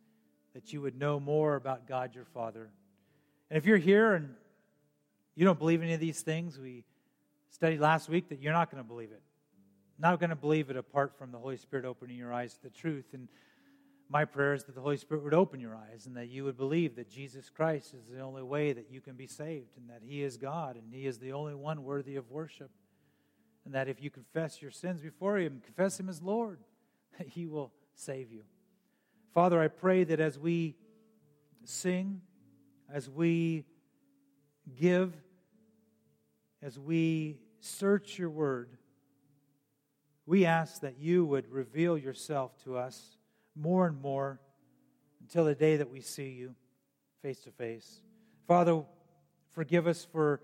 that 0.54 0.72
you 0.72 0.80
would 0.80 0.98
know 0.98 1.20
more 1.20 1.56
about 1.56 1.86
God 1.86 2.14
your 2.14 2.24
Father. 2.24 2.70
And 3.50 3.56
if 3.56 3.66
you're 3.66 3.76
here 3.76 4.14
and 4.14 4.34
you 5.34 5.44
don't 5.44 5.58
believe 5.58 5.82
any 5.82 5.94
of 5.94 6.00
these 6.00 6.22
things, 6.22 6.58
we 6.58 6.84
studied 7.50 7.80
last 7.80 8.08
week 8.08 8.28
that 8.30 8.40
you're 8.40 8.52
not 8.52 8.70
going 8.70 8.82
to 8.82 8.88
believe 8.88 9.12
it. 9.12 9.22
Not 9.98 10.18
going 10.20 10.30
to 10.30 10.36
believe 10.36 10.70
it 10.70 10.76
apart 10.76 11.16
from 11.18 11.30
the 11.30 11.38
Holy 11.38 11.56
Spirit 11.56 11.84
opening 11.84 12.16
your 12.16 12.32
eyes 12.32 12.54
to 12.54 12.62
the 12.62 12.70
truth. 12.70 13.06
And 13.12 13.28
my 14.08 14.24
prayer 14.24 14.54
is 14.54 14.64
that 14.64 14.74
the 14.74 14.80
Holy 14.80 14.96
Spirit 14.96 15.24
would 15.24 15.34
open 15.34 15.60
your 15.60 15.74
eyes 15.74 16.06
and 16.06 16.16
that 16.16 16.28
you 16.28 16.44
would 16.44 16.56
believe 16.56 16.96
that 16.96 17.10
Jesus 17.10 17.48
Christ 17.48 17.94
is 17.94 18.06
the 18.06 18.20
only 18.20 18.42
way 18.42 18.72
that 18.72 18.90
you 18.90 19.00
can 19.00 19.14
be 19.14 19.26
saved 19.26 19.76
and 19.76 19.88
that 19.88 20.02
He 20.02 20.22
is 20.22 20.36
God 20.36 20.76
and 20.76 20.92
He 20.92 21.06
is 21.06 21.18
the 21.18 21.32
only 21.32 21.54
one 21.54 21.82
worthy 21.82 22.16
of 22.16 22.30
worship. 22.30 22.70
And 23.66 23.74
that 23.74 23.88
if 23.88 24.00
you 24.00 24.10
confess 24.10 24.62
your 24.62 24.70
sins 24.70 25.02
before 25.02 25.36
Him, 25.38 25.60
confess 25.62 26.00
Him 26.00 26.08
as 26.08 26.22
Lord, 26.22 26.60
He 27.26 27.46
will 27.46 27.72
save 27.94 28.32
you. 28.32 28.44
Father, 29.34 29.60
I 29.60 29.68
pray 29.68 30.04
that 30.04 30.20
as 30.20 30.38
we 30.38 30.76
sing, 31.64 32.22
as 32.90 33.10
we 33.10 33.64
give, 34.78 35.12
as 36.62 36.78
we 36.78 37.38
search 37.60 38.18
your 38.18 38.30
word, 38.30 38.70
we 40.26 40.46
ask 40.46 40.80
that 40.80 40.98
you 40.98 41.24
would 41.24 41.50
reveal 41.50 41.98
yourself 41.98 42.52
to 42.64 42.76
us 42.76 43.18
more 43.54 43.86
and 43.86 44.00
more 44.00 44.40
until 45.20 45.44
the 45.44 45.54
day 45.54 45.76
that 45.76 45.90
we 45.90 46.00
see 46.00 46.30
you 46.30 46.54
face 47.20 47.40
to 47.40 47.50
face. 47.50 48.00
Father, 48.46 48.82
forgive 49.52 49.86
us 49.86 50.06
for 50.10 50.40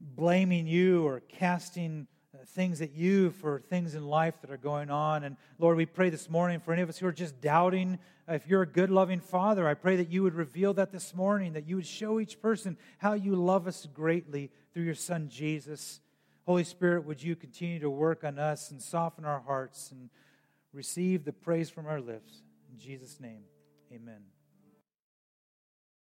blaming 0.00 0.66
you 0.66 1.06
or 1.06 1.20
casting 1.20 2.08
things 2.48 2.80
at 2.80 2.92
you 2.92 3.30
for 3.30 3.60
things 3.60 3.94
in 3.94 4.06
life 4.06 4.34
that 4.40 4.50
are 4.50 4.56
going 4.56 4.90
on. 4.90 5.24
And 5.24 5.36
Lord, 5.58 5.76
we 5.76 5.86
pray 5.86 6.10
this 6.10 6.28
morning 6.28 6.60
for 6.60 6.72
any 6.72 6.82
of 6.82 6.88
us 6.88 6.98
who 6.98 7.06
are 7.06 7.12
just 7.12 7.40
doubting 7.40 7.98
uh, 8.28 8.34
if 8.34 8.46
you're 8.46 8.62
a 8.62 8.66
good, 8.66 8.90
loving 8.90 9.20
Father. 9.20 9.66
I 9.68 9.74
pray 9.74 9.96
that 9.96 10.10
you 10.10 10.22
would 10.22 10.34
reveal 10.34 10.74
that 10.74 10.92
this 10.92 11.14
morning, 11.14 11.52
that 11.54 11.68
you 11.68 11.76
would 11.76 11.86
show 11.86 12.20
each 12.20 12.40
person 12.40 12.76
how 12.98 13.14
you 13.14 13.34
love 13.34 13.66
us 13.66 13.86
greatly 13.92 14.50
through 14.72 14.84
your 14.84 14.94
Son, 14.94 15.28
Jesus. 15.28 16.00
Holy 16.46 16.64
Spirit, 16.64 17.04
would 17.04 17.22
you 17.22 17.36
continue 17.36 17.78
to 17.80 17.90
work 17.90 18.24
on 18.24 18.38
us 18.38 18.70
and 18.70 18.82
soften 18.82 19.24
our 19.24 19.40
hearts 19.40 19.90
and 19.92 20.10
receive 20.72 21.24
the 21.24 21.32
praise 21.32 21.70
from 21.70 21.86
our 21.86 22.00
lips. 22.00 22.42
In 22.72 22.78
Jesus' 22.78 23.20
name, 23.20 23.42
amen. 23.92 24.31